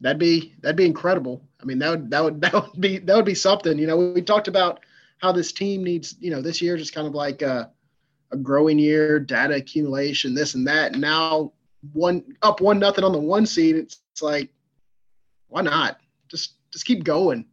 that'd 0.00 0.18
be 0.18 0.54
that'd 0.60 0.76
be 0.76 0.86
incredible. 0.86 1.42
I 1.60 1.64
mean, 1.64 1.78
that 1.78 1.90
would 1.90 2.10
that 2.10 2.24
would 2.24 2.40
that 2.42 2.52
would 2.52 2.80
be 2.80 2.98
that 2.98 3.16
would 3.16 3.24
be 3.24 3.34
something. 3.34 3.78
You 3.78 3.86
know, 3.86 3.96
we 3.96 4.22
talked 4.22 4.48
about 4.48 4.80
how 5.18 5.32
this 5.32 5.52
team 5.52 5.82
needs. 5.82 6.16
You 6.20 6.30
know, 6.30 6.42
this 6.42 6.62
year 6.62 6.76
just 6.76 6.94
kind 6.94 7.06
of 7.06 7.14
like 7.14 7.42
a, 7.42 7.70
a 8.30 8.36
growing 8.36 8.78
year, 8.78 9.18
data 9.18 9.54
accumulation, 9.54 10.34
this 10.34 10.54
and 10.54 10.66
that. 10.66 10.92
And 10.92 11.00
now 11.00 11.52
one 11.92 12.24
up 12.42 12.60
one 12.60 12.78
nothing 12.78 13.04
on 13.04 13.12
the 13.12 13.18
one 13.18 13.46
seed. 13.46 13.76
It's, 13.76 14.00
it's 14.12 14.22
like, 14.22 14.50
why 15.48 15.62
not? 15.62 15.98
Just 16.28 16.54
just 16.70 16.84
keep 16.84 17.04
going. 17.04 17.46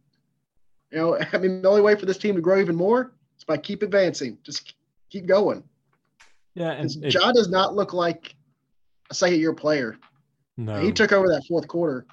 You 0.90 0.98
know, 0.98 1.18
I 1.32 1.38
mean, 1.38 1.62
the 1.62 1.68
only 1.68 1.82
way 1.82 1.94
for 1.94 2.06
this 2.06 2.18
team 2.18 2.34
to 2.36 2.40
grow 2.40 2.60
even 2.60 2.76
more 2.76 3.12
is 3.36 3.44
by 3.44 3.56
keep 3.56 3.82
advancing. 3.82 4.38
Just 4.42 4.74
keep 5.10 5.26
going. 5.26 5.62
Yeah, 6.54 6.72
and 6.72 6.90
it, 7.04 7.12
Ja 7.12 7.32
does 7.32 7.48
not 7.48 7.74
look 7.74 7.92
like 7.92 8.34
a 9.10 9.14
second 9.14 9.40
year 9.40 9.52
player. 9.52 9.98
No, 10.56 10.80
he 10.80 10.90
took 10.90 11.12
over 11.12 11.28
that 11.28 11.44
fourth 11.46 11.68
quarter 11.68 12.06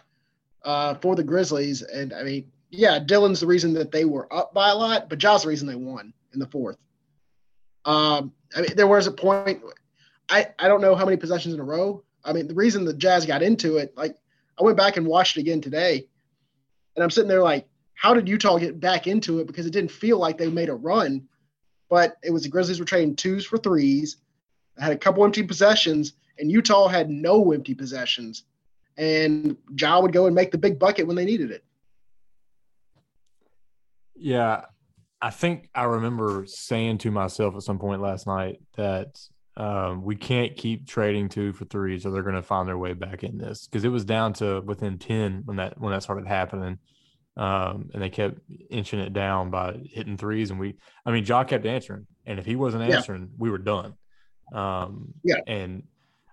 uh, 0.64 0.96
for 0.96 1.16
the 1.16 1.24
Grizzlies. 1.24 1.82
And 1.82 2.14
I 2.14 2.24
mean, 2.24 2.52
yeah, 2.70 3.00
Dillon's 3.00 3.40
the 3.40 3.48
reason 3.48 3.74
that 3.74 3.92
they 3.92 4.06
were 4.06 4.32
up 4.34 4.54
by 4.54 4.70
a 4.70 4.76
lot, 4.76 5.10
but 5.10 5.20
Ja's 5.20 5.44
the 5.44 5.50
reason 5.50 5.68
they 5.68 5.76
won 5.76 6.14
in 6.34 6.40
the 6.40 6.48
fourth. 6.48 6.78
Um, 7.86 8.34
I 8.56 8.62
mean, 8.62 8.76
there 8.76 8.88
was 8.88 9.08
a 9.08 9.12
point. 9.12 9.62
I 10.30 10.48
I 10.60 10.68
don't 10.68 10.82
know 10.82 10.96
how 10.96 11.06
many 11.06 11.18
possessions 11.18 11.54
in 11.54 11.60
a 11.60 11.64
row. 11.64 12.04
I 12.26 12.34
mean, 12.34 12.48
the 12.48 12.54
reason 12.54 12.86
the 12.86 12.94
Jazz 12.94 13.26
got 13.26 13.44
into 13.44 13.78
it, 13.78 13.96
like 13.98 14.18
I 14.60 14.64
went 14.64 14.78
back 14.78 14.98
and 14.98 15.08
watched 15.08 15.38
it 15.38 15.42
again 15.42 15.62
today, 15.62 16.08
and 16.96 17.04
I'm 17.04 17.10
sitting 17.10 17.30
there 17.30 17.44
like, 17.44 17.68
how 17.96 18.14
did 18.14 18.28
Utah 18.28 18.58
get 18.58 18.80
back 18.80 19.08
into 19.08 19.40
it? 19.40 19.48
Because 19.48 19.66
it 19.66 19.74
didn't 19.74 19.92
feel 19.92 20.18
like 20.18 20.38
they 20.38 20.50
made 20.50 20.70
a 20.70 20.76
run, 20.76 21.28
but 21.90 22.18
it 22.24 22.32
was 22.32 22.44
the 22.44 22.50
Grizzlies 22.50 22.80
were 22.80 22.86
trading 22.86 23.16
twos 23.16 23.46
for 23.46 23.58
threes. 23.58 24.18
I 24.80 24.84
had 24.84 24.94
a 24.94 24.98
couple 24.98 25.24
empty 25.24 25.44
possessions, 25.44 26.14
and 26.40 26.52
Utah 26.52 26.88
had 26.88 27.10
no 27.10 27.52
empty 27.52 27.74
possessions 27.74 28.44
and 28.98 29.58
Ja 29.78 30.00
would 30.00 30.14
go 30.14 30.26
and 30.26 30.36
make 30.36 30.52
the 30.52 30.58
big 30.58 30.80
bucket 30.80 31.08
when 31.08 31.16
they 31.16 31.26
needed 31.26 31.52
it. 31.52 31.64
Yeah, 34.16 34.66
I 35.22 35.30
think 35.32 35.70
I 35.74 35.84
remember 35.84 36.46
saying 36.48 37.00
to 37.00 37.12
myself 37.12 37.56
at 37.56 37.64
some 37.64 37.80
point 37.80 38.02
last 38.02 38.28
night 38.28 38.60
that 38.78 39.20
um, 39.56 40.04
we 40.04 40.16
can't 40.16 40.56
keep 40.56 40.88
trading 40.88 41.30
two 41.30 41.54
for 41.54 41.66
threes, 41.66 42.04
so 42.04 42.12
they're 42.12 42.24
going 42.24 42.36
to 42.36 42.42
find 42.42 42.68
their 42.68 42.78
way 42.78 42.94
back 42.94 43.24
in 43.24 43.38
this 43.38 43.68
because 43.68 43.84
it 43.84 43.90
was 43.90 44.04
down 44.04 44.34
to 44.34 44.62
within 44.62 44.98
ten 44.98 45.44
when 45.46 45.58
that 45.58 45.80
when 45.80 45.92
that 45.92 46.02
started 46.04 46.28
happening, 46.28 46.80
um, 47.38 47.90
and 47.94 48.02
they 48.02 48.10
kept 48.10 48.40
inching 48.70 49.00
it 49.00 49.14
down 49.14 49.52
by 49.52 49.80
hitting 49.86 50.18
threes, 50.18 50.50
and 50.50 50.60
we, 50.60 50.76
I 51.06 51.12
mean, 51.12 51.24
Ja 51.24 51.44
kept 51.44 51.66
answering, 51.66 52.08
and 52.26 52.40
if 52.40 52.46
he 52.46 52.56
wasn't 52.56 52.84
answering, 52.84 53.22
yeah. 53.22 53.36
we 53.38 53.52
were 53.52 53.60
done. 53.60 53.94
Um, 54.54 55.14
yeah, 55.24 55.42
and 55.46 55.84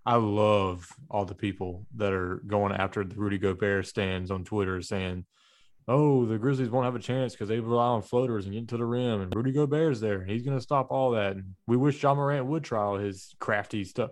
I 0.07 0.17
love 0.17 0.89
all 1.11 1.27
the 1.27 1.35
people 1.35 1.87
that 1.97 2.15
are 2.15 2.43
going 2.47 2.73
after 2.73 3.05
the 3.05 3.17
Rudy 3.17 3.39
Gobert 3.39 3.87
stands 3.87 4.31
on 4.31 4.45
Twitter 4.45 4.81
saying 4.81 5.27
oh, 5.91 6.25
the 6.25 6.39
Grizzlies 6.39 6.71
won't 6.71 6.85
have 6.85 6.95
a 6.95 7.01
chance 7.01 7.33
because 7.33 7.49
they 7.49 7.59
rely 7.59 7.89
on 7.89 8.03
floaters 8.03 8.47
and 8.47 8.55
get 8.55 8.69
to 8.69 8.77
the 8.77 8.85
rim, 8.85 9.21
and 9.21 9.35
Rudy 9.35 9.51
Gobert's 9.51 9.99
there. 9.99 10.25
He's 10.25 10.43
going 10.43 10.57
to 10.57 10.63
stop 10.63 10.91
all 10.91 11.11
that. 11.13 11.33
And 11.33 11.57
we 11.67 11.77
wish 11.77 12.01
Ja 12.01 12.15
Morant 12.15 12.47
would 12.47 12.63
try 12.63 12.81
all 12.81 12.97
his 12.97 13.35
crafty 13.41 13.83
stuff. 13.85 14.11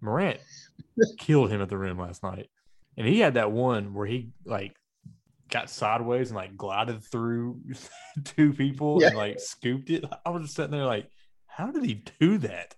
Morant 0.00 0.40
killed 1.18 1.50
him 1.50 1.62
at 1.62 1.68
the 1.68 1.78
rim 1.78 1.98
last 1.98 2.24
night, 2.24 2.50
and 2.96 3.06
he 3.06 3.20
had 3.20 3.34
that 3.34 3.52
one 3.52 3.94
where 3.94 4.06
he 4.06 4.30
like 4.44 4.74
got 5.50 5.70
sideways 5.70 6.30
and 6.30 6.36
like 6.36 6.56
glided 6.56 7.02
through 7.02 7.60
two 8.24 8.52
people 8.52 8.98
yeah. 9.00 9.08
and 9.08 9.16
like 9.16 9.38
scooped 9.38 9.88
it. 9.90 10.04
I 10.26 10.30
was 10.30 10.42
just 10.42 10.56
sitting 10.56 10.72
there 10.72 10.84
like, 10.84 11.08
how 11.46 11.70
did 11.70 11.84
he 11.84 12.02
do 12.18 12.38
that? 12.38 12.74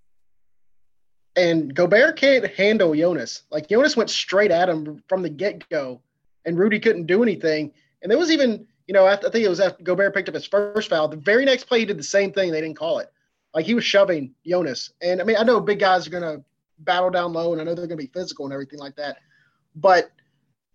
And 1.37 1.75
Gobert 1.75 2.17
can't 2.17 2.47
handle 2.53 2.95
Jonas. 2.95 3.45
Like 3.51 3.71
Jonas 3.71 3.97
went 3.97 4.11
straight 4.11 4.51
at 4.51 4.69
him 4.69 5.03
from 5.09 5.23
the 5.23 5.31
get 5.31 5.67
go, 5.71 6.03
and 6.45 6.59
Rudy 6.59 6.81
couldn't 6.81 7.07
do 7.07 7.23
anything. 7.23 7.73
And 8.03 8.11
there 8.11 8.19
was 8.19 8.31
even, 8.31 8.67
you 8.87 8.95
know, 8.95 9.07
I 9.07 9.17
think 9.17 9.37
it 9.37 9.49
was 9.49 9.61
after 9.61 9.83
Gobert 9.83 10.15
picked 10.15 10.29
up 10.29 10.35
his 10.35 10.47
first 10.47 10.91
foul. 10.91 11.09
The 11.09 11.17
very 11.17 11.45
next 11.45 11.65
play, 11.65 11.81
he 11.81 11.85
did 11.85 11.99
the 11.99 12.03
same 12.03 12.33
thing. 12.33 12.51
They 12.51 12.61
didn't 12.61 12.77
call 12.77 12.99
it. 12.99 13.11
Like 13.55 13.67
he 13.67 13.75
was 13.75 13.85
shoving 13.85 14.35
Jonas. 14.47 14.93
And 15.01 15.21
I 15.21 15.25
mean, 15.25 15.37
I 15.37 15.45
know 15.45 15.61
big 15.61 15.79
guys 15.79 16.07
are 16.07 16.11
going 16.11 16.23
to 16.23 16.45
battle 16.79 17.11
down 17.11 17.33
low 17.33 17.53
and 17.53 17.61
I 17.61 17.65
know 17.65 17.75
they're 17.75 17.87
going 17.87 17.99
to 17.99 18.05
be 18.05 18.13
physical 18.13 18.45
and 18.45 18.53
everything 18.53 18.79
like 18.79 18.97
that. 18.97 19.19
But 19.77 20.11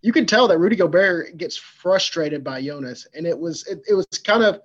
you 0.01 0.13
can 0.13 0.25
tell 0.25 0.47
that 0.47 0.57
Rudy 0.57 0.75
Gobert 0.75 1.37
gets 1.37 1.57
frustrated 1.57 2.43
by 2.43 2.63
Jonas. 2.63 3.07
And 3.13 3.25
it 3.25 3.37
was, 3.37 3.65
it, 3.67 3.81
it 3.89 3.93
was 3.93 4.07
kind 4.23 4.43
of, 4.43 4.61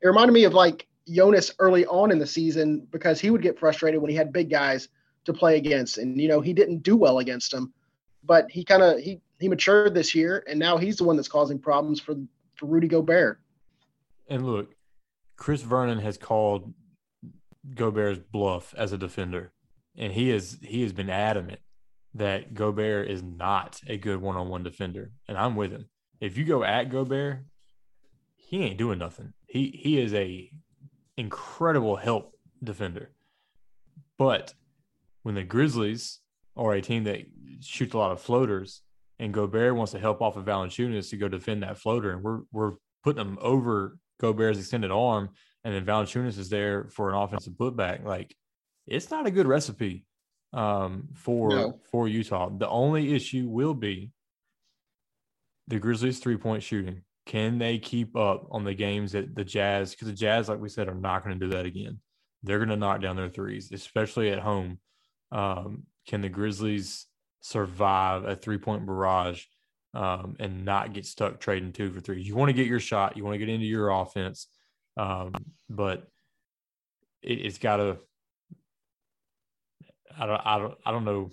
it 0.00 0.06
reminded 0.06 0.32
me 0.32 0.44
of 0.44 0.54
like 0.54 0.86
Jonas 1.08 1.52
early 1.58 1.86
on 1.86 2.10
in 2.10 2.18
the 2.18 2.26
season 2.26 2.86
because 2.90 3.20
he 3.20 3.30
would 3.30 3.42
get 3.42 3.58
frustrated 3.58 4.00
when 4.00 4.10
he 4.10 4.16
had 4.16 4.32
big 4.32 4.48
guys 4.48 4.88
to 5.24 5.32
play 5.32 5.56
against. 5.56 5.98
And, 5.98 6.20
you 6.20 6.28
know, 6.28 6.40
he 6.40 6.52
didn't 6.52 6.82
do 6.82 6.96
well 6.96 7.18
against 7.18 7.50
them, 7.50 7.72
but 8.24 8.50
he 8.50 8.64
kind 8.64 8.82
of, 8.82 9.00
he, 9.00 9.20
he 9.38 9.48
matured 9.48 9.94
this 9.94 10.14
year, 10.14 10.44
and 10.48 10.58
now 10.58 10.76
he's 10.76 10.96
the 10.96 11.04
one 11.04 11.16
that's 11.16 11.28
causing 11.28 11.58
problems 11.58 12.00
for 12.00 12.16
for 12.54 12.66
Rudy 12.66 12.88
Gobert. 12.88 13.40
And 14.28 14.46
look, 14.46 14.74
Chris 15.36 15.62
Vernon 15.62 15.98
has 15.98 16.16
called 16.16 16.72
Gobert's 17.74 18.18
bluff 18.18 18.74
as 18.76 18.92
a 18.92 18.98
defender, 18.98 19.52
and 19.96 20.12
he 20.12 20.30
is 20.30 20.58
he 20.62 20.82
has 20.82 20.92
been 20.92 21.10
adamant 21.10 21.60
that 22.14 22.54
Gobert 22.54 23.10
is 23.10 23.22
not 23.22 23.80
a 23.86 23.98
good 23.98 24.20
one 24.20 24.36
on 24.36 24.48
one 24.48 24.62
defender, 24.62 25.12
and 25.28 25.36
I'm 25.36 25.54
with 25.54 25.70
him. 25.70 25.88
If 26.20 26.38
you 26.38 26.44
go 26.44 26.64
at 26.64 26.90
Gobert, 26.90 27.44
he 28.36 28.62
ain't 28.62 28.78
doing 28.78 28.98
nothing. 28.98 29.34
He 29.46 29.78
he 29.82 30.00
is 30.00 30.14
a 30.14 30.50
incredible 31.16 31.96
help 31.96 32.32
defender, 32.62 33.10
but 34.16 34.54
when 35.22 35.34
the 35.34 35.44
Grizzlies 35.44 36.20
are 36.56 36.72
a 36.72 36.80
team 36.80 37.04
that 37.04 37.26
shoots 37.60 37.94
a 37.94 37.98
lot 37.98 38.12
of 38.12 38.20
floaters, 38.20 38.82
and 39.18 39.32
Gobert 39.32 39.74
wants 39.74 39.92
to 39.92 39.98
help 39.98 40.20
off 40.20 40.36
of 40.36 40.44
Valanciunas 40.44 41.10
to 41.10 41.16
go 41.16 41.28
defend 41.28 41.62
that 41.62 41.78
floater, 41.78 42.12
and 42.12 42.22
we're 42.22 42.40
we're 42.52 42.72
putting 43.02 43.20
him 43.20 43.38
over 43.40 43.98
Gobert's 44.20 44.58
extended 44.58 44.90
arm, 44.90 45.30
and 45.64 45.74
then 45.74 45.84
Valanciunas 45.84 46.38
is 46.38 46.48
there 46.48 46.88
for 46.90 47.10
an 47.10 47.16
offensive 47.16 47.54
putback. 47.54 48.04
Like, 48.04 48.34
it's 48.86 49.10
not 49.10 49.26
a 49.26 49.30
good 49.30 49.46
recipe 49.46 50.04
um, 50.52 51.08
for 51.14 51.50
no. 51.50 51.80
for 51.90 52.08
Utah. 52.08 52.50
The 52.50 52.68
only 52.68 53.14
issue 53.14 53.48
will 53.48 53.74
be 53.74 54.10
the 55.68 55.78
Grizzlies' 55.78 56.18
three 56.18 56.36
point 56.36 56.62
shooting. 56.62 57.02
Can 57.26 57.58
they 57.58 57.78
keep 57.78 58.16
up 58.16 58.46
on 58.52 58.64
the 58.64 58.74
games 58.74 59.12
that 59.12 59.34
the 59.34 59.44
Jazz? 59.44 59.90
Because 59.90 60.08
the 60.08 60.14
Jazz, 60.14 60.48
like 60.48 60.60
we 60.60 60.68
said, 60.68 60.88
are 60.88 60.94
not 60.94 61.24
going 61.24 61.38
to 61.38 61.44
do 61.44 61.52
that 61.52 61.66
again. 61.66 62.00
They're 62.42 62.58
going 62.58 62.68
to 62.68 62.76
knock 62.76 63.00
down 63.00 63.16
their 63.16 63.28
threes, 63.28 63.72
especially 63.72 64.30
at 64.30 64.38
home. 64.38 64.78
Um, 65.32 65.84
can 66.06 66.20
the 66.20 66.28
Grizzlies 66.28 67.06
survive 67.40 68.24
a 68.24 68.34
three 68.34 68.58
point 68.58 68.86
barrage 68.86 69.44
um, 69.94 70.36
and 70.38 70.64
not 70.64 70.92
get 70.92 71.06
stuck 71.06 71.40
trading 71.40 71.72
two 71.72 71.90
for 71.90 72.00
three. 72.00 72.20
You 72.20 72.36
want 72.36 72.48
to 72.50 72.52
get 72.52 72.66
your 72.66 72.80
shot, 72.80 73.16
you 73.16 73.24
want 73.24 73.34
to 73.34 73.38
get 73.38 73.48
into 73.48 73.66
your 73.66 73.90
offense, 73.90 74.48
um, 74.96 75.32
but 75.70 76.06
it, 77.22 77.44
has 77.44 77.58
got 77.58 77.76
to. 77.78 77.98
I 80.18 80.26
don't, 80.26 80.40
I 80.44 80.58
don't, 80.58 80.74
I 80.84 80.90
don't 80.92 81.04
know 81.04 81.30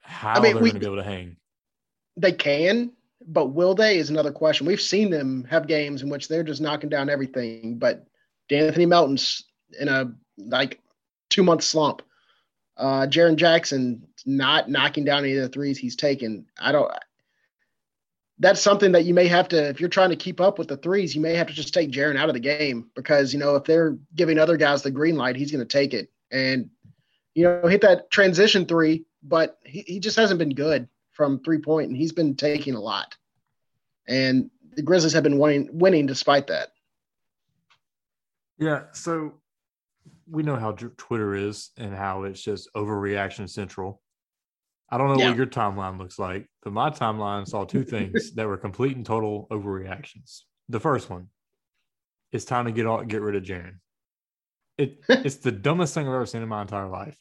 how 0.00 0.34
I 0.34 0.40
mean, 0.40 0.54
they're 0.54 0.60
going 0.60 0.72
to 0.74 0.80
be 0.80 0.86
able 0.86 0.96
to 0.96 1.02
hang. 1.02 1.36
They 2.16 2.32
can, 2.32 2.92
but 3.26 3.46
will 3.46 3.74
they 3.74 3.98
is 3.98 4.10
another 4.10 4.32
question. 4.32 4.66
We've 4.66 4.80
seen 4.80 5.10
them 5.10 5.44
have 5.44 5.66
games 5.66 6.02
in 6.02 6.08
which 6.08 6.28
they're 6.28 6.42
just 6.42 6.60
knocking 6.60 6.90
down 6.90 7.10
everything, 7.10 7.78
but 7.78 8.06
Anthony 8.50 8.86
Melton's 8.86 9.44
in 9.78 9.88
a 9.88 10.12
like 10.38 10.80
two 11.28 11.42
month 11.42 11.62
slump. 11.62 12.02
Uh, 12.78 13.06
Jaren 13.06 13.36
Jackson 13.36 14.06
not 14.24 14.70
knocking 14.70 15.04
down 15.04 15.24
any 15.24 15.36
of 15.36 15.42
the 15.42 15.48
threes 15.48 15.78
he's 15.78 15.96
taken. 15.96 16.46
I 16.58 16.72
don't. 16.72 16.90
That's 18.38 18.60
something 18.60 18.92
that 18.92 19.04
you 19.04 19.14
may 19.14 19.26
have 19.26 19.48
to, 19.48 19.68
if 19.68 19.80
you're 19.80 19.88
trying 19.88 20.10
to 20.10 20.16
keep 20.16 20.40
up 20.40 20.58
with 20.58 20.68
the 20.68 20.76
threes, 20.76 21.14
you 21.14 21.20
may 21.20 21.34
have 21.34 21.48
to 21.48 21.52
just 21.52 21.74
take 21.74 21.90
Jaren 21.90 22.16
out 22.16 22.28
of 22.28 22.34
the 22.34 22.40
game 22.40 22.88
because 22.94 23.32
you 23.32 23.40
know 23.40 23.56
if 23.56 23.64
they're 23.64 23.98
giving 24.14 24.38
other 24.38 24.56
guys 24.56 24.82
the 24.82 24.92
green 24.92 25.16
light, 25.16 25.34
he's 25.34 25.50
going 25.50 25.66
to 25.66 25.78
take 25.78 25.92
it 25.92 26.10
and 26.30 26.70
you 27.34 27.44
know 27.44 27.66
hit 27.66 27.80
that 27.80 28.10
transition 28.10 28.64
three. 28.64 29.04
But 29.24 29.58
he, 29.64 29.80
he 29.80 29.98
just 29.98 30.16
hasn't 30.16 30.38
been 30.38 30.54
good 30.54 30.88
from 31.10 31.40
three 31.40 31.58
point, 31.58 31.88
and 31.88 31.96
he's 31.96 32.12
been 32.12 32.36
taking 32.36 32.74
a 32.74 32.80
lot. 32.80 33.16
And 34.06 34.50
the 34.76 34.82
Grizzlies 34.82 35.12
have 35.14 35.24
been 35.24 35.40
winning, 35.40 35.68
winning 35.72 36.06
despite 36.06 36.46
that. 36.46 36.68
Yeah. 38.58 38.84
So 38.92 39.34
we 40.30 40.42
know 40.42 40.56
how 40.56 40.72
Twitter 40.72 41.34
is 41.34 41.70
and 41.76 41.94
how 41.94 42.24
it's 42.24 42.42
just 42.42 42.68
overreaction 42.74 43.48
central. 43.48 44.00
I 44.90 44.98
don't 44.98 45.08
know 45.08 45.18
yeah. 45.18 45.28
what 45.28 45.36
your 45.36 45.46
timeline 45.46 45.98
looks 45.98 46.18
like, 46.18 46.46
but 46.62 46.72
my 46.72 46.90
timeline 46.90 47.46
saw 47.46 47.64
two 47.64 47.84
things 47.84 48.32
that 48.34 48.46
were 48.46 48.56
complete 48.56 48.96
and 48.96 49.04
total 49.04 49.46
overreactions. 49.50 50.42
The 50.68 50.80
first 50.80 51.10
one, 51.10 51.28
it's 52.32 52.44
time 52.44 52.66
to 52.66 52.72
get 52.72 52.86
all, 52.86 53.02
get 53.04 53.22
rid 53.22 53.36
of 53.36 53.42
Jaren. 53.42 53.78
It 54.76 55.00
it's 55.08 55.36
the 55.36 55.52
dumbest 55.52 55.94
thing 55.94 56.06
I've 56.06 56.14
ever 56.14 56.26
seen 56.26 56.42
in 56.42 56.48
my 56.48 56.62
entire 56.62 56.88
life. 56.88 57.16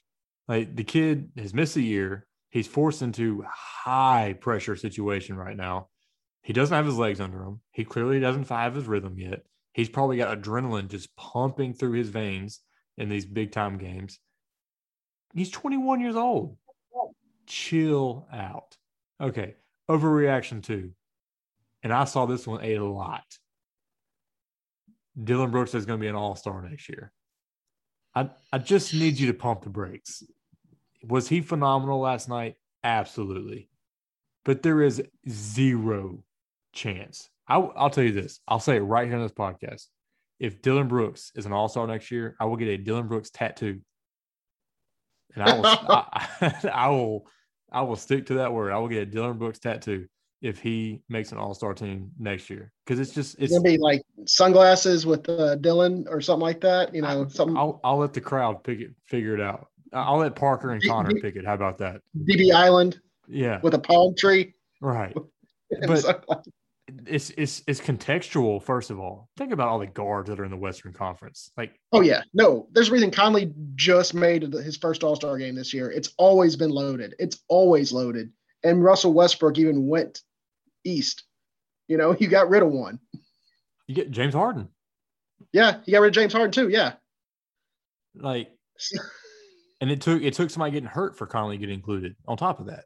Like 0.48 0.76
the 0.76 0.84
kid 0.84 1.32
has 1.38 1.54
missed 1.54 1.76
a 1.76 1.82
year. 1.82 2.26
He's 2.50 2.68
forced 2.68 3.02
into 3.02 3.44
high 3.50 4.36
pressure 4.40 4.76
situation 4.76 5.36
right 5.36 5.58
now. 5.58 5.90
He 6.44 6.54
doesn't 6.54 6.76
have 6.76 6.86
his 6.86 6.98
legs 6.98 7.20
under 7.20 7.44
him. 7.44 7.60
He 7.72 7.84
clearly 7.84 8.22
doesn't 8.22 8.48
have 8.48 8.76
his 8.76 8.86
rhythm 8.86 9.20
yet. 9.20 9.42
He's 9.74 9.90
probably 9.90 10.18
got 10.18 10.42
adrenaline 10.42 10.88
just 10.88 11.14
pumping 11.18 11.74
through 11.74 11.92
his 11.92 12.08
veins 12.08 12.62
in 12.98 13.10
these 13.10 13.26
big 13.26 13.52
time 13.52 13.78
games. 13.78 14.20
He's 15.34 15.52
21 15.52 16.02
years 16.02 16.16
old. 16.16 16.58
Chill 17.46 18.28
out. 18.32 18.76
Okay. 19.22 19.56
Overreaction 19.90 20.64
two. 20.64 20.92
And 21.84 21.94
I 21.94 22.06
saw 22.06 22.26
this 22.26 22.48
one 22.48 22.64
a 22.64 22.80
lot. 22.80 23.24
Dillon 25.22 25.52
Brooks 25.52 25.74
is 25.74 25.86
going 25.86 26.00
to 26.00 26.04
be 26.04 26.10
an 26.10 26.16
all 26.16 26.36
star 26.36 26.62
next 26.62 26.90
year. 26.90 27.12
I, 28.14 28.30
I 28.52 28.58
just 28.58 28.94
need 28.94 29.20
you 29.20 29.28
to 29.28 29.34
pump 29.34 29.64
the 29.64 29.70
brakes. 29.70 30.24
Was 31.04 31.28
he 31.28 31.42
phenomenal 31.42 32.00
last 32.00 32.28
night? 32.28 32.56
Absolutely. 32.84 33.70
But 34.44 34.64
there 34.64 34.82
is 34.82 35.04
zero 35.30 36.24
chance. 36.74 37.30
I, 37.48 37.58
I'll 37.58 37.90
tell 37.90 38.04
you 38.04 38.12
this. 38.12 38.40
I'll 38.48 38.60
say 38.60 38.78
it 38.78 38.82
right 38.82 39.08
here 39.08 39.18
on 39.18 39.24
this 39.24 39.32
podcast 39.32 39.88
if 40.40 40.62
Dillon 40.62 40.88
Brooks 40.88 41.32
is 41.36 41.46
an 41.46 41.54
All 41.54 41.68
Star 41.68 41.88
next 41.88 42.12
year, 42.12 42.36
I 42.40 42.46
will 42.46 42.58
get 42.58 42.68
a 42.68 42.78
Dillon 42.78 43.08
Brooks 43.08 43.30
tattoo, 43.30 43.82
and 45.36 45.44
I 45.44 45.54
will, 45.56 45.66
I, 45.66 46.70
I, 46.74 46.90
will, 46.90 47.28
I 47.72 47.82
will 47.82 47.96
stick 47.96 48.28
to 48.28 48.36
that 48.36 48.54
word. 48.54 48.72
I 48.72 48.78
will 48.78 48.88
get 48.88 49.04
a 49.04 49.06
Dillon 49.06 49.38
Brooks 49.38 49.60
tattoo 49.60 50.08
if 50.42 50.60
he 50.60 51.02
makes 51.10 51.32
an 51.32 51.38
All 51.38 51.54
Star 51.54 51.74
team 51.74 52.12
next 52.20 52.50
year 52.50 52.72
because 52.86 53.00
it's 53.00 53.14
just 53.14 53.38
it's 53.40 53.52
gonna 53.52 53.64
be 53.64 53.78
like 53.78 54.04
sunglasses 54.26 55.06
with 55.06 55.28
uh, 55.30 55.56
Dillon 55.56 56.06
or 56.10 56.22
something 56.22 56.44
like 56.44 56.62
that. 56.62 56.94
You 56.94 57.02
know, 57.02 57.28
something. 57.28 57.58
I'll 57.58 57.80
I'll 57.84 57.98
let 57.98 58.14
the 58.14 58.22
crowd 58.22 58.64
pick 58.64 58.80
it, 58.80 58.92
figure 59.06 59.34
it 59.34 59.42
out. 59.42 59.68
I'll 59.94 60.18
let 60.18 60.36
Parker 60.36 60.72
and 60.72 60.86
Connor 60.86 61.16
pick 61.22 61.36
it. 61.36 61.46
How 61.46 61.54
about 61.54 61.78
that? 61.80 62.02
DB 62.16 62.54
Island. 62.54 63.00
Yeah. 63.28 63.60
With 63.62 63.74
a 63.74 63.80
palm 63.80 64.16
tree. 64.16 64.54
Right. 64.82 65.16
But 65.86 66.06
it's 67.06 67.32
it's 67.32 67.64
it's 67.68 67.82
contextual. 67.82 68.62
First 68.62 68.90
of 68.90 69.00
all, 69.00 69.30
think 69.38 69.52
about 69.52 69.68
all 69.68 69.80
the 69.80 69.88
guards 69.88 70.30
that 70.30 70.40
are 70.40 70.46
in 70.46 70.52
the 70.52 70.58
Western 70.58 70.94
Conference. 70.94 71.52
Like, 71.58 71.80
oh 71.92 72.02
yeah, 72.02 72.22
no, 72.34 72.68
there's 72.72 72.90
a 72.90 72.92
reason 72.92 73.12
Conley 73.12 73.54
just 73.76 74.14
made 74.14 74.44
his 74.44 74.78
first 74.78 75.04
All 75.04 75.16
Star 75.16 75.38
game 75.38 75.56
this 75.56 75.74
year. 75.74 75.92
It's 75.92 76.14
always 76.18 76.56
been 76.56 76.70
loaded. 76.70 77.16
It's 77.20 77.44
always 77.50 77.92
loaded. 77.92 78.32
And 78.64 78.84
Russell 78.84 79.14
Westbrook 79.14 79.58
even 79.58 79.88
went 79.88 80.22
east. 80.84 81.24
You 81.88 81.98
know, 81.98 82.16
you 82.20 82.28
got 82.28 82.50
rid 82.50 82.64
of 82.64 82.70
one. 82.72 83.00
You 83.88 83.96
get 83.96 84.12
James 84.12 84.34
Harden. 84.34 84.70
Yeah, 85.52 85.80
he 85.86 85.92
got 85.92 86.02
rid 86.02 86.10
of 86.10 86.16
James 86.16 86.34
Harden 86.34 86.52
too. 86.52 86.70
Yeah. 86.70 86.94
Like, 88.16 88.50
and 89.82 89.92
it 89.92 90.02
took 90.02 90.22
it 90.22 90.34
took 90.34 90.50
somebody 90.50 90.72
getting 90.72 90.90
hurt 90.90 91.18
for 91.18 91.28
Conley 91.28 91.58
get 91.58 91.70
included 91.70 92.16
on 92.28 92.38
top 92.38 92.60
of 92.60 92.68
that. 92.68 92.86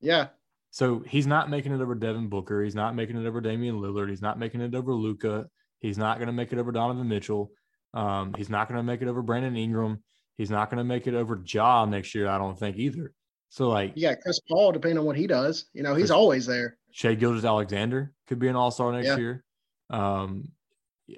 Yeah. 0.00 0.28
So 0.74 1.04
he's 1.06 1.28
not 1.28 1.50
making 1.50 1.70
it 1.70 1.80
over 1.80 1.94
Devin 1.94 2.26
Booker. 2.26 2.60
He's 2.60 2.74
not 2.74 2.96
making 2.96 3.16
it 3.16 3.28
over 3.28 3.40
Damian 3.40 3.76
Lillard. 3.76 4.10
He's 4.10 4.20
not 4.20 4.40
making 4.40 4.60
it 4.60 4.74
over 4.74 4.92
Luka. 4.92 5.46
He's 5.78 5.96
not 5.96 6.18
going 6.18 6.26
to 6.26 6.32
make 6.32 6.52
it 6.52 6.58
over 6.58 6.72
Donovan 6.72 7.06
Mitchell. 7.06 7.52
Um, 7.94 8.34
he's 8.36 8.50
not 8.50 8.66
going 8.66 8.78
to 8.78 8.82
make 8.82 9.00
it 9.00 9.06
over 9.06 9.22
Brandon 9.22 9.56
Ingram. 9.56 10.02
He's 10.36 10.50
not 10.50 10.70
going 10.70 10.78
to 10.78 10.84
make 10.84 11.06
it 11.06 11.14
over 11.14 11.40
Ja 11.46 11.84
next 11.84 12.12
year. 12.12 12.26
I 12.26 12.38
don't 12.38 12.58
think 12.58 12.76
either. 12.76 13.12
So 13.50 13.68
like, 13.68 13.92
yeah, 13.94 14.16
Chris 14.16 14.40
Paul, 14.50 14.72
depending 14.72 14.98
on 14.98 15.04
what 15.04 15.16
he 15.16 15.28
does, 15.28 15.66
you 15.74 15.84
know, 15.84 15.94
he's 15.94 16.10
always 16.10 16.44
there. 16.44 16.76
Shai 16.90 17.14
Gilgeous-Alexander 17.14 18.12
could 18.26 18.40
be 18.40 18.48
an 18.48 18.56
All 18.56 18.72
Star 18.72 18.90
next 18.90 19.06
yeah. 19.06 19.16
year. 19.16 19.44
Um, 19.90 20.48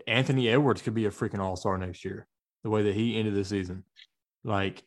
Anthony 0.07 0.51
Edwards 0.51 0.83
could 0.83 0.93
be 0.93 1.07
a 1.07 1.11
freaking 1.11 1.39
All 1.39 1.57
Star 1.57 1.79
next 1.79 2.05
year. 2.05 2.27
The 2.63 2.69
way 2.69 2.83
that 2.83 2.95
he 2.95 3.17
ended 3.17 3.35
the 3.35 3.45
season, 3.47 3.85
like 4.45 4.83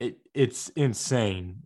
it, 0.00 0.18
it's 0.34 0.68
insane. 0.70 1.56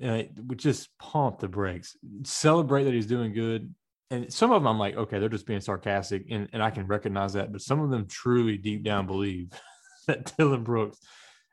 We 0.47 0.57
just 0.57 0.97
pump 0.99 1.41
the 1.41 1.49
brakes. 1.49 1.97
Celebrate 2.25 2.85
that 2.85 2.95
he's 2.95 3.07
doing 3.07 3.33
good. 3.33 3.75
And 4.11 4.33
some 4.33 4.53
of 4.53 4.63
them, 4.63 4.67
I'm 4.67 4.79
like, 4.79 4.97
okay, 4.97 5.19
they're 5.19 5.29
just 5.29 5.47
being 5.47 5.61
sarcastic, 5.61 6.27
and, 6.31 6.49
and 6.53 6.63
I 6.63 6.71
can 6.71 6.87
recognize 6.87 7.35
that. 7.35 7.53
But 7.53 7.61
some 7.61 7.81
of 7.81 7.91
them 7.91 8.07
truly 8.07 8.57
deep 8.57 8.83
down 8.83 9.07
believe 9.07 9.51
that 10.07 10.35
Dillon 10.37 10.65
Brooks, 10.65 10.99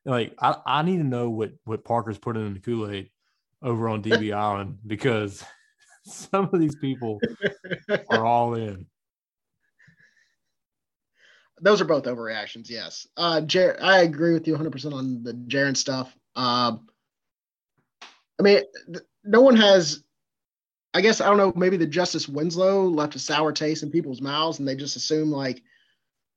like, 0.05 0.33
I, 0.41 0.55
I 0.65 0.81
need 0.83 0.97
to 0.97 1.03
know 1.03 1.29
what 1.29 1.51
what 1.65 1.83
Parker's 1.83 2.17
putting 2.17 2.45
in 2.45 2.53
the 2.53 2.59
Kool 2.59 2.89
Aid 2.89 3.09
over 3.61 3.89
on 3.89 4.03
DB 4.03 4.33
Island 4.33 4.77
because 4.85 5.43
some 6.05 6.49
of 6.53 6.59
these 6.59 6.75
people 6.75 7.19
are 8.09 8.25
all 8.25 8.53
in. 8.53 8.85
Those 11.61 11.81
are 11.81 11.85
both 11.85 12.03
overreactions. 12.03 12.69
Yes, 12.69 13.07
uh, 13.17 13.41
Jer- 13.41 13.77
I 13.81 14.01
agree 14.01 14.33
with 14.33 14.47
you 14.47 14.53
100 14.53 14.71
percent 14.71 14.93
on 14.93 15.23
the 15.23 15.33
Jaren 15.33 15.75
stuff. 15.75 16.15
Um, 16.35 16.87
I 18.39 18.43
mean, 18.43 18.61
no 19.23 19.41
one 19.41 19.55
has. 19.55 20.03
I 20.93 21.01
guess 21.01 21.19
I 21.19 21.27
don't 21.27 21.37
know. 21.37 21.53
Maybe 21.55 21.77
the 21.77 21.85
Justice 21.85 22.27
Winslow 22.27 22.87
left 22.87 23.15
a 23.15 23.19
sour 23.19 23.51
taste 23.51 23.83
in 23.83 23.91
people's 23.91 24.21
mouths, 24.21 24.59
and 24.59 24.67
they 24.67 24.75
just 24.75 24.95
assume 24.95 25.29
like, 25.29 25.61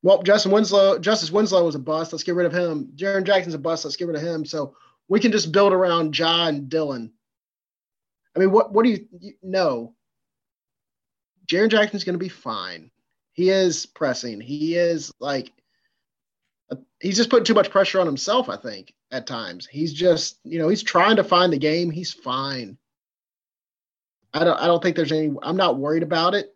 well, 0.03 0.23
Justin 0.23 0.53
Winslow, 0.53 0.99
Justice 0.99 1.31
Winslow 1.31 1.65
was 1.65 1.75
a 1.75 1.81
bust. 1.81 2.13
Let's 2.13 2.25
get 2.25 2.35
rid 2.35 2.47
of 2.47 2.53
him. 2.53 2.93
Jaren 2.97 3.25
Jackson's 3.25 3.55
a 3.55 3.59
bust. 3.59 3.85
Let's 3.85 3.97
get 3.97 4.09
rid 4.09 4.17
of 4.17 4.23
him. 4.23 4.45
So 4.45 4.75
we 5.09 5.21
can 5.21 5.33
just 5.33 5.53
build 5.53 5.73
around 5.73 6.13
John 6.13 6.69
Dillon. 6.69 7.13
I 8.35 8.41
mean, 8.41 8.51
what 8.51 8.73
what 8.73 8.85
do 8.85 8.91
you, 8.91 9.07
you 9.21 9.33
know? 9.43 9.95
Jaren 11.47 11.71
Jackson's 11.71 12.05
going 12.05 12.19
to 12.19 12.25
be 12.25 12.29
fine. 12.29 12.91
He 13.33 13.51
is 13.51 13.87
pressing. 13.87 14.41
He 14.41 14.75
is 14.75 15.13
like 15.19 15.53
he's 17.01 17.17
just 17.17 17.31
putting 17.31 17.45
too 17.45 17.55
much 17.55 17.71
pressure 17.71 18.01
on 18.01 18.07
himself, 18.07 18.49
I 18.49 18.57
think, 18.57 18.95
at 19.11 19.27
times. 19.27 19.67
He's 19.67 19.93
just, 19.93 20.39
you 20.45 20.59
know, 20.59 20.69
he's 20.69 20.83
trying 20.83 21.17
to 21.17 21.25
find 21.25 21.53
the 21.53 21.59
game. 21.59 21.91
He's 21.91 22.13
fine. 22.13 22.77
I 24.35 24.45
don't 24.45 24.61
I 24.61 24.67
don't 24.67 24.83
think 24.83 24.97
there's 24.97 25.13
any 25.13 25.33
I'm 25.43 25.57
not 25.57 25.79
worried 25.79 26.03
about 26.03 26.35
it. 26.35 26.55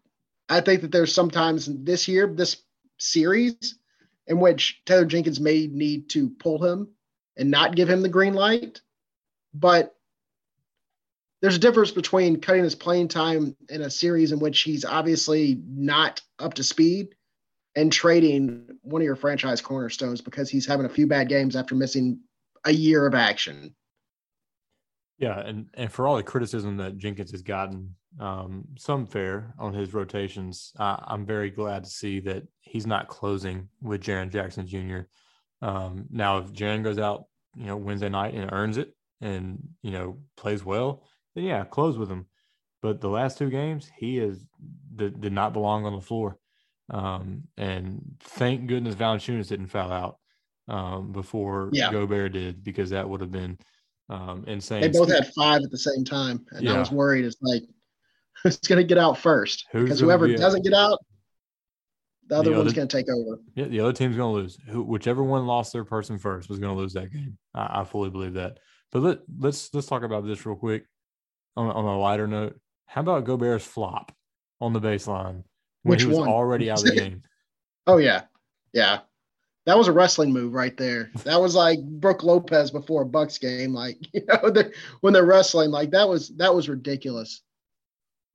I 0.49 0.61
think 0.61 0.83
that 0.83 0.93
there's 0.93 1.15
sometimes 1.15 1.67
this 1.67 2.07
year, 2.07 2.27
this 2.27 2.63
series, 2.99 3.79
in 4.27 4.39
which 4.41 4.83
Taylor 4.85 5.07
Jenkins 5.07 5.41
may 5.41 5.67
need 5.67 6.11
to 6.11 6.29
pull 6.29 6.63
him 6.63 6.89
and 7.37 7.51
not 7.51 7.75
give 7.75 7.89
him 7.89 8.03
the 8.03 8.09
green 8.09 8.35
light. 8.35 8.81
But 9.55 9.95
there's 11.41 11.57
a 11.57 11.61
difference 11.61 11.91
between 11.91 12.41
cutting 12.41 12.65
his 12.65 12.75
playing 12.75 13.09
time 13.09 13.57
in 13.69 13.83
a 13.83 13.91
series 13.91 14.33
in 14.33 14.39
which 14.39 14.61
he's 14.61 14.85
obviously 14.85 15.61
not 15.67 16.21
up 16.39 16.55
to 16.55 16.65
speed 16.65 17.15
and 17.77 17.93
trading 17.93 18.67
one 18.83 19.01
of 19.01 19.07
your 19.07 19.17
franchise 19.17 19.61
cornerstones 19.61 20.21
because 20.21 20.51
he's 20.51 20.67
having 20.67 20.87
a 20.87 20.91
few 20.91 21.07
bad 21.07 21.29
games 21.29 21.57
after 21.57 21.75
missing 21.75 22.21
a 22.65 22.73
year 22.73 23.07
of 23.07 23.15
action. 23.15 23.75
Yeah, 25.19 25.39
and 25.39 25.67
and 25.75 25.91
for 25.91 26.07
all 26.07 26.17
the 26.17 26.23
criticism 26.23 26.77
that 26.79 26.99
Jenkins 26.99 27.31
has 27.31 27.43
gotten, 27.43 27.95
um, 28.19 28.65
some 28.77 29.07
fair 29.07 29.55
on 29.59 29.73
his 29.73 29.95
rotations, 29.95 30.73
I'm 30.79 31.25
very 31.25 31.51
glad 31.51 31.85
to 31.85 31.91
see 31.91 32.21
that 32.21 32.43
he's 32.61 32.87
not 32.87 33.09
closing 33.09 33.69
with 33.81 34.03
Jaren 34.03 34.31
Jackson 34.31 34.67
Jr. 34.67 35.03
Um, 35.61 36.07
now, 36.11 36.39
if 36.39 36.53
Jaren 36.53 36.83
goes 36.83 36.99
out, 36.99 37.27
you 37.55 37.67
know, 37.67 37.77
Wednesday 37.77 38.09
night 38.09 38.35
and 38.35 38.51
earns 38.53 38.79
it, 38.79 38.95
and 39.21 39.63
you 39.83 39.93
know 39.93 40.19
plays 40.37 40.65
well, 40.65 41.05
then 41.35 41.45
yeah, 41.45 41.65
close 41.65 41.97
with 41.97 42.11
him. 42.11 42.27
But 42.83 43.01
the 43.01 43.09
last 43.09 43.39
two 43.39 43.49
games, 43.49 43.91
he 43.97 44.19
is 44.19 44.45
did, 44.95 45.21
did 45.21 45.33
not 45.33 45.53
belong 45.53 45.87
on 45.87 45.95
the 45.95 46.01
floor. 46.01 46.37
Um, 46.91 47.45
and 47.57 48.17
thank 48.21 48.67
goodness 48.67 48.95
Valanciunas 48.95 49.49
didn't 49.49 49.69
foul 49.69 49.93
out 49.93 50.19
um, 50.69 51.13
before 51.13 51.71
yeah. 51.73 51.91
Gobert 51.91 52.33
did, 52.33 52.65
because 52.65 52.91
that 52.91 53.09
would 53.09 53.21
have 53.21 53.31
been 53.31 53.59
um, 54.09 54.45
insane. 54.47 54.83
They 54.83 54.89
both 54.89 55.13
had 55.13 55.33
five 55.35 55.63
at 55.63 55.71
the 55.71 55.79
same 55.79 56.05
time, 56.05 56.45
and 56.53 56.65
yeah. 56.65 56.75
I 56.75 56.79
was 56.79 56.91
worried. 56.91 57.25
It's 57.25 57.37
like 57.41 57.63
who's 58.43 58.59
going 58.59 58.79
to 58.79 58.85
get 58.85 58.99
out 58.99 59.19
first? 59.19 59.67
Because 59.73 60.01
whoever 60.01 60.27
be 60.27 60.37
doesn't 60.37 60.65
get 60.65 60.75
out, 60.75 60.99
the 62.29 62.37
other 62.37 62.51
the 62.51 62.57
one's 62.57 62.73
going 62.73 62.89
to 62.89 62.97
take 62.97 63.09
over. 63.09 63.41
Yeah, 63.55 63.67
the 63.67 63.81
other 63.81 63.93
team's 63.93 64.17
going 64.17 64.35
to 64.35 64.43
lose. 64.43 64.59
Who, 64.69 64.83
whichever 64.83 65.23
one 65.23 65.47
lost 65.47 65.73
their 65.73 65.85
person 65.85 66.19
first 66.19 66.49
was 66.49 66.59
going 66.59 66.75
to 66.75 66.81
lose 66.81 66.93
that 66.95 67.13
game. 67.13 67.39
I, 67.55 67.81
I, 67.81 67.85
fully 67.85 68.11
believe 68.11 68.35
that. 68.35 68.59
But 68.91 69.03
let, 69.03 69.19
let's 69.39 69.73
let's 69.73 69.87
talk 69.87 70.03
about 70.03 70.27
this 70.27 70.45
real 70.45 70.57
quick. 70.57 70.85
On, 71.55 71.69
on 71.69 71.85
a 71.85 71.99
lighter 71.99 72.27
note, 72.27 72.59
how 72.87 73.03
about 73.03 73.25
Gobert's 73.25 73.67
flop 73.67 74.11
on 74.61 74.73
the 74.73 74.81
baseline 74.81 75.45
when 75.83 75.91
Which 75.97 76.03
he 76.03 76.09
was 76.09 76.19
one? 76.19 76.29
already 76.29 76.71
out 76.71 76.79
of 76.79 76.85
the 76.85 76.95
game. 76.95 77.23
oh 77.87 77.99
yeah, 77.99 78.23
yeah. 78.73 79.01
That 79.65 79.79
was 79.79 79.87
a 79.87 79.93
wrestling 79.93 80.33
move 80.33 80.55
right 80.55 80.77
there. 80.77 81.11
That 81.23 81.41
was 81.41 81.55
like 81.55 81.81
Brook 81.83 82.25
Lopez 82.25 82.73
before 82.73 83.03
a 83.03 83.07
Bucks 83.07 83.39
game. 83.39 83.73
Like 83.73 83.99
you 84.13 84.23
know, 84.27 84.51
they're, 84.51 84.73
when 85.01 85.13
they're 85.13 85.27
wrestling, 85.27 85.71
like 85.71 85.91
that 85.91 86.09
was 86.09 86.29
that 86.37 86.55
was 86.55 86.69
ridiculous. 86.69 87.43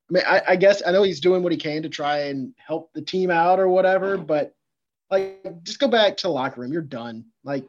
I 0.09 0.13
mean, 0.13 0.23
I, 0.25 0.41
I 0.49 0.55
guess 0.55 0.81
I 0.85 0.91
know 0.91 1.03
he's 1.03 1.19
doing 1.19 1.43
what 1.43 1.51
he 1.51 1.57
can 1.57 1.83
to 1.83 1.89
try 1.89 2.27
and 2.27 2.53
help 2.57 2.93
the 2.93 3.01
team 3.01 3.29
out 3.29 3.59
or 3.59 3.67
whatever, 3.67 4.17
but 4.17 4.55
like 5.11 5.41
just 5.63 5.79
go 5.79 5.87
back 5.87 6.17
to 6.17 6.27
the 6.27 6.33
locker 6.33 6.61
room. 6.61 6.71
You're 6.71 6.81
done. 6.81 7.25
Like, 7.43 7.65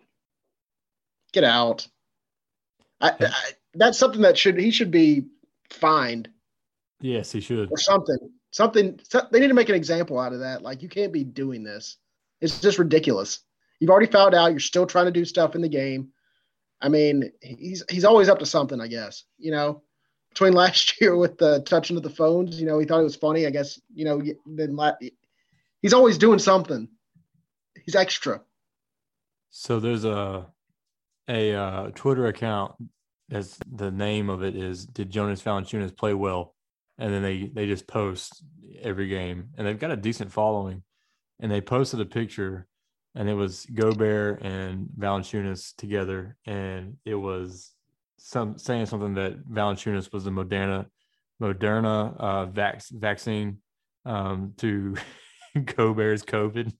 get 1.33 1.43
out. 1.43 1.87
I, 3.01 3.11
I, 3.21 3.51
that's 3.75 3.99
something 3.99 4.23
that 4.23 4.39
should 4.39 4.59
he 4.59 4.71
should 4.71 4.91
be 4.91 5.27
fined. 5.71 6.29
Yes, 7.01 7.31
he 7.33 7.41
should. 7.41 7.71
Or 7.71 7.79
something 7.79 8.19
something 8.51 8.99
they 9.31 9.41
need 9.41 9.49
to 9.49 9.55
make 9.55 9.69
an 9.69 9.75
example 9.75 10.19
out 10.19 10.33
of 10.33 10.41
that. 10.41 10.63
Like 10.63 10.83
you 10.83 10.89
can't 10.89 11.13
be 11.13 11.25
doing 11.25 11.63
this. 11.63 11.97
It's 12.41 12.61
just 12.61 12.79
ridiculous. 12.79 13.41
You've 13.81 13.91
already 13.91 14.11
found 14.11 14.35
out. 14.35 14.51
You're 14.51 14.61
still 14.61 14.87
trying 14.87 15.07
to 15.07 15.13
do 15.13 15.25
stuff 15.25 15.55
in 15.55 15.63
the 15.63 15.69
game. 15.69 16.09
I 16.81 16.89
mean 16.89 17.33
he's 17.41 17.85
he's 17.91 18.05
always 18.05 18.29
up 18.29 18.39
to 18.39 18.47
something 18.47 18.81
i 18.81 18.87
guess 18.87 19.25
you 19.37 19.51
know? 19.51 19.83
Between 20.31 20.53
last 20.63 21.01
year 21.01 21.17
with 21.17 21.39
the 21.39 21.61
touching 21.61 21.97
of 21.97 22.03
the 22.03 22.11
phones 22.11 22.61
you 22.61 22.67
know 22.67 22.79
he 22.79 22.87
thought 22.87 23.01
it 23.01 23.05
was 23.05 23.17
funny. 23.17 23.47
I 23.47 23.51
guess 23.51 23.81
you 23.95 24.05
know 24.05 24.23
then 24.47 24.79
he's 25.83 25.95
always 25.95 26.19
doing 26.19 26.39
something. 26.39 26.89
He's 27.85 27.97
extra. 27.97 28.43
So 29.51 29.81
there's 29.81 30.05
a 30.05 30.47
a 31.29 31.55
uh, 31.55 31.91
twitter 31.95 32.27
account 32.27 32.75
as 33.31 33.59
the 33.71 33.91
name 33.91 34.31
of 34.31 34.43
it 34.43 34.57
is 34.57 34.87
did 34.87 35.11
jonas 35.11 35.43
valanciunas 35.43 35.95
play 35.95 36.15
well 36.15 36.55
and 36.99 37.13
then 37.13 37.23
they 37.23 37.51
they 37.53 37.67
just 37.67 37.87
post 37.87 38.43
every 38.81 39.09
game, 39.09 39.51
and 39.57 39.67
they've 39.67 39.79
got 39.79 39.91
a 39.91 39.97
decent 39.97 40.33
following. 40.33 40.83
And 41.41 41.53
they 41.53 41.61
posted 41.61 42.01
a 42.01 42.05
picture, 42.05 42.67
and 43.15 43.29
it 43.29 43.35
was 43.35 43.65
Gobert 43.67 44.43
and 44.43 44.89
Valanciunas 44.99 45.77
together, 45.77 46.37
and 46.47 46.97
it 47.05 47.15
was 47.15 47.73
some 48.19 48.59
saying 48.59 48.87
something 48.87 49.15
that 49.15 49.49
Valanciunas 49.49 50.13
was 50.13 50.25
the 50.25 50.31
Moderna 50.31 50.87
Moderna 51.41 52.17
uh, 52.19 52.47
vac- 52.47 52.89
vaccine 52.91 53.59
um, 54.05 54.55
to 54.59 54.97
Gobert's 55.77 56.25
COVID. 56.25 56.73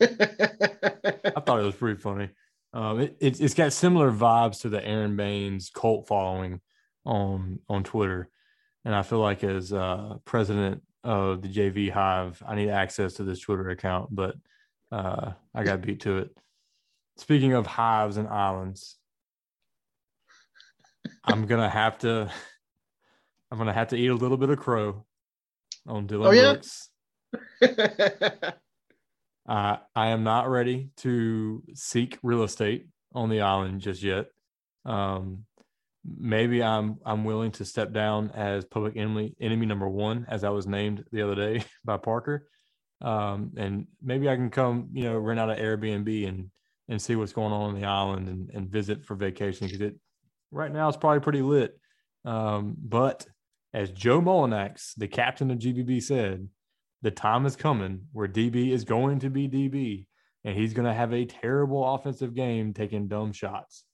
I 0.00 1.40
thought 1.40 1.60
it 1.60 1.64
was 1.64 1.74
pretty 1.74 2.00
funny. 2.00 2.28
Um, 2.72 3.00
it, 3.00 3.16
it, 3.20 3.38
has 3.38 3.54
got 3.54 3.72
similar 3.72 4.12
vibes 4.12 4.60
to 4.60 4.68
the 4.68 4.86
Aron 4.86 5.16
Baynes 5.16 5.70
cult 5.70 6.06
following 6.06 6.60
on 7.04 7.60
on 7.68 7.82
Twitter. 7.82 8.28
And 8.84 8.94
I 8.94 9.02
feel 9.02 9.18
like 9.18 9.44
as 9.44 9.72
uh, 9.72 10.16
president 10.24 10.82
of 11.04 11.42
the 11.42 11.48
JV 11.48 11.90
Hive, 11.90 12.42
I 12.46 12.54
need 12.54 12.70
access 12.70 13.14
to 13.14 13.24
this 13.24 13.40
Twitter 13.40 13.68
account, 13.70 14.14
but 14.14 14.34
uh, 14.90 15.32
I 15.54 15.64
got 15.64 15.82
beat 15.82 16.00
to 16.00 16.18
it. 16.18 16.36
Speaking 17.16 17.52
of 17.52 17.66
hives 17.66 18.16
and 18.16 18.28
islands, 18.28 18.96
I'm 21.24 21.46
gonna 21.46 21.68
have 21.68 21.98
to. 21.98 22.30
I'm 23.50 23.58
gonna 23.58 23.72
have 23.72 23.88
to 23.88 23.96
eat 23.96 24.08
a 24.08 24.14
little 24.14 24.36
bit 24.36 24.50
of 24.50 24.58
crow 24.58 25.04
on 25.86 26.06
Dillon 26.06 26.28
oh, 26.28 26.30
yeah? 26.30 26.52
Brooks. 26.52 26.90
uh, 29.48 29.76
I 29.94 30.08
am 30.08 30.22
not 30.22 30.48
ready 30.48 30.90
to 30.98 31.62
seek 31.74 32.18
real 32.22 32.42
estate 32.42 32.88
on 33.14 33.30
the 33.30 33.40
island 33.40 33.80
just 33.80 34.02
yet. 34.02 34.26
Um, 34.84 35.44
maybe 36.04 36.62
I'm 36.62 36.98
I'm 37.04 37.24
willing 37.24 37.52
to 37.52 37.64
step 37.64 37.92
down 37.92 38.30
as 38.34 38.64
public 38.64 38.96
enemy 38.96 39.34
enemy 39.40 39.66
number 39.66 39.88
one, 39.88 40.26
as 40.28 40.44
I 40.44 40.50
was 40.50 40.66
named 40.66 41.04
the 41.12 41.22
other 41.22 41.34
day 41.34 41.64
by 41.84 41.96
Parker. 41.96 42.48
um, 43.00 43.52
and 43.56 43.86
maybe 44.02 44.28
I 44.28 44.36
can 44.36 44.50
come, 44.50 44.88
you 44.92 45.04
know, 45.04 45.16
rent 45.18 45.40
out 45.40 45.50
an 45.50 45.58
Airbnb 45.58 46.28
and 46.28 46.50
and 46.88 47.00
see 47.00 47.16
what's 47.16 47.32
going 47.32 47.52
on 47.52 47.74
on 47.74 47.80
the 47.80 47.86
island 47.86 48.28
and, 48.28 48.50
and 48.54 48.70
visit 48.70 49.04
for 49.04 49.14
vacation 49.14 49.66
because 49.66 49.82
it 49.82 49.96
right 50.50 50.72
now 50.72 50.88
it's 50.88 50.96
probably 50.96 51.20
pretty 51.20 51.42
lit. 51.42 51.78
Um, 52.24 52.76
but 52.78 53.26
as 53.74 53.90
Joe 53.90 54.20
Mullinax, 54.20 54.94
the 54.96 55.08
captain 55.08 55.50
of 55.50 55.58
GBB, 55.58 56.02
said, 56.02 56.48
the 57.02 57.10
time 57.10 57.46
is 57.46 57.56
coming 57.56 58.06
where 58.12 58.26
DB 58.26 58.70
is 58.70 58.84
going 58.84 59.20
to 59.20 59.30
be 59.30 59.48
DB 59.48 60.06
and 60.44 60.56
he's 60.56 60.74
going 60.74 60.86
to 60.86 60.94
have 60.94 61.12
a 61.12 61.26
terrible 61.26 61.94
offensive 61.94 62.34
game 62.34 62.72
taking 62.72 63.08
dumb 63.08 63.32
shots. 63.32 63.84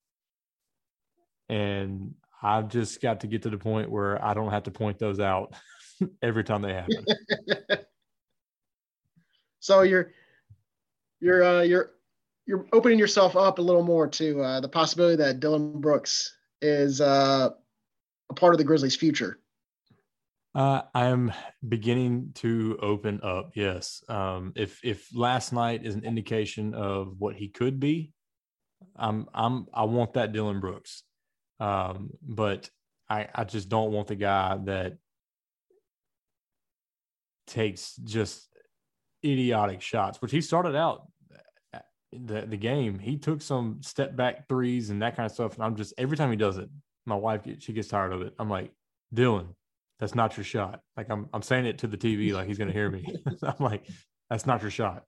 And 1.48 2.14
I've 2.42 2.68
just 2.68 3.00
got 3.00 3.20
to 3.20 3.26
get 3.26 3.42
to 3.42 3.50
the 3.50 3.58
point 3.58 3.90
where 3.90 4.22
I 4.22 4.34
don't 4.34 4.50
have 4.50 4.64
to 4.64 4.70
point 4.70 4.98
those 4.98 5.20
out 5.20 5.54
every 6.22 6.44
time 6.44 6.62
they 6.62 6.74
happen. 6.74 7.04
so 9.60 9.82
you're 9.82 10.12
you're 11.20 11.42
uh, 11.42 11.62
you're 11.62 11.92
you're 12.46 12.66
opening 12.72 12.98
yourself 12.98 13.36
up 13.36 13.58
a 13.58 13.62
little 13.62 13.82
more 13.82 14.06
to 14.08 14.40
uh, 14.42 14.60
the 14.60 14.68
possibility 14.68 15.16
that 15.16 15.40
Dillon 15.40 15.80
Brooks 15.80 16.36
is 16.60 17.00
uh, 17.00 17.50
a 18.30 18.34
part 18.34 18.54
of 18.54 18.58
the 18.58 18.64
Grizzlies' 18.64 18.96
future. 18.96 19.38
Uh, 20.54 20.82
I 20.94 21.06
am 21.06 21.32
beginning 21.66 22.32
to 22.36 22.78
open 22.80 23.20
up. 23.22 23.52
Yes. 23.54 24.04
Um, 24.08 24.52
if 24.54 24.80
if 24.84 25.08
last 25.14 25.52
night 25.52 25.84
is 25.84 25.94
an 25.94 26.04
indication 26.04 26.74
of 26.74 27.16
what 27.18 27.34
he 27.34 27.48
could 27.48 27.80
be, 27.80 28.12
I'm 28.94 29.26
I'm 29.32 29.66
I 29.72 29.84
want 29.84 30.12
that 30.12 30.32
Dillon 30.32 30.60
Brooks. 30.60 31.03
Um, 31.60 32.10
but 32.22 32.68
I 33.08 33.28
I 33.34 33.44
just 33.44 33.68
don't 33.68 33.92
want 33.92 34.08
the 34.08 34.16
guy 34.16 34.58
that 34.64 34.94
takes 37.46 37.96
just 37.96 38.48
idiotic 39.24 39.80
shots, 39.80 40.20
which 40.20 40.32
he 40.32 40.40
started 40.40 40.74
out 40.76 41.08
uh, 41.74 41.78
the 42.12 42.42
the 42.42 42.56
game. 42.56 42.98
He 42.98 43.16
took 43.18 43.42
some 43.42 43.80
step 43.82 44.16
back 44.16 44.48
threes 44.48 44.90
and 44.90 45.02
that 45.02 45.16
kind 45.16 45.26
of 45.26 45.32
stuff. 45.32 45.54
And 45.54 45.64
I'm 45.64 45.76
just 45.76 45.94
every 45.98 46.16
time 46.16 46.30
he 46.30 46.36
does 46.36 46.58
it, 46.58 46.68
my 47.06 47.16
wife 47.16 47.46
she 47.58 47.72
gets 47.72 47.88
tired 47.88 48.12
of 48.12 48.22
it. 48.22 48.34
I'm 48.38 48.50
like, 48.50 48.72
Dillon, 49.12 49.54
that's 49.98 50.14
not 50.14 50.36
your 50.36 50.44
shot. 50.44 50.80
Like 50.96 51.10
I'm 51.10 51.28
I'm 51.32 51.42
saying 51.42 51.66
it 51.66 51.78
to 51.78 51.86
the 51.86 51.96
TV 51.96 52.32
like 52.32 52.46
he's 52.46 52.58
gonna 52.58 52.72
hear 52.72 52.90
me. 52.90 53.06
I'm 53.42 53.54
like, 53.58 53.86
that's 54.30 54.46
not 54.46 54.62
your 54.62 54.70
shot. 54.70 55.04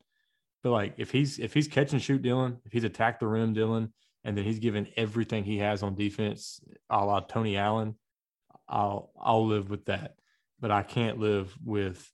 But 0.63 0.71
like 0.71 0.95
if 0.99 1.11
he's 1.11 1.39
if 1.39 1.55
he's 1.55 1.69
catch 1.69 1.93
and 1.93 2.03
shoot 2.03 2.23
Dillon, 2.23 2.59
if 2.65 2.73
he's 2.73 2.85
attacked 2.85 3.21
the 3.21 3.27
rim 3.27 3.53
Dillon, 3.53 3.93
and 4.27 4.37
then 4.37 4.45
he's 4.45 4.59
given 4.59 4.89
everything 4.97 5.45
he 5.45 5.59
has 5.59 5.85
on 5.85 5.95
defense, 5.95 6.61
a 6.91 7.05
la 7.05 7.21
Tony 7.21 7.57
Allen, 7.57 7.95
I'll 8.69 9.13
I'll 9.19 9.47
live 9.47 9.71
with 9.71 9.85
that. 9.87 10.17
But 10.59 10.73
I 10.73 10.83
can't 10.83 11.21
live 11.21 11.57
with 11.65 12.13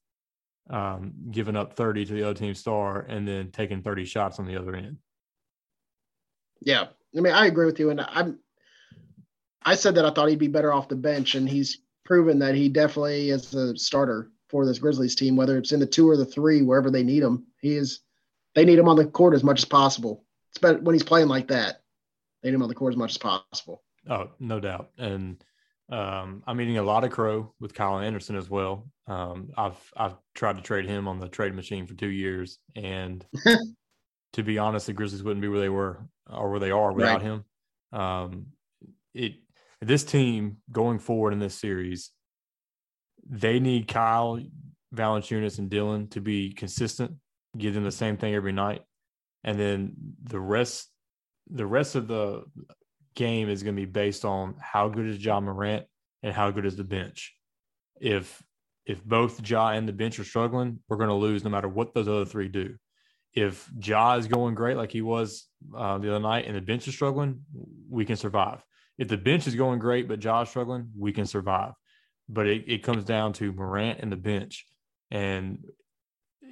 um, 0.68 1.14
giving 1.30 1.56
up 1.56 1.72
30 1.72 2.04
to 2.04 2.12
the 2.12 2.22
other 2.24 2.38
team 2.38 2.54
star 2.54 3.00
and 3.00 3.26
then 3.26 3.50
taking 3.50 3.82
30 3.82 4.04
shots 4.04 4.38
on 4.38 4.46
the 4.46 4.56
other 4.56 4.76
end. 4.76 4.98
Yeah. 6.60 6.88
I 7.16 7.20
mean, 7.20 7.32
I 7.32 7.46
agree 7.46 7.64
with 7.64 7.80
you. 7.80 7.88
And 7.88 8.00
I'm 8.02 8.38
I 9.64 9.74
said 9.74 9.94
that 9.94 10.04
I 10.04 10.10
thought 10.10 10.28
he'd 10.28 10.38
be 10.38 10.48
better 10.48 10.72
off 10.72 10.88
the 10.88 10.96
bench, 10.96 11.34
and 11.34 11.48
he's 11.48 11.78
proven 12.04 12.40
that 12.40 12.54
he 12.54 12.68
definitely 12.68 13.30
is 13.30 13.54
a 13.54 13.74
starter 13.76 14.30
for 14.50 14.66
this 14.66 14.78
Grizzlies 14.78 15.14
team, 15.14 15.34
whether 15.34 15.56
it's 15.56 15.72
in 15.72 15.80
the 15.80 15.86
two 15.86 16.10
or 16.10 16.18
the 16.18 16.26
three, 16.26 16.60
wherever 16.60 16.90
they 16.90 17.04
need 17.04 17.22
him. 17.22 17.46
He 17.60 17.74
is. 17.74 18.00
They 18.54 18.66
need 18.66 18.78
him 18.78 18.88
on 18.88 18.96
the 18.96 19.06
court 19.06 19.34
as 19.34 19.42
much 19.42 19.60
as 19.60 19.64
possible. 19.64 20.26
It's 20.50 20.58
better 20.58 20.78
when 20.78 20.94
he's 20.94 21.02
playing 21.02 21.28
like 21.28 21.48
that. 21.48 21.82
They 22.43 22.51
need 22.51 22.57
him 22.57 22.62
on 22.62 22.68
the 22.68 22.74
court 22.74 22.93
as 22.93 22.97
much 22.99 23.12
as 23.12 23.18
possible. 23.18 23.82
Oh, 24.09 24.30
no 24.40 24.61
doubt. 24.61 24.90
And 24.99 25.43
um, 25.90 26.43
I'm 26.47 26.61
eating 26.61 26.78
a 26.78 26.82
lot 26.82 27.05
of 27.05 27.11
crow 27.11 27.53
with 27.61 27.74
Kyle 27.74 27.99
Anderson 27.99 28.36
as 28.36 28.49
well. 28.49 28.88
Um, 29.07 29.51
I've 29.57 29.93
I've 29.97 30.16
tried 30.34 30.57
to 30.57 30.62
trade 30.62 30.86
him 30.86 31.07
on 31.07 31.18
the 31.18 31.28
trade 31.28 31.55
machine 31.55 31.86
for 31.86 31.95
two 31.95 32.11
years, 32.11 32.59
and 32.74 33.24
to 34.32 34.43
be 34.43 34.59
honest, 34.59 34.86
the 34.86 34.93
Grizzlies 34.93 35.22
wouldn't 35.22 35.43
be 35.43 35.49
where 35.49 35.61
they 35.61 35.68
were 35.68 36.07
or 36.30 36.51
where 36.51 36.61
they 36.61 36.70
are 36.70 36.93
without 36.93 37.22
right. 37.22 37.22
him. 37.22 37.45
Um, 37.93 38.47
it 39.14 39.34
this 39.80 40.05
team 40.05 40.59
going 40.70 40.99
forward 40.99 41.32
in 41.32 41.40
this 41.40 41.57
series, 41.57 42.11
they 43.28 43.61
need 43.61 43.88
Kyle, 43.88 44.40
Valanciunas, 44.95 45.59
and 45.59 45.68
Dillon 45.68 46.09
to 46.09 46.20
be 46.20 46.53
consistent, 46.53 47.12
give 47.59 47.74
them 47.74 47.84
the 47.84 47.90
same 47.90 48.16
thing 48.16 48.34
every 48.34 48.53
night, 48.53 48.82
and 49.45 49.59
then 49.59 49.95
the 50.22 50.40
rest, 50.40 50.88
the 51.53 51.66
rest 51.66 51.94
of 51.94 52.09
the 52.09 52.44
game 53.14 53.48
is 53.48 53.62
going 53.62 53.76
to 53.76 53.80
be 53.80 53.86
based 53.86 54.24
on 54.24 54.55
how 54.61 54.88
good 54.88 55.07
is 55.07 55.24
Ja 55.24 55.40
Morant 55.40 55.86
and 56.22 56.34
how 56.34 56.50
good 56.50 56.66
is 56.66 56.76
the 56.76 56.84
bench. 56.84 57.34
If 58.00 58.42
if 58.84 59.05
both 59.05 59.48
Ja 59.48 59.68
and 59.68 59.88
the 59.88 59.92
bench 59.92 60.18
are 60.18 60.24
struggling, 60.24 60.80
we're 60.88 60.96
going 60.96 61.09
to 61.09 61.14
lose 61.14 61.44
no 61.44 61.50
matter 61.50 61.68
what 61.68 61.94
those 61.94 62.09
other 62.09 62.24
three 62.24 62.48
do. 62.48 62.74
If 63.32 63.70
Ja 63.80 64.16
is 64.16 64.26
going 64.26 64.55
great 64.55 64.76
like 64.76 64.90
he 64.90 65.03
was 65.03 65.46
uh, 65.76 65.98
the 65.98 66.11
other 66.11 66.20
night 66.20 66.46
and 66.46 66.57
the 66.57 66.61
bench 66.61 66.88
is 66.88 66.94
struggling, 66.94 67.42
we 67.88 68.05
can 68.05 68.16
survive 68.16 68.62
if 68.98 69.09
the 69.09 69.16
bench 69.16 69.46
is 69.46 69.55
going 69.55 69.78
great, 69.78 70.09
but 70.09 70.20
Josh 70.20 70.50
struggling, 70.50 70.90
we 70.96 71.12
can 71.12 71.26
survive. 71.26 71.72
But 72.28 72.46
it, 72.46 72.64
it 72.68 72.82
comes 72.82 73.05
down 73.05 73.32
to 73.34 73.53
Morant 73.53 74.00
and 74.00 74.12
the 74.12 74.16
bench. 74.16 74.66
And 75.11 75.64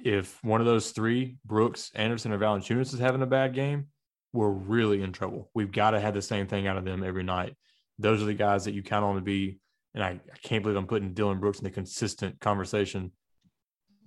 if 0.03 0.43
one 0.43 0.59
of 0.59 0.67
those 0.67 0.91
three, 0.91 1.37
Brooks, 1.45 1.91
Anderson, 1.95 2.33
or 2.33 2.39
Valanciunas 2.39 2.93
is 2.93 2.99
having 2.99 3.21
a 3.21 3.27
bad 3.27 3.53
game, 3.53 3.87
we're 4.33 4.49
really 4.49 5.01
in 5.01 5.11
trouble. 5.11 5.49
We've 5.53 5.71
got 5.71 5.91
to 5.91 5.99
have 5.99 6.13
the 6.13 6.21
same 6.21 6.47
thing 6.47 6.67
out 6.67 6.77
of 6.77 6.85
them 6.85 7.03
every 7.03 7.23
night. 7.23 7.55
Those 7.99 8.21
are 8.21 8.25
the 8.25 8.33
guys 8.33 8.65
that 8.65 8.73
you 8.73 8.83
count 8.83 9.05
on 9.05 9.15
to 9.15 9.21
be. 9.21 9.59
And 9.93 10.03
I, 10.03 10.09
I 10.09 10.37
can't 10.43 10.63
believe 10.63 10.77
I'm 10.77 10.87
putting 10.87 11.13
Dillon 11.13 11.39
Brooks 11.39 11.59
in 11.59 11.65
the 11.65 11.69
consistent 11.69 12.39
conversation. 12.39 13.11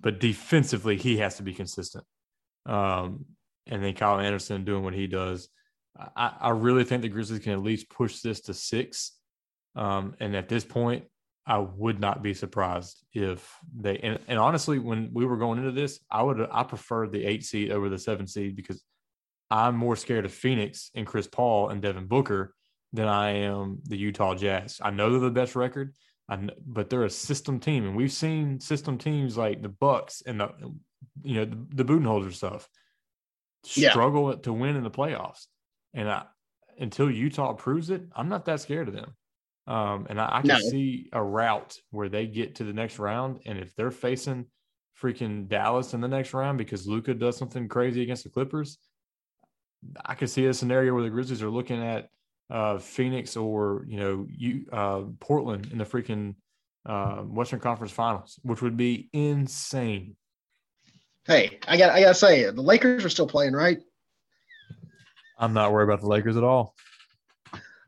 But 0.00 0.20
defensively, 0.20 0.96
he 0.96 1.18
has 1.18 1.36
to 1.36 1.42
be 1.42 1.52
consistent. 1.52 2.04
Um, 2.66 3.26
and 3.66 3.82
then 3.82 3.94
Kyle 3.94 4.18
Anderson 4.18 4.64
doing 4.64 4.82
what 4.82 4.94
he 4.94 5.06
does. 5.06 5.48
I, 6.16 6.32
I 6.40 6.50
really 6.50 6.84
think 6.84 7.02
the 7.02 7.08
Grizzlies 7.08 7.40
can 7.40 7.52
at 7.52 7.62
least 7.62 7.90
push 7.90 8.20
this 8.20 8.40
to 8.42 8.54
six. 8.54 9.12
Um, 9.76 10.14
and 10.20 10.34
at 10.34 10.48
this 10.48 10.64
point, 10.64 11.04
I 11.46 11.58
would 11.58 12.00
not 12.00 12.22
be 12.22 12.32
surprised 12.32 13.04
if 13.12 13.58
they 13.78 13.98
and, 13.98 14.18
and, 14.28 14.38
honestly, 14.38 14.78
when 14.78 15.10
we 15.12 15.26
were 15.26 15.36
going 15.36 15.58
into 15.58 15.72
this, 15.72 16.00
I 16.10 16.22
would 16.22 16.46
I 16.50 16.62
prefer 16.62 17.06
the 17.06 17.24
eight 17.24 17.44
seed 17.44 17.70
over 17.70 17.90
the 17.90 17.98
seven 17.98 18.26
seed 18.26 18.56
because 18.56 18.82
I'm 19.54 19.76
more 19.76 19.94
scared 19.94 20.24
of 20.24 20.34
Phoenix 20.34 20.90
and 20.96 21.06
Chris 21.06 21.28
Paul 21.28 21.68
and 21.68 21.80
Devin 21.80 22.06
Booker 22.06 22.56
than 22.92 23.06
I 23.06 23.30
am 23.30 23.78
the 23.84 23.96
Utah 23.96 24.34
Jazz. 24.34 24.80
I 24.82 24.90
know 24.90 25.10
they're 25.10 25.20
the 25.20 25.30
best 25.30 25.54
record, 25.54 25.94
I, 26.28 26.48
but 26.66 26.90
they're 26.90 27.04
a 27.04 27.10
system 27.10 27.60
team, 27.60 27.86
and 27.86 27.94
we've 27.94 28.10
seen 28.10 28.58
system 28.58 28.98
teams 28.98 29.36
like 29.36 29.62
the 29.62 29.68
Bucks 29.68 30.24
and 30.26 30.40
the 30.40 30.50
you 31.22 31.36
know 31.36 31.44
the, 31.44 31.84
the 31.84 31.84
Budenholzer 31.84 32.32
stuff 32.32 32.68
struggle 33.64 34.30
yeah. 34.30 34.40
to 34.42 34.52
win 34.52 34.74
in 34.74 34.82
the 34.82 34.90
playoffs. 34.90 35.46
And 35.94 36.10
I, 36.10 36.24
until 36.80 37.08
Utah 37.08 37.52
proves 37.52 37.90
it, 37.90 38.02
I'm 38.14 38.28
not 38.28 38.46
that 38.46 38.60
scared 38.60 38.88
of 38.88 38.94
them. 38.94 39.14
Um, 39.68 40.08
and 40.10 40.20
I, 40.20 40.38
I 40.38 40.40
can 40.40 40.48
no. 40.48 40.58
see 40.58 41.08
a 41.12 41.22
route 41.22 41.76
where 41.92 42.08
they 42.08 42.26
get 42.26 42.56
to 42.56 42.64
the 42.64 42.72
next 42.72 42.98
round. 42.98 43.38
And 43.46 43.58
if 43.58 43.72
they're 43.76 43.92
facing 43.92 44.46
freaking 45.00 45.48
Dallas 45.48 45.94
in 45.94 46.00
the 46.00 46.08
next 46.08 46.34
round 46.34 46.58
because 46.58 46.88
Luka 46.88 47.14
does 47.14 47.36
something 47.36 47.68
crazy 47.68 48.02
against 48.02 48.24
the 48.24 48.30
Clippers, 48.30 48.78
I 50.04 50.14
could 50.14 50.30
see 50.30 50.46
a 50.46 50.54
scenario 50.54 50.94
where 50.94 51.02
the 51.02 51.10
Grizzlies 51.10 51.42
are 51.42 51.50
looking 51.50 51.82
at 51.82 52.10
uh, 52.50 52.78
Phoenix 52.78 53.36
or 53.36 53.84
you 53.88 53.98
know 53.98 54.26
you 54.30 54.66
uh, 54.72 55.02
Portland 55.20 55.68
in 55.72 55.78
the 55.78 55.84
freaking 55.84 56.34
uh, 56.86 57.22
Western 57.22 57.60
Conference 57.60 57.92
Finals, 57.92 58.38
which 58.42 58.62
would 58.62 58.76
be 58.76 59.08
insane. 59.12 60.16
Hey, 61.26 61.58
I 61.66 61.76
got 61.76 61.90
I 61.90 62.00
gotta 62.00 62.14
say 62.14 62.44
the 62.50 62.60
Lakers 62.60 63.04
are 63.04 63.08
still 63.08 63.26
playing, 63.26 63.54
right? 63.54 63.78
I'm 65.38 65.52
not 65.52 65.72
worried 65.72 65.84
about 65.84 66.00
the 66.00 66.06
Lakers 66.06 66.36
at 66.36 66.44
all. 66.44 66.74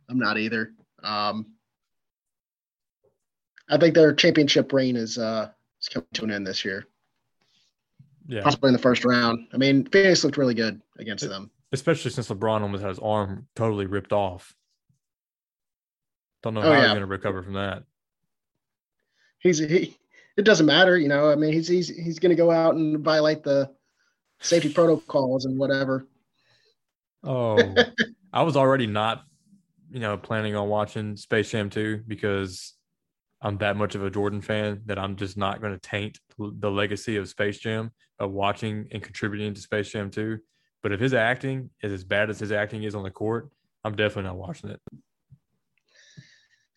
I'm 0.09 0.19
not 0.19 0.39
either. 0.39 0.73
Um, 1.03 1.47
I 3.69 3.77
think 3.77 3.95
their 3.95 4.15
championship 4.15 4.73
reign 4.73 4.97
is 4.97 5.19
uh 5.19 5.51
is 5.81 5.89
coming 5.89 6.09
to 6.15 6.25
an 6.25 6.31
end 6.31 6.47
this 6.47 6.65
year. 6.65 6.87
Yeah, 8.27 8.43
possibly 8.43 8.69
in 8.69 8.73
the 8.73 8.81
first 8.81 9.05
round. 9.05 9.49
I 9.53 9.57
mean, 9.59 9.87
Phoenix 9.87 10.25
looked 10.25 10.39
really 10.39 10.55
good 10.55 10.81
against 10.99 11.29
them, 11.29 11.51
especially 11.73 12.11
since 12.11 12.29
LeBron 12.29 12.63
almost 12.63 12.83
had 12.83 12.91
his 12.91 12.99
arm 12.99 13.47
totally 13.55 13.87
ripped 13.87 14.13
off. 14.13 14.55
Don't 16.43 16.55
know 16.55 16.61
oh, 16.61 16.65
how 16.65 16.73
yeah. 16.73 16.81
he's 16.83 16.89
going 16.89 17.01
to 17.01 17.07
recover 17.07 17.43
from 17.43 17.55
that. 17.55 17.85
He's 19.39 19.59
he. 19.59 19.97
It 20.37 20.45
doesn't 20.45 20.67
matter, 20.67 20.99
you 20.99 21.09
know. 21.09 21.31
I 21.31 21.35
mean, 21.35 21.53
he's 21.53 21.69
he's 21.69 21.89
he's 21.89 22.19
going 22.19 22.31
to 22.31 22.37
go 22.37 22.51
out 22.51 22.75
and 22.75 22.99
violate 23.01 23.43
the 23.43 23.71
safety 24.41 24.73
protocols 24.73 25.45
and 25.45 25.59
whatever. 25.59 26.07
Oh, 27.25 27.59
I 28.33 28.43
was 28.43 28.57
already 28.57 28.87
not, 28.87 29.25
you 29.91 30.01
know, 30.01 30.17
planning 30.17 30.55
on 30.55 30.69
watching 30.69 31.17
Space 31.17 31.51
Jam 31.51 31.71
2 31.71 32.05
because 32.07 32.75
I'm 33.41 33.59
that 33.59 33.77
much 33.77 33.95
of 33.95 34.05
a 34.05 34.11
Jordan 34.11 34.41
fan 34.41 34.83
that 34.87 34.99
I'm 34.99 35.17
just 35.17 35.37
not 35.37 35.61
going 35.61 35.73
to 35.73 35.81
taint 35.81 36.19
the 36.39 36.71
legacy 36.71 37.17
of 37.17 37.29
Space 37.29 37.59
Jam 37.59 37.91
of 38.19 38.33
watching 38.33 38.89
and 38.93 39.03
contributing 39.03 39.55
to 39.55 39.61
Space 39.61 39.91
Jam 39.91 40.11
2. 40.11 40.39
But 40.83 40.93
if 40.93 41.01
his 41.01 41.15
acting 41.15 41.71
is 41.83 41.93
as 41.93 42.05
bad 42.05 42.31
as 42.31 42.39
his 42.39 42.53
acting 42.53 42.83
is 42.85 42.95
on 42.95 43.03
the 43.03 43.11
court, 43.11 43.51
I'm 43.85 43.97
definitely 43.97 44.25
not 44.25 44.37
watching 44.37 44.71
it. 44.71 44.81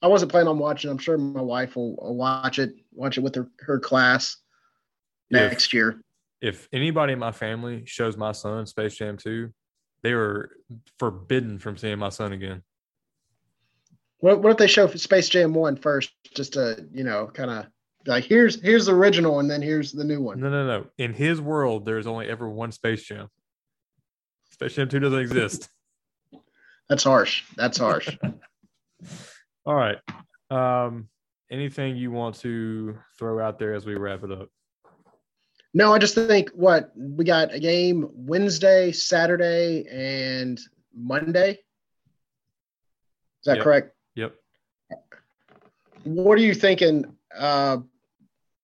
I 0.02 0.08
wasn't 0.08 0.32
planning 0.32 0.48
on 0.48 0.60
watching. 0.60 0.92
I'm 0.92 0.98
sure 0.98 1.18
my 1.18 1.42
wife 1.42 1.76
will, 1.76 1.96
will 1.96 2.16
watch 2.16 2.60
it, 2.60 2.76
watch 2.94 3.18
it 3.18 3.22
with 3.22 3.36
her, 3.36 3.50
her 3.60 3.80
class. 3.80 4.38
next 5.32 5.74
year. 5.74 6.02
If 6.42 6.70
anybody 6.72 7.14
in 7.14 7.20
my 7.20 7.32
family 7.32 7.84
shows 7.86 8.16
my 8.16 8.32
son 8.32 8.66
Space 8.68 8.96
Jam 8.96 9.18
2, 9.18 9.52
they 10.04 10.14
were 10.14 10.52
forbidden 11.00 11.58
from 11.58 11.78
seeing 11.78 11.98
my 11.98 12.10
son 12.10 12.32
again. 12.32 12.64
What, 14.20 14.42
what 14.42 14.52
if 14.52 14.58
they 14.58 14.68
show 14.68 14.88
Space 14.88 15.30
Jam 15.30 15.54
1 15.54 15.78
first, 15.78 16.12
just 16.36 16.54
to, 16.54 16.88
you 16.94 17.04
know, 17.04 17.28
kind 17.34 17.50
of 17.50 17.66
like 18.08 18.24
here's 18.24 18.62
here's 18.62 18.86
the 18.86 18.94
original 18.94 19.40
and 19.40 19.52
then 19.52 19.62
here's 19.62 19.92
the 19.92 20.04
new 20.04 20.22
one. 20.22 20.40
No, 20.40 20.50
no, 20.50 20.66
no. 20.66 20.86
In 20.98 21.14
his 21.14 21.42
world, 21.42 21.86
there's 21.86 22.08
only 22.08 22.28
ever 22.28 22.50
one 22.50 22.72
Space 22.72 23.04
Jam. 23.04 23.30
Space 24.50 24.74
Jam 24.74 24.88
2 24.90 25.00
doesn't 25.00 25.20
exist. 25.20 25.70
That's 26.90 27.04
harsh. 27.04 27.44
That's 27.58 27.78
harsh. 27.78 28.18
All 29.66 29.76
right. 29.76 29.98
Um, 30.50 31.10
anything 31.52 31.98
you 31.98 32.12
want 32.12 32.36
to 32.40 32.98
throw 33.20 33.46
out 33.46 33.60
there 33.60 33.74
as 33.74 33.86
we 33.86 33.96
wrap 33.96 34.24
it 34.24 34.32
up? 34.32 34.48
No, 35.74 35.94
I 35.94 36.00
just 36.00 36.16
think 36.16 36.50
what 36.52 36.92
we 36.96 37.26
got 37.26 37.54
a 37.54 37.60
game 37.60 38.10
Wednesday, 38.14 38.94
Saturday, 38.94 39.86
and 39.92 40.60
Monday. 40.96 41.52
Is 41.52 41.58
that 43.46 43.58
Yep. 43.58 43.64
correct? 43.64 43.96
Yep. 44.16 44.36
What 46.06 46.38
are 46.38 46.42
you 46.42 46.54
thinking? 46.54 47.06
Uh, 47.38 47.80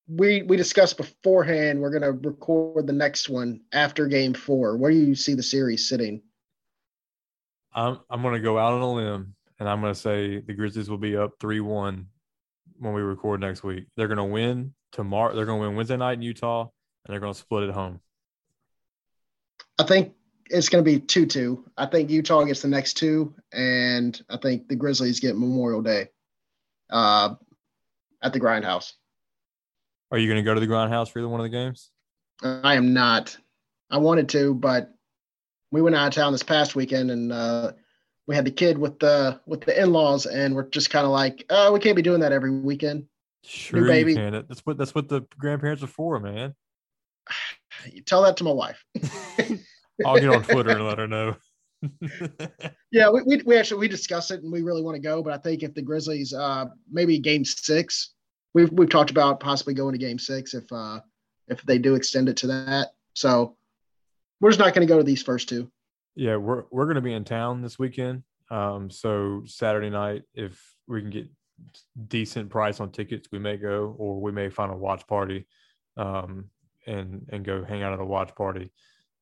we 0.08 0.44
we 0.44 0.58
discussed 0.58 0.98
beforehand. 0.98 1.82
We're 1.82 1.92
gonna 1.92 2.12
record 2.12 2.88
the 2.88 2.94
next 2.94 3.30
one 3.30 3.62
after 3.72 4.08
Game 4.08 4.34
Four. 4.34 4.78
Where 4.78 4.92
do 4.92 4.98
you 4.98 5.16
see 5.16 5.34
the 5.34 5.44
series 5.44 5.88
sitting? 5.88 6.22
I'm 7.74 8.00
I'm 8.10 8.22
gonna 8.22 8.40
go 8.40 8.58
out 8.58 8.74
on 8.74 8.82
a 8.82 8.94
limb 8.94 9.36
and 9.60 9.70
I'm 9.70 9.82
gonna 9.82 9.96
say 9.96 10.40
the 10.40 10.54
Grizzlies 10.54 10.90
will 10.90 10.98
be 10.98 11.16
up 11.16 11.34
three 11.40 11.60
one 11.60 12.08
when 12.78 12.94
we 12.94 13.02
record 13.02 13.40
next 13.40 13.64
week. 13.64 13.86
They're 13.96 14.08
gonna 14.08 14.26
win 14.26 14.74
tomorrow. 14.92 15.36
They're 15.36 15.46
gonna 15.46 15.62
win 15.62 15.76
Wednesday 15.76 15.98
night 15.98 16.14
in 16.14 16.22
Utah 16.22 16.62
and 16.62 17.14
they're 17.14 17.22
gonna 17.22 17.34
split 17.34 17.68
at 17.68 17.74
home. 17.74 18.00
I 19.80 19.84
think 19.84 20.14
it's 20.50 20.70
going 20.70 20.84
to 20.84 20.90
be 20.90 21.00
2 21.00 21.26
2. 21.26 21.66
I 21.78 21.86
think 21.86 22.10
Utah 22.10 22.44
gets 22.44 22.62
the 22.62 22.68
next 22.68 22.94
two, 22.94 23.34
and 23.52 24.20
I 24.30 24.38
think 24.38 24.68
the 24.68 24.76
Grizzlies 24.76 25.20
get 25.20 25.36
Memorial 25.36 25.82
Day 25.82 26.10
uh, 26.90 27.36
at 28.22 28.34
the 28.34 28.40
Grindhouse. 28.40 28.94
Are 30.14 30.20
you 30.20 30.28
gonna 30.28 30.44
go 30.44 30.54
to 30.54 30.60
the 30.60 30.68
Grindhouse 30.68 31.10
for 31.10 31.18
either 31.18 31.28
one 31.28 31.40
of 31.40 31.44
the 31.44 31.50
games? 31.50 31.90
I 32.44 32.76
am 32.76 32.94
not. 32.94 33.36
I 33.90 33.98
wanted 33.98 34.30
to, 34.30 34.54
but 34.54 34.94
we 35.72 35.82
went 35.82 35.96
out 35.96 36.06
of 36.06 36.14
town 36.14 36.32
this 36.32 36.44
past 36.44 36.76
weekend 36.76 37.10
and 37.10 37.34
uh, 37.34 37.72
we 38.28 38.36
had 38.36 38.46
the 38.46 38.52
kid 38.52 38.78
with 38.78 39.00
the 39.00 39.42
with 39.48 39.62
the 39.62 39.82
in-laws 39.82 40.28
and 40.28 40.54
we're 40.54 40.70
just 40.70 40.92
kind 40.92 41.08
of 41.08 41.12
like, 41.12 41.44
oh, 41.50 41.74
we 41.74 41.80
can't 41.80 41.96
be 41.96 42.04
doing 42.04 42.20
that 42.20 42.32
every 42.32 42.52
weekend. 42.52 43.06
Sure, 43.44 43.88
baby. 43.88 44.12
you 44.12 44.18
can. 44.18 44.34
That's 44.48 44.60
what 44.60 44.78
that's 44.78 44.94
what 44.94 45.10
the 45.10 45.22
grandparents 45.40 45.82
are 45.82 45.88
for, 45.88 46.20
man. 46.20 46.54
You 47.92 48.02
tell 48.06 48.22
that 48.22 48.38
to 48.38 48.44
my 48.44 48.52
wife. 48.52 48.86
I'll 50.06 50.20
get 50.20 50.30
on 50.30 50.44
Twitter 50.44 50.70
and 50.70 50.88
let 50.88 51.00
her 51.00 51.08
know. 51.08 51.36
Yeah, 52.92 53.10
we, 53.10 53.24
we, 53.24 53.42
we 53.46 53.58
actually 53.58 53.80
we 53.80 53.88
discussed 53.88 54.30
it 54.30 54.44
and 54.44 54.52
we 54.52 54.62
really 54.62 54.84
want 54.84 54.96
to 54.96 55.02
go, 55.02 55.24
but 55.24 55.34
I 55.34 55.38
think 55.38 55.64
if 55.64 55.74
the 55.74 55.82
Grizzlies 55.82 56.32
uh 56.34 56.66
maybe 56.92 57.18
game 57.18 57.44
six, 57.44 58.12
we've 58.54 58.72
we've 58.72 58.90
talked 58.90 59.12
about 59.12 59.40
possibly 59.40 59.74
going 59.74 59.94
to 59.94 59.98
game 59.98 60.20
six 60.20 60.54
if 60.54 60.72
uh 60.72 61.00
if 61.48 61.62
they 61.64 61.78
do 61.78 61.96
extend 61.96 62.30
it 62.30 62.38
to 62.38 62.48
that. 62.48 62.94
So 63.14 63.56
we're 64.40 64.50
just 64.50 64.60
not 64.60 64.74
going 64.74 64.88
to 64.88 64.92
go 64.92 64.98
to 64.98 65.04
these 65.04 65.22
first 65.24 65.50
two. 65.50 65.72
Yeah, 66.16 66.36
we're 66.38 66.64
we're 66.72 66.86
gonna 66.86 67.02
be 67.02 67.14
in 67.14 67.24
town 67.24 67.62
this 67.62 67.80
weekend. 67.80 68.24
Um, 68.52 68.90
so 68.92 69.44
Saturday 69.46 69.90
night, 69.90 70.24
if 70.36 70.62
we 70.88 71.02
can 71.02 71.10
get 71.10 71.28
decent 72.08 72.50
price 72.50 72.80
on 72.80 72.92
tickets, 72.92 73.30
we 73.32 73.40
may 73.40 73.58
go, 73.58 73.96
or 73.98 74.22
we 74.22 74.32
may 74.32 74.50
find 74.50 74.72
a 74.72 74.76
watch 74.76 75.08
party, 75.08 75.48
um, 75.98 76.50
and 76.86 77.26
and 77.30 77.44
go 77.44 77.64
hang 77.64 77.82
out 77.82 77.94
at 77.94 78.00
a 78.00 78.06
watch 78.06 78.36
party. 78.36 78.72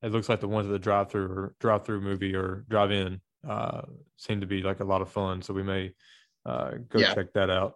It 0.01 0.11
looks 0.11 0.27
like 0.27 0.41
the 0.41 0.47
ones 0.47 0.65
at 0.65 0.71
the 0.71 0.79
drive 0.79 1.11
through 1.11 1.27
or 1.27 1.55
drive 1.59 1.85
through 1.85 2.01
movie 2.01 2.35
or 2.35 2.65
drive 2.67 2.91
in 2.91 3.21
uh, 3.47 3.83
seem 4.17 4.41
to 4.41 4.47
be 4.47 4.61
like 4.63 4.79
a 4.79 4.85
lot 4.85 5.01
of 5.01 5.09
fun. 5.11 5.41
So 5.41 5.53
we 5.53 5.63
may 5.63 5.93
uh, 6.45 6.71
go 6.89 6.99
Yeah. 6.99 7.13
check 7.13 7.31
that 7.33 7.49
out. 7.49 7.75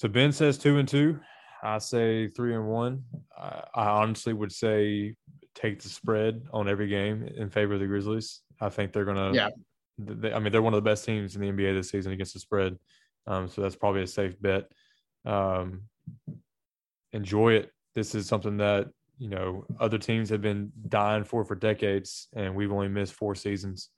So 0.00 0.08
Ben 0.08 0.32
says 0.32 0.56
two 0.56 0.78
and 0.78 0.88
two. 0.88 1.20
I 1.62 1.76
say 1.76 2.28
three 2.28 2.54
and 2.54 2.66
one. 2.66 3.04
I, 3.36 3.64
I 3.74 3.86
honestly 3.86 4.32
would 4.32 4.50
say 4.50 5.14
take 5.54 5.82
the 5.82 5.90
spread 5.90 6.40
on 6.54 6.70
every 6.70 6.88
game 6.88 7.28
in 7.36 7.50
favor 7.50 7.74
of 7.74 7.80
the 7.80 7.86
Grizzlies. 7.86 8.40
I 8.62 8.70
think 8.70 8.94
they're 8.94 9.04
gonna. 9.04 9.34
Yeah. 9.34 9.50
They, 9.98 10.32
I 10.32 10.38
mean, 10.38 10.52
they're 10.52 10.62
one 10.62 10.72
of 10.72 10.82
the 10.82 10.90
best 10.90 11.04
teams 11.04 11.36
in 11.36 11.42
the 11.42 11.52
NBA 11.52 11.74
this 11.74 11.90
season 11.90 12.12
against 12.12 12.32
the 12.32 12.40
spread. 12.40 12.78
Um, 13.26 13.46
so 13.46 13.60
that's 13.60 13.76
probably 13.76 14.02
a 14.02 14.06
safe 14.06 14.40
bet. 14.40 14.72
Um, 15.26 15.82
enjoy 17.12 17.52
it. 17.52 17.70
This 17.94 18.14
is 18.14 18.26
something 18.26 18.56
that 18.56 18.88
you 19.18 19.28
know 19.28 19.66
other 19.78 19.98
teams 19.98 20.30
have 20.30 20.40
been 20.40 20.72
dying 20.88 21.24
for 21.24 21.44
for 21.44 21.56
decades, 21.56 22.26
and 22.34 22.54
we've 22.54 22.72
only 22.72 22.88
missed 22.88 23.12
four 23.12 23.34
seasons 23.34 23.90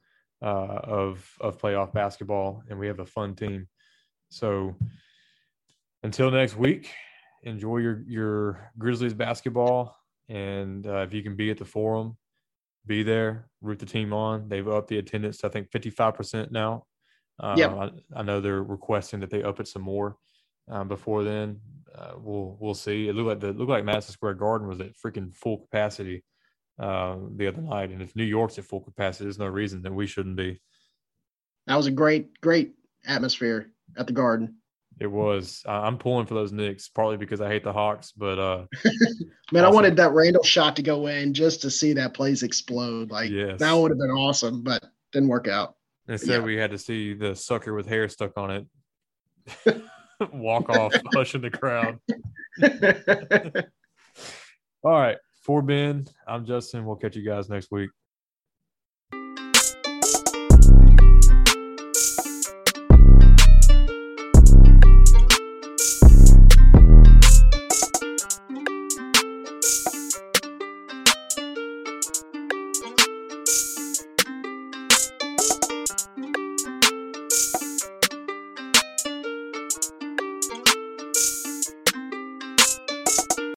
uh, 0.44 0.80
of 0.82 1.24
of 1.40 1.58
playoff 1.58 1.92
basketball, 1.92 2.64
and 2.68 2.76
we 2.76 2.88
have 2.88 2.98
a 2.98 3.06
fun 3.06 3.36
team. 3.36 3.68
So 4.30 4.74
until 6.02 6.30
next 6.30 6.56
week, 6.56 6.90
enjoy 7.42 7.78
your 7.78 8.02
your 8.06 8.70
Grizzlies 8.78 9.14
basketball, 9.14 9.96
and 10.28 10.86
uh, 10.86 10.98
if 10.98 11.12
you 11.12 11.22
can 11.22 11.36
be 11.36 11.50
at 11.50 11.58
the 11.58 11.64
forum, 11.64 12.16
be 12.86 13.02
there, 13.02 13.48
root 13.60 13.78
the 13.78 13.86
team 13.86 14.12
on. 14.12 14.48
They've 14.48 14.66
upped 14.66 14.88
the 14.88 14.98
attendance 14.98 15.38
to 15.38 15.46
I 15.46 15.50
think 15.50 15.70
fifty 15.70 15.90
five 15.90 16.14
percent 16.14 16.52
now. 16.52 16.86
Uh, 17.40 17.54
Yep. 17.56 17.70
I, 17.72 17.90
I 18.16 18.22
know 18.22 18.40
they're 18.40 18.62
requesting 18.62 19.20
that 19.20 19.30
they 19.30 19.42
up 19.42 19.58
it 19.60 19.68
some 19.68 19.82
more. 19.82 20.16
Um, 20.70 20.86
before 20.86 21.24
then, 21.24 21.60
uh, 21.96 22.12
we'll 22.16 22.56
we'll 22.60 22.74
see. 22.74 23.08
It 23.08 23.14
looked 23.14 23.28
like 23.28 23.40
the 23.40 23.52
looked 23.52 23.70
like 23.70 23.84
Madison 23.84 24.12
Square 24.12 24.34
Garden 24.34 24.68
was 24.68 24.80
at 24.80 24.96
freaking 24.96 25.34
full 25.34 25.58
capacity 25.58 26.24
uh, 26.78 27.16
the 27.36 27.48
other 27.48 27.62
night, 27.62 27.90
and 27.90 28.00
if 28.00 28.14
New 28.14 28.24
York's 28.24 28.58
at 28.58 28.64
full 28.64 28.80
capacity, 28.80 29.24
there's 29.24 29.38
no 29.38 29.46
reason 29.46 29.82
that 29.82 29.92
we 29.92 30.06
shouldn't 30.06 30.36
be. 30.36 30.60
That 31.66 31.76
was 31.76 31.86
a 31.86 31.90
great 31.90 32.40
great 32.40 32.74
atmosphere 33.06 33.72
at 33.96 34.06
the 34.06 34.12
Garden. 34.12 34.56
It 35.02 35.10
was. 35.10 35.64
I'm 35.66 35.98
pulling 35.98 36.26
for 36.26 36.34
those 36.34 36.52
Knicks 36.52 36.88
partly 36.88 37.16
because 37.16 37.40
I 37.40 37.48
hate 37.48 37.64
the 37.64 37.72
Hawks, 37.72 38.12
but 38.12 38.38
uh, 38.38 38.66
Man, 39.52 39.64
I 39.64 39.68
wanted 39.68 39.96
that 39.96 40.12
Randall 40.12 40.44
shot 40.44 40.76
to 40.76 40.82
go 40.82 41.08
in 41.08 41.34
just 41.34 41.60
to 41.62 41.70
see 41.70 41.92
that 41.94 42.14
place 42.14 42.44
explode. 42.44 43.10
Like 43.10 43.28
yes, 43.28 43.58
that 43.58 43.72
would 43.72 43.90
have 43.90 43.98
been 43.98 44.12
awesome, 44.12 44.62
but 44.62 44.84
didn't 45.10 45.28
work 45.28 45.48
out. 45.48 45.74
instead 46.06 46.38
yeah. 46.38 46.46
we 46.46 46.54
had 46.54 46.70
to 46.70 46.78
see 46.78 47.14
the 47.14 47.34
sucker 47.34 47.74
with 47.74 47.88
hair 47.88 48.08
stuck 48.08 48.38
on 48.38 48.52
it 49.66 49.82
walk 50.32 50.68
off, 50.68 50.94
hushing 51.12 51.40
the 51.40 51.50
crowd. 51.50 51.98
All 54.84 55.00
right, 55.00 55.18
for 55.42 55.62
Ben, 55.62 56.06
I'm 56.28 56.46
Justin. 56.46 56.84
We'll 56.84 56.94
catch 56.94 57.16
you 57.16 57.24
guys 57.24 57.48
next 57.48 57.72
week. 57.72 57.90